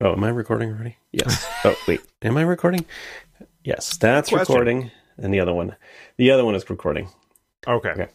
Oh, 0.00 0.12
am 0.12 0.24
I 0.24 0.28
recording 0.30 0.70
already? 0.70 0.96
Yes. 1.12 1.46
oh, 1.64 1.76
wait. 1.86 2.00
Am 2.22 2.36
I 2.36 2.42
recording? 2.42 2.86
Yes, 3.64 3.96
that's 3.98 4.30
Question. 4.30 4.54
recording. 4.54 4.90
And 5.18 5.34
the 5.34 5.40
other 5.40 5.52
one. 5.52 5.76
The 6.16 6.30
other 6.30 6.44
one 6.44 6.54
is 6.54 6.68
recording. 6.70 7.10
Okay. 7.66 7.90
Okay. 7.90 8.08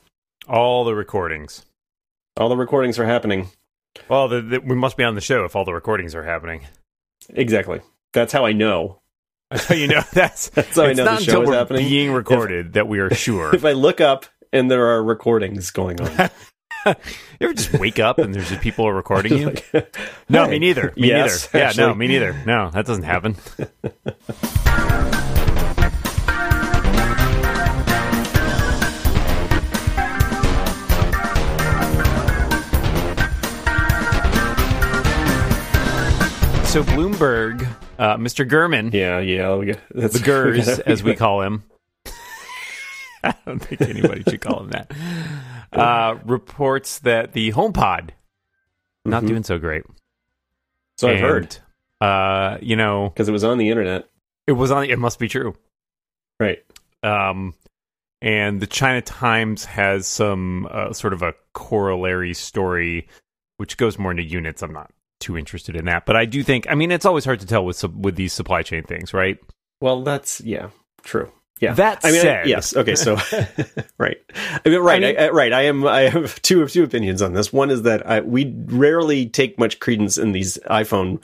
All 0.48 0.84
the 0.84 0.96
recordings. 0.96 1.66
All 2.38 2.50
the 2.50 2.58
recordings 2.58 2.98
are 2.98 3.06
happening. 3.06 3.50
Well, 4.10 4.28
the, 4.28 4.42
the, 4.42 4.60
we 4.62 4.76
must 4.76 4.98
be 4.98 5.04
on 5.04 5.13
the 5.16 5.21
show 5.21 5.46
if 5.46 5.56
all 5.56 5.63
the 5.63 5.74
recordings 5.74 6.16
are 6.16 6.24
happening. 6.24 6.66
Exactly. 7.29 7.82
That's 8.13 8.33
how 8.33 8.45
I 8.45 8.54
know. 8.54 9.02
That's 9.52 9.65
how 9.65 9.75
you 9.75 9.88
know 9.88 10.02
that's. 10.13 10.49
That's 10.49 10.75
how 10.75 10.86
I 10.86 10.93
know 10.93 11.04
the 11.04 11.11
not 11.11 11.21
show 11.21 11.31
until 11.31 11.41
is 11.43 11.49
we're 11.49 11.55
happening. 11.55 11.88
being 11.88 12.11
recorded 12.11 12.73
that 12.73 12.88
we 12.88 12.99
are 12.99 13.13
sure. 13.13 13.54
If 13.55 13.63
I 13.63 13.73
look 13.73 14.02
up 14.02 14.25
and 14.52 14.70
there 14.71 14.88
are 14.88 15.04
recordings 15.04 15.70
going 15.70 16.02
on. 16.02 16.29
you 16.95 16.95
ever 17.41 17.54
just 17.54 17.73
wake 17.73 17.99
up 17.99 18.20
and 18.20 18.33
there's 18.33 18.49
just 18.49 18.61
people 18.61 18.85
are 18.88 18.93
recording 18.93 19.38
you? 19.38 19.45
Like, 19.73 19.97
No, 20.29 20.45
hey. 20.45 20.52
me 20.52 20.59
neither. 20.59 20.93
Me 20.95 21.07
Yes, 21.07 21.52
neither. 21.54 21.65
Yeah, 21.65 21.88
no, 21.88 21.95
me 21.95 22.07
neither. 22.07 22.34
No, 22.45 22.70
that 22.71 22.85
doesn't 22.85 23.04
happen. 23.04 23.35
so 36.65 36.84
Bloomberg, 36.84 37.65
uh, 37.98 38.17
Mr. 38.17 38.45
Gurman, 38.49 38.91
Yeah, 38.91 39.20
yeah. 39.20 39.76
That's, 39.91 40.20
the 40.20 40.20
Gurs, 40.20 40.67
as 40.67 41.02
we 41.04 41.15
call 41.15 41.41
him. 41.41 41.63
I 43.23 43.34
don't 43.45 43.59
think 43.59 43.79
anybody 43.81 44.23
should 44.29 44.41
call 44.41 44.63
him 44.63 44.71
that. 44.71 44.91
Uh, 45.79 46.20
reports 46.25 46.99
that 46.99 47.34
the 47.34 47.52
HomePod 47.52 48.11
not 49.05 49.23
Mhm. 49.23 49.27
doing 49.27 49.43
so 49.43 49.57
great. 49.59 49.84
So 50.98 51.09
I've 51.09 51.20
heard 51.20 51.57
Uh, 52.01 52.57
you 52.61 52.75
know, 52.75 53.09
because 53.09 53.29
it 53.29 53.31
was 53.31 53.43
on 53.43 53.57
the 53.57 53.70
internet. 53.70 54.09
it 54.48 54.51
was 54.53 54.71
on. 54.71 54.85
It 54.85 54.99
must 54.99 55.17
be 55.20 55.27
true. 55.27 55.55
Right. 56.40 56.63
Um, 57.04 57.54
and 58.21 58.59
the 58.59 58.67
China 58.67 59.01
Times 59.01 59.65
has 59.65 60.07
some 60.07 60.67
uh, 60.71 60.91
sort 60.93 61.13
of 61.13 61.21
a 61.21 61.34
corollary 61.54 62.34
story, 62.34 63.07
which 63.57 63.77
goes 63.77 63.98
more 63.98 64.12
into 64.12 64.23
units. 64.23 64.62
I'm 64.62 64.73
not 64.73 64.91
too 65.19 65.38
interested 65.38 65.75
in 65.75 65.85
that, 65.85 66.06
but 66.06 66.16
I 66.17 66.25
do 66.25 66.44
think. 66.44 66.69
I 66.69 66.75
mean, 66.75 66.91
it's 66.91 67.06
always 67.06 67.23
hard 67.25 67.39
to 67.39 67.45
tell 67.47 67.63
with 67.66 67.84
with 67.95 68.16
these 68.16 68.34
supply 68.34 68.62
chain 68.63 68.84
things, 68.84 69.13
right? 69.13 69.38
Well, 69.81 70.03
that's 70.03 70.41
yeah, 70.41 70.69
true. 71.03 71.31
Yeah. 71.61 71.73
That 71.73 72.01
I 72.03 72.11
mean, 72.11 72.28
I- 72.28 72.44
yes. 72.44 72.75
Okay. 72.75 72.95
So, 72.95 73.17
right. 73.97 74.17
I 74.66 74.69
mean, 74.69 74.79
right. 74.79 75.03
I 75.03 75.07
mean- 75.07 75.19
I, 75.19 75.29
right. 75.29 75.53
I 75.53 75.61
am. 75.63 75.88
I 75.88 76.01
have 76.09 76.41
two 76.41 76.61
of 76.61 76.72
two 76.72 76.84
opinions 76.84 77.22
on 77.22 77.34
this. 77.34 77.53
One 77.53 77.72
is 77.72 77.84
that 77.84 78.06
I, 78.09 78.19
we 78.22 78.53
rarely 78.66 79.28
take 79.28 79.57
much 79.57 79.79
credence 79.79 80.17
in 80.17 80.31
these 80.33 80.57
iPhone 80.69 81.22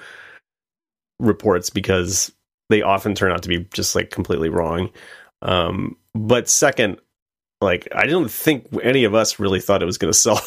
reports 1.19 1.69
because 1.69 2.31
they 2.69 2.81
often 2.81 3.13
turn 3.15 3.31
out 3.31 3.43
to 3.43 3.49
be 3.49 3.67
just 3.73 3.95
like 3.95 4.09
completely 4.09 4.49
wrong. 4.49 4.89
Um, 5.41 5.97
but 6.15 6.47
second, 6.49 6.99
like 7.59 7.87
I 7.93 8.05
don't 8.07 8.31
think 8.31 8.67
any 8.83 9.03
of 9.03 9.13
us 9.13 9.39
really 9.39 9.59
thought 9.59 9.83
it 9.83 9.85
was 9.85 9.97
going 9.97 10.11
to 10.13 10.17
sell 10.17 10.41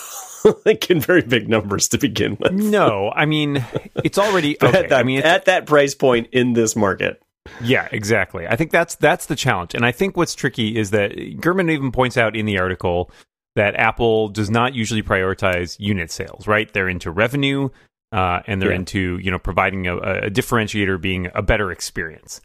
like 0.64 0.90
in 0.90 1.00
very 1.00 1.22
big 1.22 1.48
numbers 1.48 1.88
to 1.88 1.98
begin 1.98 2.36
with. 2.40 2.52
no. 2.52 3.12
I 3.14 3.27
mean, 3.27 3.64
it's 4.02 4.18
already 4.18 4.60
At 4.60 4.72
that, 4.72 4.92
I 4.92 5.02
mean, 5.02 5.20
at 5.22 5.44
that 5.44 5.66
price 5.66 5.94
point 5.94 6.28
in 6.32 6.55
this 6.55 6.74
market. 6.74 7.20
Yeah, 7.62 7.89
exactly. 7.92 8.47
I 8.47 8.56
think 8.56 8.70
that's 8.70 8.95
that's 8.97 9.27
the 9.27 9.37
challenge. 9.37 9.75
And 9.75 9.84
I 9.84 9.92
think 9.92 10.17
what's 10.17 10.34
tricky 10.34 10.77
is 10.77 10.91
that 10.91 11.12
Gurman 11.12 11.70
even 11.70 11.92
points 11.92 12.17
out 12.17 12.36
in 12.36 12.47
the 12.47 12.59
article 12.59 13.11
that 13.56 13.77
Apple 13.77 14.28
does 14.28 14.51
not 14.51 14.75
usually 14.75 15.03
prioritize 15.03 15.77
unit 15.78 16.11
sales, 16.11 16.47
right? 16.47 16.73
They're 16.73 16.89
into 16.89 17.11
revenue 17.11 17.69
uh, 18.12 18.41
and 18.47 18.61
they're 18.61 18.70
Yeah. 18.70 18.77
into, 18.77 19.19
you 19.19 19.31
know, 19.31 19.39
providing 19.39 19.86
a, 19.86 19.97
a 19.97 20.31
differentiator 20.31 21.01
being 21.01 21.28
a 21.34 21.42
better 21.42 21.70
experience. 21.70 22.41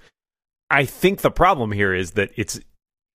I 0.70 0.86
think 0.86 1.22
the 1.22 1.32
problem 1.32 1.72
here 1.72 1.94
is 1.94 2.12
that 2.12 2.32
it's 2.36 2.60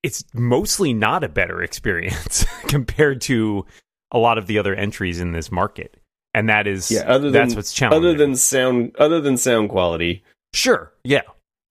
it's 0.03 0.25
mostly 0.35 0.93
not 0.93 1.25
a 1.25 1.29
better 1.29 1.63
experience 1.63 2.45
compared 2.67 3.21
to 3.23 3.65
a 4.11 4.19
lot 4.19 4.39
of 4.39 4.47
the 4.47 4.59
other 4.59 4.75
entries 4.75 5.21
in 5.21 5.33
this 5.33 5.51
market. 5.53 5.97
And 6.35 6.49
that 6.49 6.67
is 6.67 6.91
Yeah, 6.91 7.03
other 7.07 7.31
than, 7.31 7.33
that's 7.33 7.55
what's 7.55 7.73
challenging. 7.73 8.09
Other 8.09 8.19
than 8.19 8.37
sound, 8.37 8.95
other 8.99 9.21
than 9.21 9.37
sound 9.37 9.69
quality, 9.71 10.25
sure, 10.53 10.93
yeah. 11.05 11.23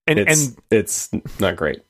And 0.08 0.20
it's 0.20 0.48
and 0.48 0.62
it's 0.72 1.10
not 1.40 1.56
great. 1.56 1.82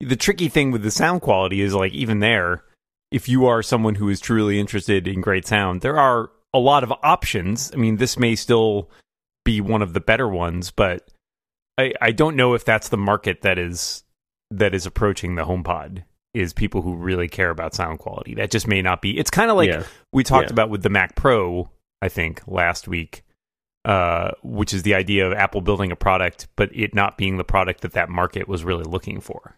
the 0.00 0.16
tricky 0.16 0.48
thing 0.48 0.70
with 0.70 0.82
the 0.82 0.90
sound 0.90 1.22
quality 1.22 1.60
is 1.60 1.74
like 1.74 1.92
even 1.92 2.20
there 2.20 2.64
if 3.10 3.28
you 3.28 3.46
are 3.46 3.62
someone 3.62 3.94
who 3.94 4.08
is 4.08 4.20
truly 4.20 4.58
interested 4.60 5.06
in 5.08 5.20
great 5.20 5.46
sound 5.46 5.80
there 5.80 5.98
are 5.98 6.30
a 6.52 6.58
lot 6.58 6.82
of 6.84 6.92
options 7.02 7.70
i 7.72 7.76
mean 7.76 7.96
this 7.96 8.18
may 8.18 8.34
still 8.34 8.90
be 9.44 9.60
one 9.60 9.82
of 9.82 9.92
the 9.94 10.00
better 10.00 10.28
ones 10.28 10.70
but 10.70 11.08
i 11.78 11.92
i 12.00 12.10
don't 12.12 12.36
know 12.36 12.54
if 12.54 12.64
that's 12.64 12.88
the 12.90 12.96
market 12.98 13.40
that 13.42 13.58
is 13.58 14.02
that 14.50 14.74
is 14.74 14.84
approaching 14.84 15.34
the 15.36 15.44
homepod 15.44 16.04
is 16.34 16.52
people 16.52 16.82
who 16.82 16.94
really 16.96 17.28
care 17.28 17.50
about 17.50 17.74
sound 17.74 17.98
quality 17.98 18.34
that 18.34 18.50
just 18.50 18.66
may 18.66 18.82
not 18.82 19.00
be 19.00 19.16
it's 19.18 19.30
kind 19.30 19.50
of 19.50 19.56
like 19.56 19.70
yeah, 19.70 19.84
we 20.12 20.22
talked 20.24 20.48
Yeah. 20.50 20.54
about 20.54 20.68
with 20.70 20.82
the 20.82 20.90
Mac 20.90 21.14
Pro, 21.14 21.70
I 22.02 22.08
think, 22.08 22.42
last 22.46 22.88
week, 22.88 23.22
uh, 23.84 24.32
which 24.42 24.72
is 24.72 24.82
the 24.82 24.94
idea 24.94 25.26
of 25.26 25.32
Apple 25.32 25.60
building 25.60 25.92
a 25.92 25.96
product, 25.96 26.48
but 26.56 26.70
it 26.74 26.94
not 26.94 27.18
being 27.18 27.36
the 27.36 27.44
product 27.44 27.82
that 27.82 27.92
that 27.92 28.08
market 28.08 28.48
was 28.48 28.64
really 28.64 28.84
looking 28.84 29.20
for. 29.20 29.56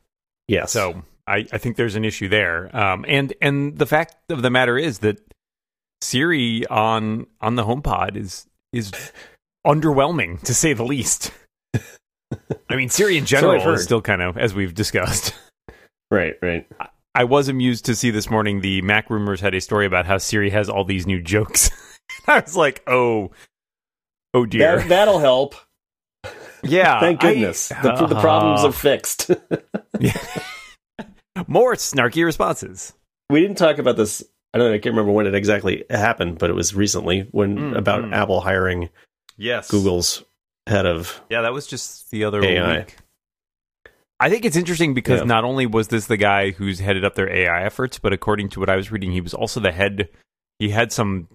yes. 0.48 0.72
So 0.72 1.02
I, 1.26 1.46
I 1.52 1.58
think 1.58 1.76
there's 1.76 1.96
an 1.96 2.04
issue 2.04 2.28
there. 2.28 2.74
Um, 2.76 3.04
and 3.08 3.34
and 3.40 3.76
the 3.78 3.86
fact 3.86 4.16
of 4.30 4.42
the 4.42 4.50
matter 4.50 4.78
is 4.78 5.00
that 5.00 5.18
Siri 6.00 6.66
on 6.66 7.26
on 7.40 7.56
the 7.56 7.64
HomePod 7.64 8.16
is 8.16 8.46
is 8.72 8.92
underwhelming 9.66 10.40
to 10.42 10.54
say 10.54 10.72
the 10.72 10.84
least. 10.84 11.30
I 12.68 12.76
mean, 12.76 12.88
Siri 12.88 13.16
in 13.16 13.26
general 13.26 13.60
heard. 13.60 13.74
is 13.74 13.84
still 13.84 14.02
kind 14.02 14.22
of 14.22 14.36
as 14.36 14.54
we've 14.54 14.74
discussed. 14.74 15.34
right, 16.10 16.34
right. 16.42 16.66
I 17.14 17.24
was 17.24 17.48
amused 17.48 17.86
to 17.86 17.94
see 17.94 18.10
this 18.10 18.28
morning 18.28 18.60
the 18.60 18.82
MacRumors 18.82 19.40
had 19.40 19.54
a 19.54 19.60
story 19.60 19.86
about 19.86 20.06
how 20.06 20.18
Siri 20.18 20.50
has 20.50 20.68
all 20.68 20.84
these 20.84 21.06
new 21.06 21.22
jokes. 21.22 21.70
I 22.28 22.40
was 22.40 22.56
like, 22.56 22.82
oh, 22.86 23.30
oh 24.36 24.46
dear. 24.46 24.78
That, 24.78 24.88
that'll 24.88 25.18
help. 25.18 25.54
yeah. 26.62 27.00
Thank 27.00 27.24
I- 27.24 27.32
goodness. 27.32 27.68
the, 27.68 28.06
the 28.06 28.20
problems 28.20 28.60
Uh, 28.62 28.68
are 28.68 28.72
fixed. 28.72 29.30
more 31.46 31.74
snarky 31.74 32.24
responses. 32.24 32.92
we 33.30 33.40
didn't 33.40 33.58
talk 33.58 33.78
about 33.78 33.96
this. 33.96 34.22
I 34.54 34.58
don't 34.58 34.68
know. 34.68 34.74
I 34.74 34.78
can't 34.78 34.94
remember 34.94 35.12
when 35.12 35.26
it 35.26 35.34
exactly 35.34 35.84
happened, 35.90 36.38
but 36.38 36.48
it 36.50 36.54
was 36.54 36.74
recently 36.74 37.28
when 37.32 37.58
Mm, 37.58 37.76
about 37.76 38.04
mm. 38.04 38.14
Apple 38.14 38.40
hiring 38.40 38.88
Yes. 39.36 39.70
Google's 39.70 40.24
head 40.66 40.86
of. 40.86 41.20
Yeah, 41.28 41.42
that 41.42 41.52
was 41.52 41.66
just 41.66 42.10
the 42.10 42.24
other 42.24 42.42
AI. 42.42 42.78
week. 42.78 42.96
I 44.18 44.30
think 44.30 44.46
it's 44.46 44.56
interesting 44.56 44.94
because 44.94 45.20
Yeah. 45.20 45.26
not 45.26 45.44
only 45.44 45.66
was 45.66 45.88
this 45.88 46.06
the 46.06 46.16
guy 46.16 46.52
who's 46.52 46.78
headed 46.78 47.04
up 47.04 47.16
their 47.16 47.30
AI 47.30 47.64
efforts, 47.64 47.98
but 47.98 48.14
according 48.14 48.48
to 48.50 48.60
what 48.60 48.70
I 48.70 48.76
was 48.76 48.90
reading, 48.90 49.12
he 49.12 49.20
was 49.20 49.34
also 49.34 49.60
the 49.60 49.72
head. 49.72 50.08
He 50.58 50.70
had 50.70 50.90
some. 50.90 51.28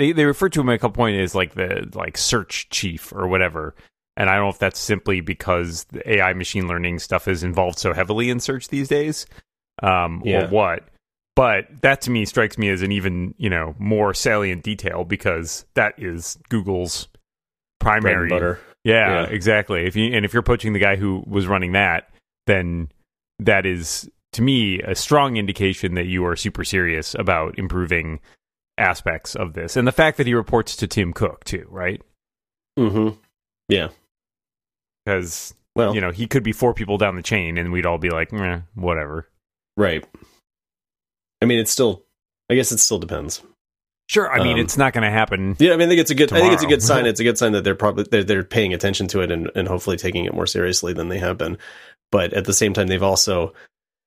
They 0.00 0.12
they 0.12 0.24
referred 0.24 0.52
to 0.54 0.60
him 0.60 0.68
at 0.70 0.74
a 0.74 0.78
couple 0.78 0.96
points 0.96 1.20
as 1.22 1.34
like 1.34 1.54
the 1.54 1.88
like 1.94 2.16
search 2.18 2.68
chief 2.70 3.12
or 3.12 3.28
whatever. 3.28 3.74
And 4.16 4.28
I 4.28 4.34
don't 4.34 4.44
know 4.44 4.48
if 4.50 4.58
that's 4.58 4.80
simply 4.80 5.20
because 5.20 5.84
the 5.84 6.16
AI 6.18 6.32
machine 6.32 6.66
learning 6.68 6.98
stuff 6.98 7.28
is 7.28 7.42
involved 7.44 7.78
so 7.78 7.92
heavily 7.92 8.28
in 8.28 8.40
search 8.40 8.68
these 8.68 8.88
days, 8.88 9.26
um, 9.82 10.22
Yeah. 10.24 10.44
or 10.44 10.48
what. 10.48 10.88
But 11.36 11.82
that 11.82 12.00
to 12.02 12.10
me 12.10 12.24
strikes 12.24 12.58
me 12.58 12.68
as 12.70 12.82
an 12.82 12.92
even 12.92 13.34
you 13.38 13.48
know 13.50 13.74
more 13.78 14.12
salient 14.12 14.62
detail 14.62 15.04
because 15.04 15.64
that 15.74 15.94
is 15.98 16.38
Google's 16.48 17.08
primary 17.78 18.28
butter. 18.28 18.58
yeah, 18.84 19.22
Yeah. 19.22 19.28
exactly. 19.28 19.86
If 19.86 19.96
you 19.96 20.12
and 20.14 20.24
if 20.24 20.32
you're 20.34 20.42
poaching 20.42 20.72
the 20.72 20.78
guy 20.80 20.96
who 20.96 21.22
was 21.26 21.46
running 21.46 21.72
that, 21.72 22.10
then 22.46 22.90
that 23.38 23.64
is 23.66 24.10
to 24.32 24.42
me 24.42 24.80
a 24.82 24.94
strong 24.94 25.36
indication 25.36 25.94
that 25.94 26.06
you 26.06 26.24
are 26.26 26.36
super 26.36 26.64
serious 26.64 27.14
about 27.14 27.58
improving 27.58 28.20
aspects 28.80 29.34
of 29.36 29.52
this. 29.52 29.76
And 29.76 29.86
the 29.86 29.92
fact 29.92 30.16
that 30.16 30.26
he 30.26 30.34
reports 30.34 30.76
to 30.76 30.86
Tim 30.86 31.12
Cook 31.12 31.44
too, 31.44 31.66
right? 31.70 32.02
Mm-hmm. 32.78 33.18
Yeah. 33.68 33.88
Because 35.04 35.54
Well, 35.76 35.94
you 35.94 36.00
know 36.00 36.10
he 36.10 36.26
could 36.26 36.42
be 36.42 36.52
four 36.52 36.74
people 36.74 36.98
down 36.98 37.16
the 37.16 37.22
chain, 37.22 37.58
and 37.58 37.72
we'd 37.72 37.86
all 37.86 37.98
be 37.98 38.10
like, 38.10 38.32
"Meh, 38.32 38.60
whatever. 38.74 39.28
right. 39.76 40.04
I 41.42 41.46
mean, 41.46 41.58
it's 41.58 41.70
still. 41.70 42.04
I 42.50 42.54
guess 42.54 42.72
it 42.72 42.78
still 42.78 42.98
depends. 42.98 43.42
Sure, 44.08 44.30
I 44.30 44.42
mean 44.42 44.54
Um, 44.54 44.58
it's 44.60 44.76
not 44.76 44.92
going 44.92 45.04
to 45.04 45.10
happen. 45.10 45.54
Yeah, 45.60 45.72
I 45.72 45.76
mean, 45.76 45.86
I 45.86 45.90
think 45.90 46.00
it's 46.00 46.10
a 46.10 46.16
good. 46.16 46.32
I 46.32 46.40
think 46.40 46.52
it's 46.52 46.64
a 46.64 46.66
good 46.66 46.82
sign. 46.82 47.06
It's 47.06 47.20
a 47.20 47.24
good 47.24 47.38
sign 47.38 47.52
that 47.52 47.62
they're 47.62 47.76
probably 47.76 48.04
they're, 48.10 48.24
they're 48.24 48.42
paying 48.42 48.74
attention 48.74 49.06
to 49.08 49.20
it 49.20 49.30
and, 49.30 49.50
and 49.54 49.68
hopefully 49.68 49.96
taking 49.96 50.24
it 50.24 50.34
more 50.34 50.48
seriously 50.48 50.92
than 50.92 51.08
they 51.08 51.18
have 51.18 51.38
been. 51.38 51.56
But 52.10 52.32
at 52.32 52.44
the 52.44 52.52
same 52.52 52.72
time, 52.72 52.88
they've 52.88 53.02
also 53.02 53.52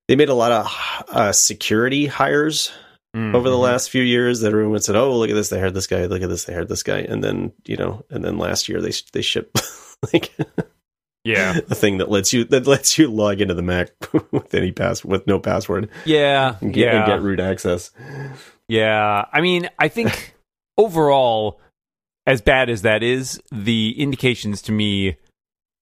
they 0.10 0.18
made 0.18 0.28
a 0.28 0.34
lot 0.34 0.52
of 0.52 1.06
uh, 1.08 1.32
security 1.32 2.06
hires 2.08 2.72
over 3.16 3.50
the 3.50 3.56
Mhm. 3.56 3.62
last 3.62 3.90
few 3.90 4.02
years. 4.04 4.42
That 4.42 4.48
everyone 4.54 4.80
said, 4.82 4.96
"Oh, 4.96 5.18
look 5.18 5.30
at 5.30 5.36
this! 5.36 5.50
They 5.50 5.60
hired 5.60 5.74
this 5.76 5.88
guy. 5.88 6.06
Look 6.06 6.22
at 6.24 6.30
this! 6.30 6.46
They 6.46 6.54
hired 6.54 6.70
this 6.70 6.84
guy." 6.84 7.00
And 7.00 7.24
then 7.24 7.52
you 7.66 7.78
know, 7.78 8.04
and 8.10 8.24
then 8.24 8.38
last 8.38 8.68
year 8.70 8.82
they 8.82 8.92
they 9.14 9.22
shipped 9.22 9.62
like 10.14 10.32
yeah, 11.24 11.58
a 11.70 11.76
thing 11.76 12.00
that 12.00 12.10
lets 12.10 12.34
you 12.34 12.44
that 12.46 12.66
lets 12.68 12.98
you 12.98 13.10
log 13.10 13.40
into 13.42 13.54
the 13.54 13.62
Mac 13.62 13.92
with 14.32 14.54
any 14.54 14.72
pass 14.72 15.06
with 15.06 15.28
no 15.28 15.40
password 15.40 15.90
yeah, 16.06 16.56
and 16.62 16.74
get, 16.74 16.86
yeah. 16.86 16.98
and 16.98 17.06
get 17.06 17.22
root 17.22 17.40
access. 17.40 17.92
Yeah, 18.68 19.26
I 19.32 19.42
mean, 19.42 19.70
I 19.78 19.90
think 19.90 20.36
overall, 20.78 21.60
as 22.26 22.42
bad 22.42 22.70
as 22.70 22.82
that 22.82 23.04
is, 23.04 23.40
the 23.52 23.94
indications 24.02 24.62
to 24.64 24.72
me 24.72 25.18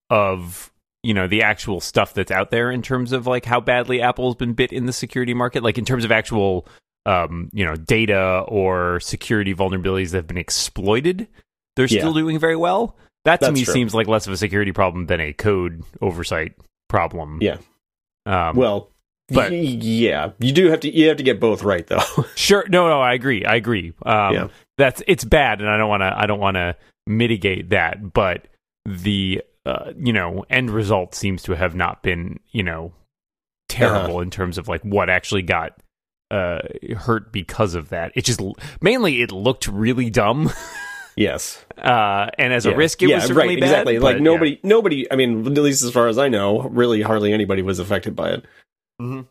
of 0.10 0.72
you 1.04 1.14
know 1.14 1.28
the 1.28 1.42
actual 1.44 1.80
stuff 1.80 2.14
that's 2.14 2.32
out 2.32 2.52
there 2.52 2.70
in 2.70 2.82
terms 2.82 3.12
of 3.12 3.26
like 3.26 3.46
how 3.46 3.60
badly 3.62 4.02
Apple's 4.02 4.36
been 4.36 4.54
bit 4.54 4.72
in 4.74 4.86
the 4.86 4.94
security 4.94 5.34
market, 5.34 5.64
like 5.64 5.78
in 5.78 5.86
terms 5.86 6.04
of 6.04 6.12
actual 6.12 6.68
um, 7.06 7.50
you 7.54 7.66
know 7.66 7.76
data 7.76 8.44
or 8.48 9.00
security 9.00 9.54
vulnerabilities 9.54 10.12
that 10.12 10.18
have 10.20 10.28
been 10.28 10.38
exploited, 10.38 11.28
they're 11.76 11.86
Yeah. 11.88 12.00
still 12.02 12.14
doing 12.14 12.40
very 12.40 12.56
well. 12.56 12.96
That 13.26 13.40
to 13.40 13.46
That's 13.48 13.54
me 13.60 13.66
true. 13.66 13.74
seems 13.74 13.94
like 13.94 14.08
less 14.08 14.26
of 14.28 14.34
a 14.34 14.38
security 14.38 14.72
problem 14.72 15.06
than 15.06 15.20
a 15.20 15.34
code 15.34 15.84
oversight 16.02 16.54
problem. 16.90 17.40
Yeah. 17.42 17.58
Um, 18.26 18.56
Well, 18.56 18.90
but- 19.30 19.52
yeah, 19.52 20.32
you 20.40 20.52
do 20.52 20.70
have 20.70 20.80
to 20.82 20.90
you 20.96 21.08
have 21.08 21.18
to 21.18 21.24
get 21.24 21.40
both 21.40 21.64
right 21.64 21.86
though. 21.88 22.02
Sure. 22.36 22.66
No, 22.68 22.88
no, 22.90 23.00
I 23.00 23.14
agree. 23.14 23.46
I 23.46 23.56
agree. 23.56 23.94
Um, 24.04 24.34
Yeah. 24.34 24.48
That's 24.78 25.04
it's 25.08 25.24
bad, 25.24 25.62
and 25.62 25.70
I 25.70 25.78
don't 25.78 25.90
want 25.90 26.02
to. 26.02 26.12
I 26.18 26.26
don't 26.26 26.40
want 26.40 26.56
to 26.56 26.76
mitigate 27.06 27.70
that. 27.70 28.12
But 28.14 28.48
the 28.86 29.44
uh, 29.66 29.92
you 29.96 30.12
know 30.14 30.44
end 30.50 30.72
result 30.72 31.14
seems 31.14 31.44
to 31.44 31.56
have 31.56 31.76
not 31.76 32.02
been 32.02 32.40
you 32.52 32.64
know 32.64 32.94
terrible 33.70 34.16
Uh-huh. 34.16 34.20
in 34.22 34.32
terms 34.32 34.58
of 34.58 34.68
like 34.68 34.82
what 34.82 35.10
actually 35.10 35.44
got 35.44 35.78
uh, 36.32 36.60
hurt 36.98 37.32
because 37.32 37.76
of 37.76 37.90
that. 37.90 38.12
It 38.16 38.26
just 38.26 38.40
mainly 38.82 39.22
it 39.22 39.32
looked 39.32 39.68
really 39.68 40.10
dumb, 40.10 40.52
yes. 41.16 41.64
uh, 41.78 42.28
and 42.38 42.54
as 42.54 42.66
a 42.66 42.76
risk, 42.76 43.02
it 43.04 43.10
yeah, 43.10 43.16
was 43.16 43.26
certainly 43.26 43.56
right, 43.56 43.60
bad. 43.60 43.70
exactly. 43.70 43.98
but, 44.00 44.04
Like 44.04 44.16
yeah. 44.18 44.24
nobody, 44.24 44.60
nobody. 44.64 45.12
I 45.12 45.16
mean, 45.16 45.46
at 45.46 45.54
least 45.58 45.84
as 45.84 45.92
far 45.92 46.08
as 46.08 46.18
I 46.18 46.30
know, 46.30 46.62
really 46.64 47.02
hardly 47.02 47.34
anybody 47.34 47.62
was 47.62 47.80
affected 47.80 48.16
by 48.16 48.30
it. 48.32 48.46
Mhm. 49.02 49.28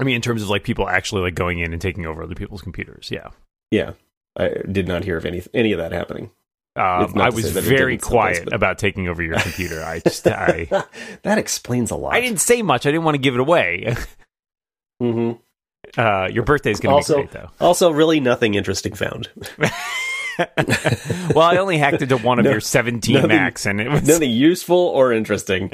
I 0.00 0.04
mean, 0.04 0.16
in 0.16 0.22
terms 0.22 0.42
of 0.42 0.48
like 0.48 0.64
people 0.64 0.88
actually 0.88 1.22
like 1.22 1.34
going 1.34 1.58
in 1.58 1.72
and 1.72 1.80
taking 1.82 2.06
over 2.06 2.22
other 2.22 2.34
people's 2.34 2.62
computers. 2.62 3.10
Yeah. 3.12 3.28
Yeah, 3.70 3.92
I 4.36 4.48
did 4.70 4.88
not 4.88 5.04
hear 5.04 5.16
of 5.16 5.24
any 5.26 5.42
any 5.54 5.72
of 5.72 5.78
that 5.78 5.92
happening. 5.92 6.30
Um, 6.74 7.18
I 7.18 7.28
was 7.28 7.44
say 7.44 7.50
that 7.50 7.64
it 7.64 7.68
very 7.68 7.98
quiet 7.98 8.44
but- 8.44 8.54
about 8.54 8.78
taking 8.78 9.06
over 9.06 9.22
your 9.22 9.38
computer. 9.38 9.82
I 9.84 10.00
just 10.00 10.26
I 10.26 10.66
that 11.22 11.36
explains 11.36 11.90
a 11.90 11.96
lot. 11.96 12.14
I 12.14 12.20
didn't 12.22 12.40
say 12.40 12.62
much. 12.62 12.86
I 12.86 12.90
didn't 12.90 13.04
want 13.04 13.14
to 13.16 13.20
give 13.20 13.34
it 13.34 13.40
away. 13.40 13.94
hmm 15.00 15.32
Uh, 15.96 16.28
your 16.32 16.44
birthday's 16.44 16.80
going 16.80 17.02
to 17.02 17.08
be 17.08 17.14
great, 17.14 17.30
though. 17.32 17.50
Also, 17.60 17.90
really 17.90 18.18
nothing 18.20 18.54
interesting 18.54 18.94
found. 18.94 19.28
well, 19.58 21.42
I 21.42 21.56
only 21.58 21.76
hacked 21.78 22.00
into 22.02 22.16
one 22.16 22.38
of 22.38 22.44
No, 22.46 22.52
your 22.52 22.60
17 22.60 23.14
nothing- 23.14 23.28
Macs, 23.28 23.66
and 23.66 23.80
it 23.80 23.88
was. 23.90 24.06
nothing 24.06 24.30
useful 24.30 24.76
or 24.78 25.12
interesting. 25.12 25.70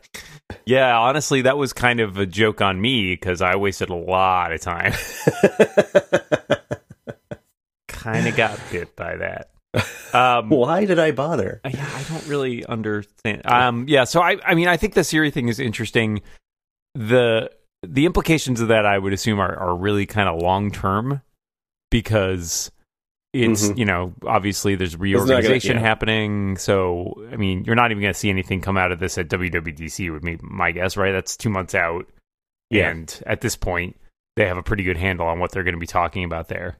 yeah, 0.64 0.96
honestly, 0.98 1.42
that 1.42 1.56
was 1.58 1.72
kind 1.72 1.98
of 2.00 2.16
a 2.18 2.26
joke 2.26 2.60
on 2.60 2.80
me 2.80 3.12
because 3.14 3.42
I 3.42 3.56
wasted 3.56 3.90
a 3.90 3.94
lot 3.96 4.52
of 4.52 4.60
time. 4.60 4.92
kind 7.88 8.26
of 8.28 8.36
got 8.36 8.58
bit 8.70 8.94
by 8.96 9.16
that. 9.16 9.50
Um, 10.12 10.48
Why 10.48 10.84
did 10.84 10.98
I 10.98 11.12
bother? 11.12 11.60
yeah, 11.64 11.88
I 11.94 12.02
don't 12.04 12.26
really 12.26 12.64
understand. 12.66 13.42
Um, 13.44 13.86
yeah, 13.88 14.04
so 14.04 14.20
I, 14.20 14.38
I 14.44 14.54
mean, 14.54 14.68
I 14.68 14.76
think 14.76 14.94
the 14.94 15.04
Siri 15.04 15.30
thing 15.30 15.48
is 15.48 15.60
interesting. 15.60 16.22
The 16.94 17.50
the 17.82 18.06
implications 18.06 18.60
of 18.60 18.68
that, 18.68 18.84
I 18.86 18.98
would 18.98 19.12
assume, 19.12 19.38
are 19.40 19.56
are 19.56 19.76
really 19.76 20.06
kind 20.06 20.28
of 20.28 20.40
long 20.40 20.70
term 20.70 21.22
because 21.90 22.70
it's 23.32 23.68
Mhm. 23.68 23.78
you 23.78 23.84
know 23.84 24.12
obviously 24.26 24.74
there's 24.74 24.94
not 24.94 24.98
gonna- 25.00 25.12
reorganization 25.18 25.76
yeah. 25.76 25.80
happening. 25.82 26.56
So 26.56 27.14
I 27.32 27.36
mean, 27.36 27.64
you're 27.64 27.76
not 27.76 27.90
even 27.90 28.02
going 28.02 28.12
to 28.12 28.18
see 28.18 28.30
anything 28.30 28.60
come 28.60 28.76
out 28.76 28.92
of 28.92 28.98
this 28.98 29.18
at 29.18 29.28
WWDC. 29.28 30.10
Would 30.10 30.22
be 30.22 30.38
my 30.42 30.72
guess, 30.72 30.96
right? 30.96 31.12
That's 31.12 31.36
two 31.36 31.48
months 31.50 31.74
out, 31.74 32.06
Yeah. 32.70 32.90
and 32.90 33.22
at 33.26 33.40
this 33.40 33.56
point, 33.56 33.96
they 34.36 34.46
have 34.46 34.56
a 34.58 34.62
pretty 34.62 34.82
good 34.82 34.96
handle 34.96 35.26
on 35.26 35.38
what 35.38 35.52
they're 35.52 35.62
going 35.64 35.74
to 35.74 35.80
be 35.80 35.86
talking 35.86 36.24
about 36.24 36.48
there. 36.48 36.76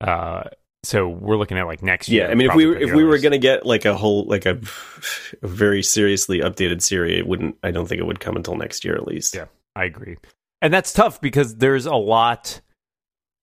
Uh, 0.00 0.44
so 0.84 1.08
we're 1.08 1.36
looking 1.36 1.58
at 1.58 1.66
like 1.66 1.82
next 1.82 2.08
year. 2.08 2.26
Yeah, 2.26 2.30
I 2.30 2.34
mean, 2.34 2.50
if 2.50 2.54
we 2.54 2.66
were 2.66 2.76
if 2.76 2.92
we 2.92 3.04
were 3.04 3.18
going 3.18 3.32
to 3.32 3.38
get 3.38 3.64
like 3.66 3.84
a 3.84 3.96
whole 3.96 4.24
like 4.26 4.46
a, 4.46 4.60
a 5.42 5.46
very 5.48 5.82
seriously 5.82 6.38
updated 6.40 6.82
Siri, 6.82 7.18
it 7.18 7.26
wouldn't. 7.26 7.56
I 7.62 7.70
don't 7.72 7.86
think 7.86 8.00
it 8.00 8.04
would 8.06 8.20
come 8.20 8.36
until 8.36 8.54
next 8.56 8.84
year 8.84 8.94
at 8.94 9.06
least. 9.06 9.34
Yeah. 9.34 9.46
I 9.76 9.84
agree. 9.84 10.16
And 10.62 10.72
that's 10.72 10.92
tough 10.92 11.20
because 11.20 11.56
there's 11.56 11.86
a 11.86 11.94
lot 11.94 12.60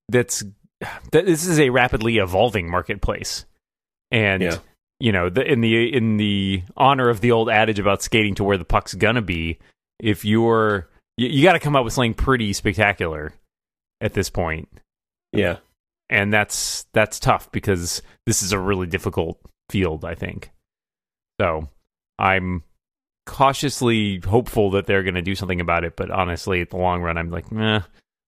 that's 0.09 0.43
that 1.11 1.25
this 1.25 1.45
is 1.45 1.59
a 1.59 1.69
rapidly 1.69 2.17
evolving 2.17 2.69
marketplace. 2.69 3.45
And 4.11 4.41
Yeah. 4.41 4.57
you 4.99 5.11
know, 5.11 5.29
the, 5.29 5.43
in 5.43 5.61
the 5.61 5.93
in 5.95 6.17
the 6.17 6.63
honor 6.75 7.09
of 7.09 7.21
the 7.21 7.31
old 7.31 7.49
adage 7.49 7.79
about 7.79 8.01
skating 8.01 8.35
to 8.35 8.43
where 8.43 8.57
the 8.57 8.65
puck's 8.65 8.93
gonna 8.93 9.21
be, 9.21 9.59
if 9.99 10.25
you're 10.25 10.89
you, 11.17 11.27
you 11.27 11.43
got 11.43 11.53
to 11.53 11.59
come 11.59 11.75
up 11.75 11.83
with 11.83 11.93
something 11.93 12.13
pretty 12.13 12.53
spectacular 12.53 13.33
at 13.99 14.13
this 14.13 14.29
point. 14.29 14.69
yeah, 15.33 15.57
And 16.09 16.33
that's 16.33 16.85
that's 16.93 17.19
tough 17.19 17.51
because 17.51 18.01
this 18.25 18.41
is 18.41 18.51
a 18.53 18.59
really 18.59 18.87
difficult 18.87 19.39
field, 19.69 20.03
I 20.05 20.15
think. 20.15 20.51
So, 21.39 21.69
I'm 22.17 22.63
cautiously 23.25 24.19
hopeful 24.19 24.71
that 24.71 24.87
they're 24.87 25.03
going 25.03 25.15
to 25.15 25.21
do 25.21 25.35
something 25.35 25.61
about 25.61 25.83
it, 25.83 25.95
but 25.95 26.11
honestly, 26.11 26.61
at 26.61 26.69
the 26.69 26.77
long 26.77 27.01
run, 27.01 27.17
I'm 27.17 27.29
like, 27.29 27.51
meh, 27.51 27.81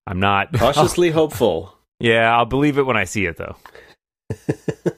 I'm 0.08 0.20
not. 0.20 0.54
cautiously 0.58 1.10
hopeful. 1.12 1.78
yeah, 2.00 2.36
I'll 2.36 2.46
believe 2.46 2.78
it 2.78 2.86
when 2.86 2.98
I 2.98 3.04
see 3.06 3.26
it, 3.26 3.38
though. 3.38 3.56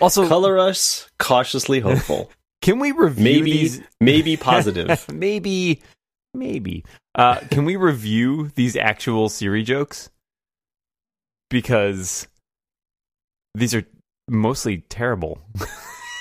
Also, 0.00 0.28
Color 0.28 0.58
us 0.58 1.08
cautiously 1.18 1.80
hopeful. 1.80 2.30
can 2.62 2.78
we 2.78 2.92
review 2.92 3.24
maybe 3.24 3.52
these? 3.52 3.82
maybe 4.00 4.36
positive. 4.36 5.06
maybe, 5.10 5.80
maybe. 6.34 6.84
Uh, 7.14 7.36
can 7.50 7.64
we 7.64 7.76
review 7.76 8.50
these 8.54 8.76
actual 8.76 9.28
Siri 9.28 9.62
jokes? 9.62 10.10
Because 11.48 12.28
these 13.54 13.74
are 13.74 13.86
mostly 14.28 14.78
terrible. 14.88 15.38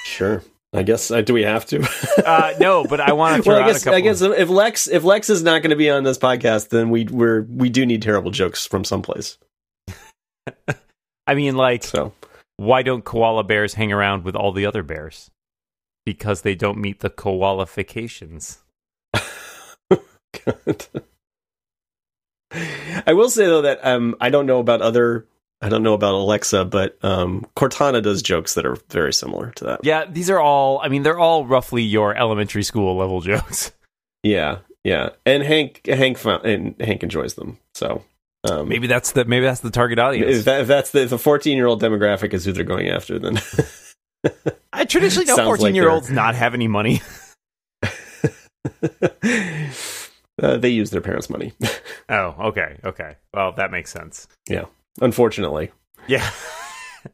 sure. 0.05 0.43
I 0.73 0.83
guess 0.83 1.11
uh, 1.11 1.21
do 1.21 1.33
we 1.33 1.43
have 1.43 1.65
to? 1.67 1.87
Uh, 2.23 2.53
no, 2.57 2.85
but 2.85 3.01
I 3.01 3.11
want 3.11 3.35
to 3.35 3.43
throw 3.43 3.55
well, 3.55 3.63
I 3.63 3.65
out 3.65 3.69
a 3.69 3.73
guess 3.73 3.83
couple. 3.83 3.97
I 3.97 4.01
guess 4.01 4.21
if 4.21 4.47
Lex 4.49 4.87
if 4.87 5.03
Lex 5.03 5.29
is 5.29 5.43
not 5.43 5.61
going 5.61 5.71
to 5.71 5.75
be 5.75 5.89
on 5.89 6.03
this 6.03 6.17
podcast, 6.17 6.69
then 6.69 6.89
we 6.89 7.03
we're 7.03 7.41
we 7.41 7.69
do 7.69 7.85
need 7.85 8.01
terrible 8.01 8.31
jokes 8.31 8.65
from 8.65 8.85
someplace. 8.85 9.37
I 11.27 11.35
mean, 11.35 11.57
like, 11.57 11.83
So 11.83 12.13
why 12.55 12.81
don't 12.81 13.03
koala 13.03 13.43
bears 13.43 13.73
hang 13.73 13.91
around 13.91 14.23
with 14.23 14.37
all 14.37 14.53
the 14.53 14.65
other 14.65 14.83
bears? 14.83 15.29
Because 16.05 16.43
they 16.43 16.55
don't 16.55 16.77
meet 16.77 17.01
the 17.01 17.09
qualifications. 17.09 18.59
I 23.05 23.13
will 23.13 23.29
say 23.29 23.47
though 23.47 23.63
that 23.63 23.79
um 23.83 24.15
I 24.21 24.29
don't 24.29 24.45
know 24.45 24.59
about 24.59 24.81
other 24.81 25.25
I 25.63 25.69
don't 25.69 25.81
know 25.83 25.93
about 25.93 26.13
Alexa, 26.13 26.65
but 26.65 26.97
um 27.03 27.45
Cortana 27.55 28.03
does 28.03 28.21
jokes 28.21 28.53
that 28.55 28.65
are 28.65 28.75
very 28.89 29.13
similar 29.13 29.51
to 29.51 29.63
that. 29.65 29.79
Yeah, 29.83 30.05
these 30.05 30.29
are 30.29 30.39
all. 30.39 30.79
I 30.83 30.89
mean, 30.89 31.03
they're 31.03 31.17
all 31.19 31.45
roughly 31.45 31.81
your 31.83 32.15
elementary 32.15 32.63
school 32.63 32.95
level 32.97 33.21
jokes. 33.21 33.71
Yeah, 34.25 34.59
yeah. 34.85 35.09
And 35.25 35.43
Hank 35.43 35.85
Hank 35.85 36.17
found, 36.17 36.45
and 36.45 36.79
Hank 36.79 37.03
enjoys 37.03 37.33
them. 37.33 37.57
So 37.75 38.03
um 38.49 38.69
Maybe 38.69 38.87
that's 38.87 39.11
the 39.11 39.25
maybe 39.25 39.45
that's 39.45 39.59
the 39.59 39.69
target 39.69 39.99
if, 39.99 40.03
audience. 40.05 40.45
that, 40.45 40.61
if 40.61 40.67
that's 40.67 40.91
the 40.91 41.01
if 41.01 41.09
the 41.09 41.17
14 41.17 41.57
year 41.57 41.67
old 41.67 41.81
demographic 41.81 42.33
is 42.33 42.45
who 42.45 42.53
they're 42.53 42.63
going 42.63 42.87
after, 42.87 43.19
then 43.19 43.41
I 44.73 44.85
traditionally 44.85 45.25
don't 45.27 45.35
Sounds 45.35 45.47
like 45.49 45.57
fourteen 45.59 45.75
year 45.75 45.89
olds 45.89 46.09
not 46.09 46.35
have 46.35 46.53
any 46.53 46.69
money. 46.69 47.01
uh, 50.41 50.57
they 50.57 50.69
use 50.69 50.89
their 50.91 51.01
parents' 51.01 51.29
money. 51.29 51.53
Oh, 52.09 52.35
okay, 52.47 52.79
okay. 52.83 53.15
Well, 53.33 53.51
that 53.53 53.71
makes 53.71 53.91
sense. 53.91 54.27
Unfortunately, 55.01 55.71
Yeah, 56.07 56.29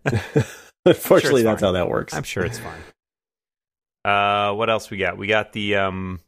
unfortunately, 0.85 1.43
that's 1.43 1.61
fine. 1.61 1.67
how 1.67 1.71
that 1.73 1.89
works. 1.89 2.13
I'm 2.13 2.23
sure 2.23 2.43
it's 2.45 2.59
fine. 2.59 2.81
Uh, 4.05 4.53
what 4.53 4.69
else 4.69 4.89
we 4.89 4.97
got? 4.97 5.17
We 5.17 5.27
got 5.27 5.53
the 5.53 5.75
um, 5.75 6.19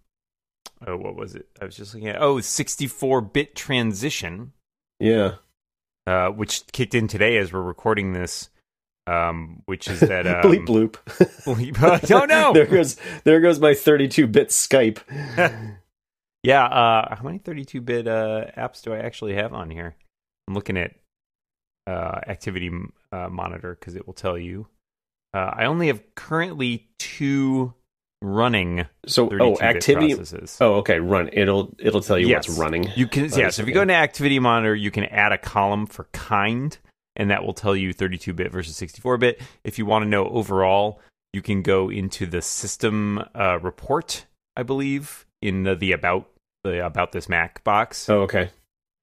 oh, 0.85 0.97
what 0.97 1.15
was 1.15 1.35
it? 1.35 1.47
I 1.61 1.65
was 1.65 1.75
just 1.75 1.93
looking 1.93 2.09
at. 2.09 2.21
Oh, 2.21 2.39
64 2.39 3.21
bit 3.21 3.55
transition. 3.55 4.53
Yeah. 4.99 5.35
uh, 6.05 6.27
which 6.29 6.63
kicked 6.71 6.93
in 6.95 7.07
today 7.07 7.37
as 7.37 7.51
we're 7.51 7.61
recording 7.61 8.13
this, 8.13 8.49
um, 9.07 9.61
which 9.65 9.87
is 9.87 9.99
that 10.01 10.27
um, 10.27 10.43
Bleep 10.43 10.65
bloop. 10.67 10.91
bleep. 11.45 12.11
oh 12.15 12.25
no! 12.25 12.53
there 12.53 12.65
goes 12.67 12.97
there 13.23 13.39
goes 13.41 13.59
my 13.59 13.73
32 13.73 14.27
bit 14.27 14.49
Skype. 14.49 14.99
yeah, 16.43 16.65
uh, 16.65 17.15
how 17.15 17.23
many 17.23 17.39
32-bit 17.39 18.07
uh, 18.07 18.45
apps 18.57 18.81
do 18.83 18.93
I 18.93 18.99
actually 18.99 19.33
have 19.35 19.53
on 19.53 19.69
here? 19.69 19.95
I'm 20.47 20.53
looking 20.55 20.77
at 20.77 20.91
uh, 20.91 20.93
Activity 22.27 22.71
uh, 23.11 23.29
Monitor 23.29 23.75
because 23.79 23.95
it 23.95 24.05
will 24.07 24.13
tell 24.13 24.37
you. 24.37 24.67
Uh, 25.33 25.49
I 25.53 25.65
only 25.65 25.87
have 25.87 26.01
currently 26.15 26.89
two 26.99 27.73
running 28.21 28.85
So 29.07 29.29
oh, 29.39 29.57
activity. 29.59 30.13
processes. 30.15 30.57
Oh, 30.61 30.75
okay. 30.75 30.99
Run. 30.99 31.29
It'll 31.33 31.73
it'll 31.79 32.01
tell 32.01 32.19
you 32.19 32.27
Yes. 32.27 32.47
what's 32.47 32.59
running. 32.59 32.89
You 32.95 33.07
can 33.07 33.29
yeah. 33.35 33.49
So 33.49 33.61
if 33.63 33.67
you 33.67 33.73
go 33.73 33.81
into 33.81 33.93
Activity 33.95 34.39
Monitor, 34.39 34.75
you 34.75 34.91
can 34.91 35.05
add 35.05 35.31
a 35.31 35.37
column 35.37 35.85
for 35.87 36.03
kind, 36.13 36.77
and 37.15 37.31
that 37.31 37.43
will 37.43 37.53
tell 37.53 37.75
you 37.75 37.93
32-bit 37.93 38.51
versus 38.51 38.79
64-bit. 38.79 39.41
If 39.63 39.79
you 39.79 39.85
want 39.85 40.03
to 40.03 40.09
know 40.09 40.27
overall, 40.27 40.99
you 41.33 41.41
can 41.41 41.61
go 41.61 41.89
into 41.89 42.25
the 42.25 42.41
system 42.41 43.23
uh, 43.33 43.57
report, 43.59 44.25
I 44.55 44.63
believe, 44.63 45.25
in 45.41 45.63
the, 45.63 45.75
the 45.75 45.93
about 45.93 46.29
the 46.63 46.85
about 46.85 47.11
this 47.13 47.27
Mac 47.29 47.63
box, 47.63 48.07
Oh, 48.09 48.21
okay. 48.23 48.49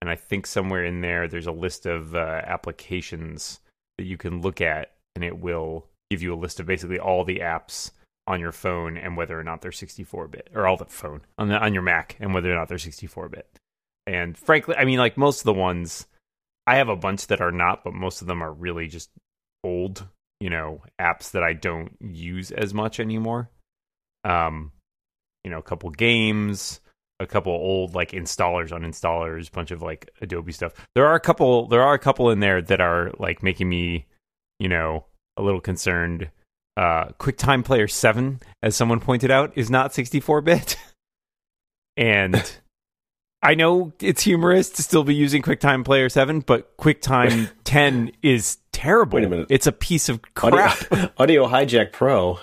And 0.01 0.11
I 0.11 0.17
think 0.17 0.47
somewhere 0.47 0.85
in 0.85 1.01
there 1.01 1.29
there's 1.29 1.47
a 1.47 1.53
list 1.53 1.87
of 1.87 2.15
uh, 2.15 2.43
applications 2.45 3.61
that 3.97 4.05
you 4.05 4.17
can 4.17 4.41
look 4.41 4.61
at 4.61 4.93
and 5.15 5.25
it 5.25 5.39
will 5.39 5.87
give 6.11 6.23
you 6.23 6.33
a 6.33 6.37
list 6.37 6.61
of 6.61 6.67
basically 6.67 6.99
all 6.99 7.25
the 7.25 7.41
apps 7.41 7.91
on 8.27 8.41
your 8.41 8.53
phone 8.53 8.97
and 8.97 9.17
whether 9.17 9.39
or 9.39 9.43
not 9.43 9.63
they're 9.63 9.73
64 9.73 10.29
bit, 10.29 10.51
or 10.55 10.67
all 10.67 10.77
the 10.77 10.85
phone 10.85 11.23
on 11.39 11.49
the 11.49 11.59
on 11.59 11.73
your 11.73 11.83
Mac 11.83 12.17
and 12.21 12.35
whether 12.35 12.53
or 12.53 12.55
not 12.55 12.69
they're 12.69 12.79
64 12.79 13.29
bit. 13.31 13.49
And 14.07 14.37
frankly, 14.39 14.75
I 14.77 14.85
mean, 14.85 14.99
like 14.99 15.17
most 15.17 15.41
of 15.41 15.45
the 15.45 15.55
ones, 15.55 16.07
I 16.67 16.77
have 16.77 16.89
a 16.89 16.97
bunch 16.97 17.27
that 17.27 17.41
are 17.41 17.53
not, 17.53 17.85
but 17.85 17.95
most 17.95 18.21
of 18.21 18.27
them 18.27 18.43
are 18.43 18.53
really 18.53 18.87
just 18.87 19.11
old, 19.65 20.07
you 20.41 20.51
know, 20.51 20.83
apps 21.01 21.33
that 21.33 21.43
I 21.43 21.55
don't 21.55 21.97
use 22.01 22.51
as 22.51 22.73
much 22.73 23.01
anymore. 23.01 23.51
Um, 24.25 24.73
you 25.43 25.51
know, 25.51 25.59
a 25.59 25.63
couple 25.63 25.91
games, 25.91 26.81
a 27.21 27.27
couple 27.27 27.53
old 27.53 27.95
like 27.95 28.13
installers, 28.13 28.73
on 28.73 28.83
uninstallers, 28.83 29.51
bunch 29.51 29.71
of 29.71 29.83
like 29.83 30.11
Adobe 30.21 30.53
stuff. 30.53 30.73
There 30.95 31.07
are 31.07 31.15
a 31.15 31.21
couple 31.21 31.67
there 31.67 31.83
are 31.83 31.95
a 31.95 31.99
couple 31.99 32.31
in 32.31 32.41
there 32.41 32.63
that 32.63 32.81
are 32.81 33.13
like 33.19 33.43
making 33.43 33.69
me, 33.69 34.07
you 34.59 34.69
know, 34.69 35.05
a 35.37 35.43
little 35.43 35.61
concerned. 35.61 36.31
Uh 36.77 37.07
QuickTime 37.19 37.65
Player 37.65 37.89
7, 37.89 38.41
as 38.63 38.77
someone 38.77 39.01
pointed 39.01 39.31
out, 39.31 39.53
is 39.57 39.71
not 39.71 39.93
64 39.95 40.43
bit. 40.43 40.77
and 41.97 42.53
I 43.43 43.55
know 43.55 43.93
it's 44.01 44.23
humorous 44.23 44.71
to 44.71 44.83
still 44.83 45.05
be 45.05 45.15
using 45.15 45.43
QuickTime 45.43 45.85
Player 45.85 46.09
7, 46.09 46.41
but 46.41 46.77
QuickTime 46.77 47.51
10 47.65 48.13
is 48.23 48.59
terrible. 48.73 49.17
Wait 49.17 49.25
a 49.25 49.29
minute. 49.29 49.47
It's 49.51 49.67
a 49.67 49.73
piece 49.73 50.09
of 50.09 50.23
crap. 50.35 50.93
Audio, 50.93 51.11
Audio 51.19 51.47
Hijack 51.49 51.93
Pro. 51.93 52.39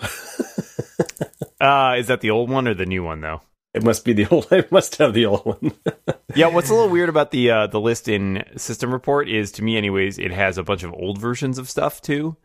uh, 1.62 1.96
is 1.98 2.08
that 2.08 2.20
the 2.22 2.32
old 2.32 2.50
one 2.50 2.68
or 2.68 2.74
the 2.74 2.86
new 2.86 3.04
one 3.04 3.22
though? 3.22 3.42
It 3.76 3.84
must 3.84 4.06
be 4.06 4.14
the 4.14 4.26
old. 4.32 4.48
I 4.52 4.64
must 4.72 4.96
have 4.98 5.14
the 5.14 5.26
old 5.26 5.46
one. 5.46 5.74
yeah, 6.36 6.48
what's 6.48 6.70
a 6.70 6.74
little 6.74 6.90
weird 6.90 7.10
about 7.10 7.32
the 7.32 7.52
uh, 7.52 7.68
the 7.68 7.80
list 7.80 8.08
in 8.08 8.44
System 8.56 8.92
Report 8.92 9.28
is, 9.30 9.52
to 9.54 9.64
me, 9.64 9.78
anyways, 9.78 10.18
it 10.18 10.32
has 10.32 10.58
a 10.58 10.64
bunch 10.64 10.84
of 10.84 10.94
old 10.94 11.18
versions 11.20 11.58
of 11.58 11.70
stuff 11.70 12.02
too. 12.02 12.38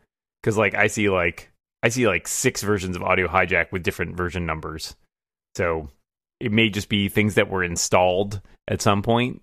Because 0.43 0.59
like 0.59 0.75
I 0.75 0.89
see 0.89 1.09
like 1.09 1.53
I 1.83 1.89
see 1.89 2.07
like 2.07 2.27
six 2.27 2.63
versions 2.63 2.97
of 2.97 3.03
Audio 3.03 3.29
Hijack 3.29 3.71
with 3.73 3.83
different 3.83 4.17
version 4.17 4.45
numbers. 4.45 4.97
So 5.57 5.89
it 6.41 6.51
may 6.53 6.69
just 6.69 6.89
be 6.89 7.09
things 7.09 7.35
that 7.37 7.49
were 7.49 7.63
installed 7.63 8.41
at 8.69 8.83
some 8.83 9.03
point. 9.03 9.43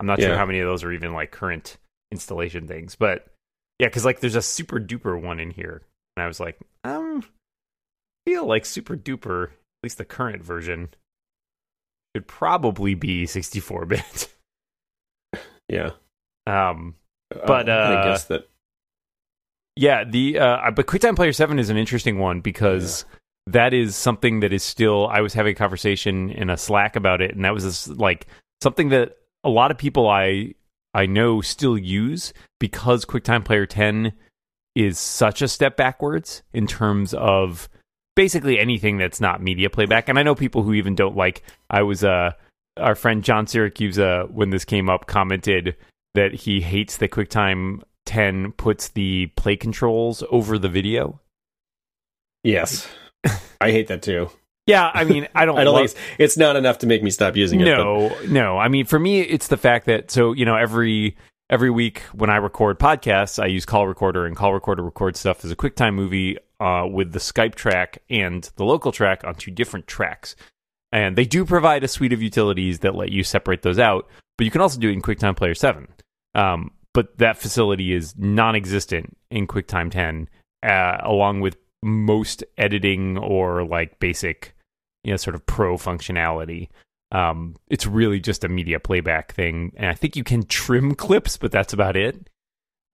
I'm 0.00 0.06
not 0.06 0.18
Yeah. 0.20 0.28
sure 0.28 0.36
how 0.36 0.46
many 0.46 0.60
of 0.60 0.66
those 0.66 0.84
are 0.84 0.92
even 0.92 1.12
like 1.12 1.30
current 1.32 1.76
installation 2.12 2.66
things, 2.68 2.94
but 2.94 3.26
yeah, 3.78 3.88
because 3.88 4.04
like 4.04 4.20
there's 4.20 4.36
a 4.36 4.40
SuperDuper 4.40 5.20
one 5.20 5.40
in 5.40 5.50
here, 5.50 5.82
and 6.16 6.24
I 6.24 6.26
was 6.28 6.38
like, 6.40 6.58
um, 6.84 7.24
feel 8.26 8.46
like 8.46 8.62
SuperDuper, 8.64 9.44
at 9.48 9.50
least 9.82 9.98
the 9.98 10.04
current 10.04 10.42
version, 10.42 10.88
should 12.18 12.26
probably 12.26 12.94
be 12.94 13.26
64 13.26 13.86
bit. 13.86 14.28
yeah, 15.68 15.90
um, 16.46 16.96
But, 17.30 17.70
I 17.70 17.72
uh, 17.72 18.04
guess 18.04 18.24
that. 18.24 18.48
yeah, 19.76 20.02
the 20.02 20.40
uh, 20.40 20.70
but 20.72 20.86
QuickTime 20.86 21.14
Player 21.14 21.32
Seven 21.32 21.60
is 21.60 21.70
an 21.70 21.76
interesting 21.76 22.18
one 22.18 22.40
because 22.40 23.04
that 23.46 23.72
is 23.72 23.94
something 23.94 24.40
that 24.40 24.52
is 24.52 24.64
still. 24.64 25.06
I 25.06 25.20
was 25.20 25.32
having 25.32 25.52
a 25.52 25.54
conversation 25.54 26.30
in 26.30 26.50
a 26.50 26.56
Slack 26.56 26.96
about 26.96 27.20
it, 27.20 27.36
and 27.36 27.44
that 27.44 27.54
was 27.54 27.62
this, 27.62 27.86
like 27.86 28.26
something 28.60 28.88
that 28.88 29.16
a 29.44 29.48
lot 29.48 29.70
of 29.70 29.78
people 29.78 30.08
I 30.08 30.54
I 30.94 31.06
know 31.06 31.40
still 31.40 31.78
use 31.78 32.32
because 32.58 33.04
QuickTime 33.04 33.44
Player 33.44 33.66
Ten 33.66 34.12
is 34.74 34.98
such 34.98 35.40
a 35.40 35.48
step 35.48 35.76
backwards 35.76 36.42
in 36.52 36.66
terms 36.66 37.14
of 37.14 37.68
basically 38.18 38.58
anything 38.58 38.98
that's 38.98 39.20
not 39.20 39.40
media 39.40 39.70
playback. 39.70 40.08
And 40.08 40.18
I 40.18 40.24
know 40.24 40.34
people 40.34 40.64
who 40.64 40.74
even 40.74 40.96
don't 40.96 41.16
like. 41.16 41.44
I 41.70 41.82
was 41.82 42.02
uh 42.02 42.32
our 42.76 42.96
friend 42.96 43.22
John 43.22 43.46
Siracusa 43.46 44.24
uh, 44.24 44.26
when 44.26 44.50
this 44.50 44.64
came 44.64 44.90
up 44.90 45.06
commented 45.06 45.76
that 46.14 46.34
he 46.34 46.60
hates 46.60 46.96
that 46.96 47.12
QuickTime 47.12 47.82
10 48.06 48.52
puts 48.52 48.88
the 48.88 49.26
play 49.36 49.56
controls 49.56 50.24
over 50.30 50.58
the 50.58 50.68
video. 50.68 51.20
Yes, 52.42 52.88
I 53.60 53.70
hate 53.70 53.86
that 53.86 54.02
too. 54.02 54.30
Yeah, 54.66 54.90
I 54.92 55.04
mean, 55.04 55.28
I 55.34 55.46
don't. 55.46 55.56
I 55.58 55.64
don't 55.64 55.74
love- 55.74 55.90
think 55.92 56.02
it's, 56.18 56.34
it's 56.34 56.36
not 56.36 56.56
enough 56.56 56.78
to 56.78 56.86
make 56.86 57.02
me 57.04 57.10
stop 57.10 57.36
using 57.36 57.60
it. 57.60 57.64
but- 57.66 57.76
no, 57.78 58.16
no. 58.28 58.58
I 58.58 58.66
mean, 58.68 58.84
for 58.84 58.98
me, 58.98 59.20
it's 59.20 59.46
the 59.46 59.56
fact 59.56 59.86
that 59.86 60.10
so 60.10 60.32
you 60.32 60.44
know 60.44 60.56
every 60.56 61.16
every 61.50 61.70
week 61.70 62.02
when 62.12 62.30
I 62.30 62.36
record 62.36 62.78
podcasts, 62.78 63.42
I 63.42 63.46
use 63.46 63.64
Call 63.64 63.86
Recorder, 63.86 64.26
and 64.26 64.36
Call 64.36 64.52
Recorder 64.52 64.82
records 64.82 65.20
stuff 65.20 65.44
as 65.44 65.50
a 65.50 65.56
QuickTime 65.56 65.94
movie 65.94 66.38
uh, 66.60 66.86
with 66.90 67.12
the 67.12 67.18
Skype 67.18 67.54
track 67.54 68.02
and 68.10 68.48
the 68.56 68.64
local 68.64 68.92
track 68.92 69.24
on 69.24 69.34
two 69.34 69.50
different 69.50 69.86
tracks. 69.86 70.36
And 70.92 71.16
they 71.16 71.24
do 71.24 71.44
provide 71.44 71.84
a 71.84 71.88
suite 71.88 72.12
of 72.12 72.22
utilities 72.22 72.80
that 72.80 72.94
let 72.94 73.10
you 73.10 73.22
separate 73.22 73.62
those 73.62 73.78
out, 73.78 74.08
but 74.36 74.44
you 74.44 74.50
can 74.50 74.60
also 74.60 74.80
do 74.80 74.88
it 74.88 74.92
in 74.92 75.02
QuickTime 75.02 75.36
Player 75.36 75.54
Seven. 75.54 75.88
Um, 76.34 76.72
but 76.94 77.18
that 77.18 77.38
facility 77.38 77.92
is 77.92 78.14
non-existent 78.16 79.16
in 79.30 79.46
QuickTime 79.46 79.90
10, 79.90 80.28
uh, 80.62 80.98
along 81.02 81.40
with 81.40 81.56
most 81.82 82.42
editing 82.56 83.18
or 83.18 83.64
like 83.64 83.98
basic, 84.00 84.56
you 85.04 85.12
know, 85.12 85.16
sort 85.16 85.34
of 85.34 85.44
pro 85.46 85.76
functionality. 85.76 86.68
Um, 87.10 87.56
it's 87.68 87.86
really 87.86 88.20
just 88.20 88.44
a 88.44 88.48
media 88.48 88.78
playback 88.80 89.32
thing, 89.32 89.72
and 89.76 89.86
I 89.88 89.94
think 89.94 90.14
you 90.16 90.24
can 90.24 90.42
trim 90.44 90.94
clips, 90.94 91.36
but 91.36 91.50
that's 91.52 91.72
about 91.72 91.96
it. 91.96 92.28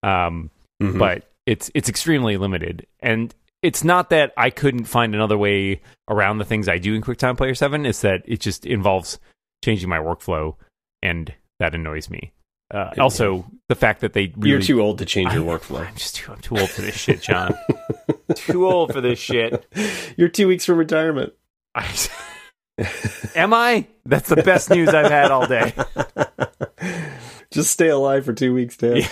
Um, 0.02 0.50
Mhm. 0.82 0.98
but 0.98 1.30
it's 1.46 1.70
it's 1.74 1.88
extremely 1.88 2.36
limited, 2.36 2.86
and 3.00 3.34
it's 3.62 3.82
not 3.82 4.10
that 4.10 4.32
I 4.36 4.50
couldn't 4.50 4.84
find 4.84 5.14
another 5.14 5.36
way 5.38 5.80
around 6.08 6.38
the 6.38 6.44
things 6.44 6.68
I 6.68 6.78
do 6.78 6.94
in 6.94 7.02
QuickTime 7.02 7.36
Player 7.36 7.54
Seven. 7.54 7.86
It's 7.86 8.02
that 8.02 8.22
it 8.26 8.40
just 8.40 8.66
involves 8.66 9.18
changing 9.64 9.88
my 9.88 9.98
workflow, 9.98 10.56
and 11.02 11.32
that 11.58 11.74
annoys 11.74 12.08
me. 12.10 12.32
Uh, 12.72 12.90
also, 12.98 13.44
the 13.68 13.74
fact 13.74 14.00
that 14.00 14.12
they 14.14 14.32
really 14.36 14.50
you're 14.50 14.60
too 14.60 14.80
old 14.80 14.98
to 14.98 15.04
change 15.04 15.32
your 15.32 15.42
I- 15.50 15.58
workflow. 15.58 15.86
I'm 15.86 15.94
just 15.96 16.16
too, 16.16 16.32
I'm 16.32 16.40
too 16.40 16.56
old 16.56 16.70
for 16.70 16.82
this 16.82 16.96
shit, 16.96 17.20
John. 17.22 17.54
too 18.34 18.66
old 18.68 18.92
for 18.92 19.00
this 19.00 19.18
shit. 19.18 19.66
You're 20.16 20.28
two 20.28 20.48
weeks 20.48 20.64
from 20.64 20.76
retirement. 20.78 21.32
I, 21.74 21.82
am 23.34 23.54
I? 23.54 23.86
That's 24.04 24.28
the 24.28 24.42
best 24.42 24.70
news 24.70 24.88
I've 24.88 25.10
had 25.10 25.30
all 25.30 25.46
day. 25.46 25.72
Just 27.50 27.70
stay 27.70 27.88
alive 27.88 28.24
for 28.24 28.32
two 28.32 28.52
weeks, 28.52 28.76
Dan. 28.76 28.96
Yeah. 28.96 29.08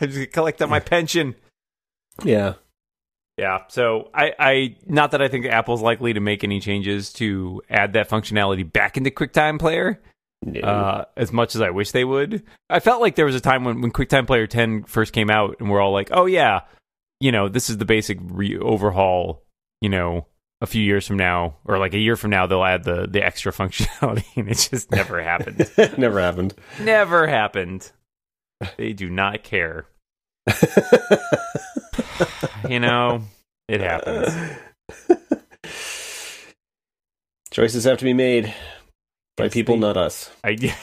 I 0.00 0.06
just 0.06 0.32
collect 0.32 0.60
on 0.60 0.68
my 0.68 0.78
pension. 0.78 1.34
Yeah. 2.22 2.54
Yeah. 3.38 3.60
So 3.68 4.10
I, 4.12 4.34
I 4.38 4.76
not 4.86 5.12
that 5.12 5.22
I 5.22 5.28
think 5.28 5.46
Apple's 5.46 5.80
likely 5.80 6.12
to 6.12 6.20
make 6.20 6.44
any 6.44 6.60
changes 6.60 7.12
to 7.14 7.62
add 7.70 7.94
that 7.94 8.10
functionality 8.10 8.70
back 8.70 8.98
into 8.98 9.10
QuickTime 9.10 9.58
Player. 9.58 10.02
No. 10.42 10.60
Uh, 10.60 11.04
as 11.16 11.32
much 11.32 11.54
as 11.54 11.62
I 11.62 11.70
wish 11.70 11.92
they 11.92 12.04
would. 12.04 12.42
I 12.68 12.80
felt 12.80 13.00
like 13.00 13.16
there 13.16 13.24
was 13.24 13.34
a 13.34 13.40
time 13.40 13.64
when, 13.64 13.80
when 13.80 13.90
QuickTime 13.90 14.26
Player 14.26 14.46
10 14.46 14.84
first 14.84 15.12
came 15.12 15.30
out 15.30 15.56
and 15.58 15.70
we're 15.70 15.80
all 15.80 15.92
like, 15.92 16.10
oh, 16.12 16.26
yeah, 16.26 16.60
you 17.20 17.32
know, 17.32 17.48
this 17.48 17.70
is 17.70 17.78
the 17.78 17.84
basic 17.84 18.18
re- 18.22 18.58
overhaul, 18.58 19.42
you 19.80 19.88
know, 19.88 20.26
a 20.60 20.66
few 20.66 20.82
years 20.82 21.06
from 21.06 21.16
now 21.16 21.56
or 21.64 21.78
like 21.78 21.94
a 21.94 21.98
year 21.98 22.16
from 22.16 22.30
now, 22.30 22.46
they'll 22.46 22.64
add 22.64 22.84
the, 22.84 23.06
the 23.08 23.24
extra 23.24 23.52
functionality. 23.52 24.24
And 24.36 24.48
it 24.48 24.68
just 24.70 24.90
never 24.90 25.22
happened. 25.22 25.70
Never 25.98 26.20
happened. 26.20 26.54
never 26.80 27.26
happened. 27.26 27.92
They 28.76 28.92
do 28.92 29.08
not 29.08 29.42
care. 29.44 29.86
You 32.68 32.80
know, 32.80 33.22
it 33.68 33.80
happens. 33.80 34.34
Choices 37.50 37.84
have 37.84 37.98
to 37.98 38.04
be 38.04 38.12
made 38.12 38.52
by 39.36 39.48
people, 39.48 39.76
not 39.76 39.96
us. 39.96 40.30
I, 40.44 40.74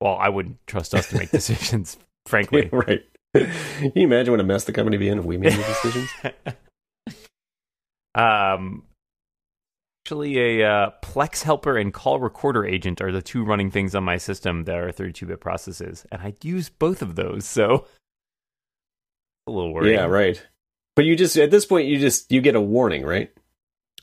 well, 0.00 0.16
I 0.16 0.28
wouldn't 0.28 0.58
trust 0.66 0.94
us 0.94 1.08
to 1.10 1.18
make 1.18 1.30
decisions, 1.30 1.98
frankly. 2.26 2.68
right. 2.72 3.04
Can 3.34 3.92
you 3.94 4.04
imagine 4.04 4.32
what 4.32 4.40
a 4.40 4.44
mess 4.44 4.64
the 4.64 4.72
company 4.72 4.96
would 4.96 5.00
be 5.00 5.08
in 5.08 5.18
if 5.18 5.24
we 5.24 5.36
made 5.36 5.52
the 5.52 5.56
decisions? 5.82 6.10
um, 8.14 8.84
actually, 10.06 10.60
a 10.60 10.64
uh, 10.64 10.90
Plex 11.02 11.42
helper 11.42 11.76
and 11.76 11.92
call 11.92 12.20
recorder 12.20 12.64
agent 12.64 13.00
are 13.00 13.10
the 13.10 13.20
two 13.20 13.42
running 13.42 13.72
things 13.72 13.92
on 13.92 14.04
my 14.04 14.16
system 14.16 14.62
that 14.62 14.76
are 14.76 14.92
32-bit 14.92 15.40
processes, 15.40 16.06
and 16.12 16.22
I 16.22 16.32
use 16.44 16.68
both 16.68 17.02
of 17.02 17.16
those, 17.16 17.44
so 17.44 17.86
a 19.48 19.50
little 19.50 19.74
worried. 19.74 19.94
yeah, 19.94 20.04
right. 20.04 20.40
But 20.94 21.06
you 21.06 21.16
just 21.16 21.36
at 21.36 21.50
this 21.50 21.66
point 21.66 21.88
you 21.88 21.98
just 21.98 22.30
you 22.30 22.40
get 22.40 22.54
a 22.54 22.60
warning, 22.60 23.04
right? 23.04 23.32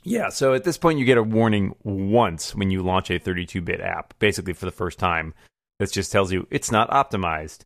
Yeah, 0.04 0.28
so 0.28 0.54
at 0.54 0.66
this 0.66 0.78
point, 0.78 1.00
you 1.00 1.06
get 1.06 1.18
a 1.18 1.24
warning 1.24 1.74
once 1.84 2.54
when 2.54 2.70
you 2.70 2.84
launch 2.84 3.10
a 3.10 3.18
32-bit 3.18 3.80
app, 3.80 4.14
basically 4.20 4.52
for 4.52 4.66
the 4.66 4.72
first 4.72 5.00
time. 5.00 5.34
That 5.80 5.90
just 5.90 6.12
tells 6.12 6.34
you 6.34 6.46
it's 6.52 6.70
not 6.70 6.90
optimized, 6.90 7.62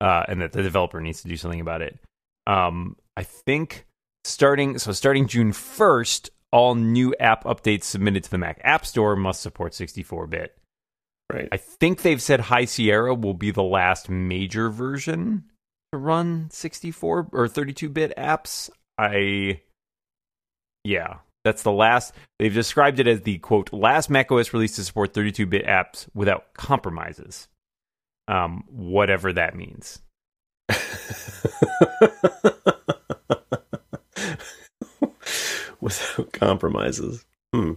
uh, 0.00 0.22
and 0.28 0.40
that 0.40 0.52
the 0.52 0.62
developer 0.62 1.00
needs 1.00 1.22
to 1.22 1.28
do 1.28 1.36
something 1.36 1.60
about 1.60 1.82
it. 1.82 1.98
Um, 2.46 2.96
I 3.16 3.24
think 3.24 3.86
starting 4.22 4.78
so 4.78 4.92
starting 4.92 5.26
June 5.26 5.50
1st, 5.50 6.30
all 6.52 6.74
new 6.74 7.14
app 7.20 7.44
updates 7.44 7.84
submitted 7.84 8.24
to 8.24 8.30
the 8.30 8.38
Mac 8.38 8.60
App 8.64 8.84
Store 8.84 9.16
must 9.16 9.40
support 9.40 9.72
64-bit. 9.72 10.56
Right. 11.32 11.48
I 11.52 11.56
think 11.58 12.02
they've 12.02 12.20
said 12.20 12.40
High 12.40 12.64
Sierra 12.64 13.14
will 13.14 13.34
be 13.34 13.52
the 13.52 13.62
last 13.62 14.08
major 14.08 14.68
version 14.68 15.44
to 15.92 15.98
run 15.98 16.48
64 16.50 17.28
or 17.32 17.46
32-bit 17.46 18.14
apps. 18.16 18.68
I 18.98 19.60
yeah, 20.84 21.18
that's 21.44 21.62
the 21.62 21.72
last. 21.72 22.14
They've 22.38 22.52
described 22.52 23.00
it 23.00 23.06
as 23.06 23.22
the 23.22 23.38
quote 23.38 23.72
last 23.72 24.10
macOS 24.10 24.52
release 24.52 24.76
to 24.76 24.84
support 24.84 25.14
32-bit 25.14 25.66
apps 25.66 26.08
without 26.14 26.52
compromises. 26.54 27.48
Um, 28.28 28.64
whatever 28.68 29.32
that 29.32 29.56
means. 29.56 30.00
compromises. 36.32 37.24
Hmm. 37.54 37.72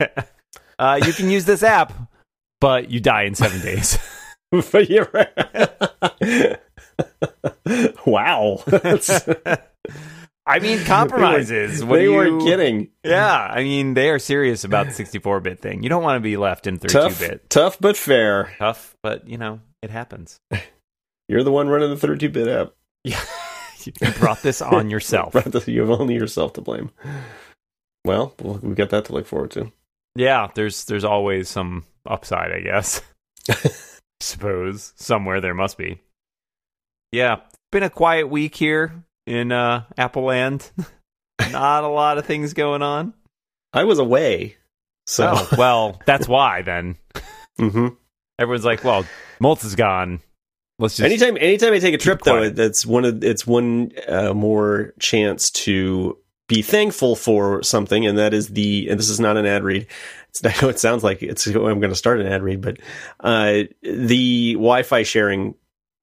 uh, 0.78 1.00
you 1.04 1.12
can 1.12 1.30
use 1.30 1.44
this 1.44 1.62
app, 1.62 1.92
but 2.60 2.90
you 2.90 3.00
die 3.00 3.22
in 3.22 3.34
seven 3.34 3.60
days. 3.60 3.98
but 4.72 4.88
you're 4.90 5.08
right. 5.12 6.58
wow. 8.06 8.62
I 10.48 10.60
mean, 10.60 10.84
compromises. 10.84 11.84
What 11.84 11.96
they 11.96 12.04
do 12.04 12.14
weren't 12.14 12.40
you- 12.42 12.46
kidding. 12.46 12.88
Yeah, 13.02 13.34
I 13.36 13.62
mean, 13.64 13.94
they 13.94 14.10
are 14.10 14.18
serious 14.18 14.64
about 14.64 14.86
the 14.86 14.92
64 14.92 15.40
bit 15.40 15.60
thing. 15.60 15.82
You 15.82 15.88
don't 15.88 16.02
want 16.02 16.16
to 16.16 16.20
be 16.20 16.36
left 16.36 16.66
in 16.66 16.78
32 16.78 16.92
Tough, 16.98 17.18
bit. 17.18 17.50
tough 17.50 17.78
but 17.80 17.96
fair. 17.96 18.52
Tough, 18.58 18.96
but 19.02 19.28
you 19.28 19.38
know, 19.38 19.60
it 19.82 19.90
happens. 19.90 20.40
You're 21.28 21.42
the 21.42 21.50
one 21.52 21.68
running 21.68 21.90
the 21.92 21.96
32-bit 22.06 22.46
app. 22.46 22.72
Yeah. 23.02 23.20
You 23.86 24.10
brought 24.18 24.42
this 24.42 24.60
on 24.62 24.90
yourself. 24.90 25.34
You 25.68 25.80
have 25.80 26.00
only 26.00 26.14
yourself 26.14 26.52
to 26.54 26.60
blame. 26.60 26.90
Well, 28.04 28.34
well, 28.40 28.58
we 28.62 28.74
got 28.74 28.90
that 28.90 29.04
to 29.06 29.12
look 29.12 29.26
forward 29.26 29.50
to. 29.52 29.72
Yeah, 30.14 30.48
there's 30.54 30.84
there's 30.86 31.04
always 31.04 31.48
some 31.48 31.84
upside, 32.06 32.52
I 32.52 32.60
guess. 32.60 33.00
Suppose 34.20 34.92
somewhere 34.96 35.40
there 35.40 35.54
must 35.54 35.76
be. 35.76 36.00
Yeah, 37.12 37.36
been 37.70 37.82
a 37.82 37.90
quiet 37.90 38.28
week 38.28 38.54
here 38.54 39.04
in 39.26 39.52
uh, 39.52 39.84
Apple 39.98 40.24
Land. 40.24 40.70
Not 41.50 41.84
a 41.84 41.88
lot 41.88 42.18
of 42.18 42.24
things 42.26 42.54
going 42.54 42.82
on. 42.82 43.12
I 43.72 43.84
was 43.84 43.98
away, 43.98 44.56
so 45.06 45.34
Oh, 45.36 45.48
well, 45.58 46.00
that's 46.06 46.26
why 46.26 46.62
then. 46.62 46.96
Mhm. 47.58 47.96
Everyone's 48.38 48.64
like, 48.64 48.84
"Well, 48.84 49.04
Moltz's 49.40 49.74
gone. 49.74 50.20
Let's 50.78 50.96
just." 50.96 51.04
anytime 51.04 51.36
anytime 51.40 51.72
I 51.72 51.78
take 51.78 51.94
a 51.94 51.98
trip 51.98 52.22
though, 52.22 52.50
that's 52.50 52.84
one 52.84 53.04
of 53.04 53.22
it's 53.24 53.46
one 53.46 53.92
uh, 54.08 54.34
more 54.34 54.92
chance 54.98 55.50
to 55.50 56.18
be 56.48 56.62
thankful 56.62 57.16
for 57.16 57.62
something, 57.62 58.06
and 58.06 58.18
that 58.18 58.34
is 58.34 58.48
the 58.48 58.88
and 58.88 58.98
this 58.98 59.08
is 59.08 59.20
not 59.20 59.36
an 59.36 59.46
ad 59.46 59.64
read. 59.64 59.86
It's, 60.28 60.44
I 60.44 60.54
know 60.62 60.68
it 60.68 60.78
sounds 60.78 61.02
like 61.02 61.22
it's 61.22 61.46
I'm 61.46 61.54
going 61.54 61.90
to 61.90 61.94
start 61.94 62.20
an 62.20 62.26
ad 62.26 62.42
read, 62.42 62.60
but 62.60 62.78
uh, 63.20 63.64
the 63.82 64.54
Wi-Fi 64.54 65.02
sharing 65.02 65.54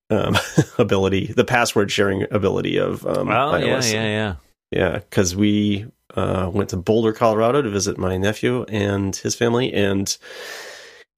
um, 0.09 0.37
ability, 0.77 1.27
the 1.27 1.45
password 1.45 1.91
sharing 1.91 2.25
ability 2.31 2.77
of 2.77 3.05
um, 3.05 3.27
yeah, 3.27 3.35
iOS. 3.35 3.93
yeah, 3.93 4.03
yeah. 4.03 4.35
Yeah, 4.71 4.93
because 4.93 5.35
we 5.35 5.85
uh, 6.15 6.49
went 6.51 6.71
to 6.71 6.77
Boulder, 6.77 7.13
Colorado 7.13 7.61
to 7.61 7.69
visit 7.69 7.99
my 7.99 8.17
nephew 8.17 8.63
and 8.63 9.15
his 9.15 9.35
family, 9.35 9.71
and 9.71 10.17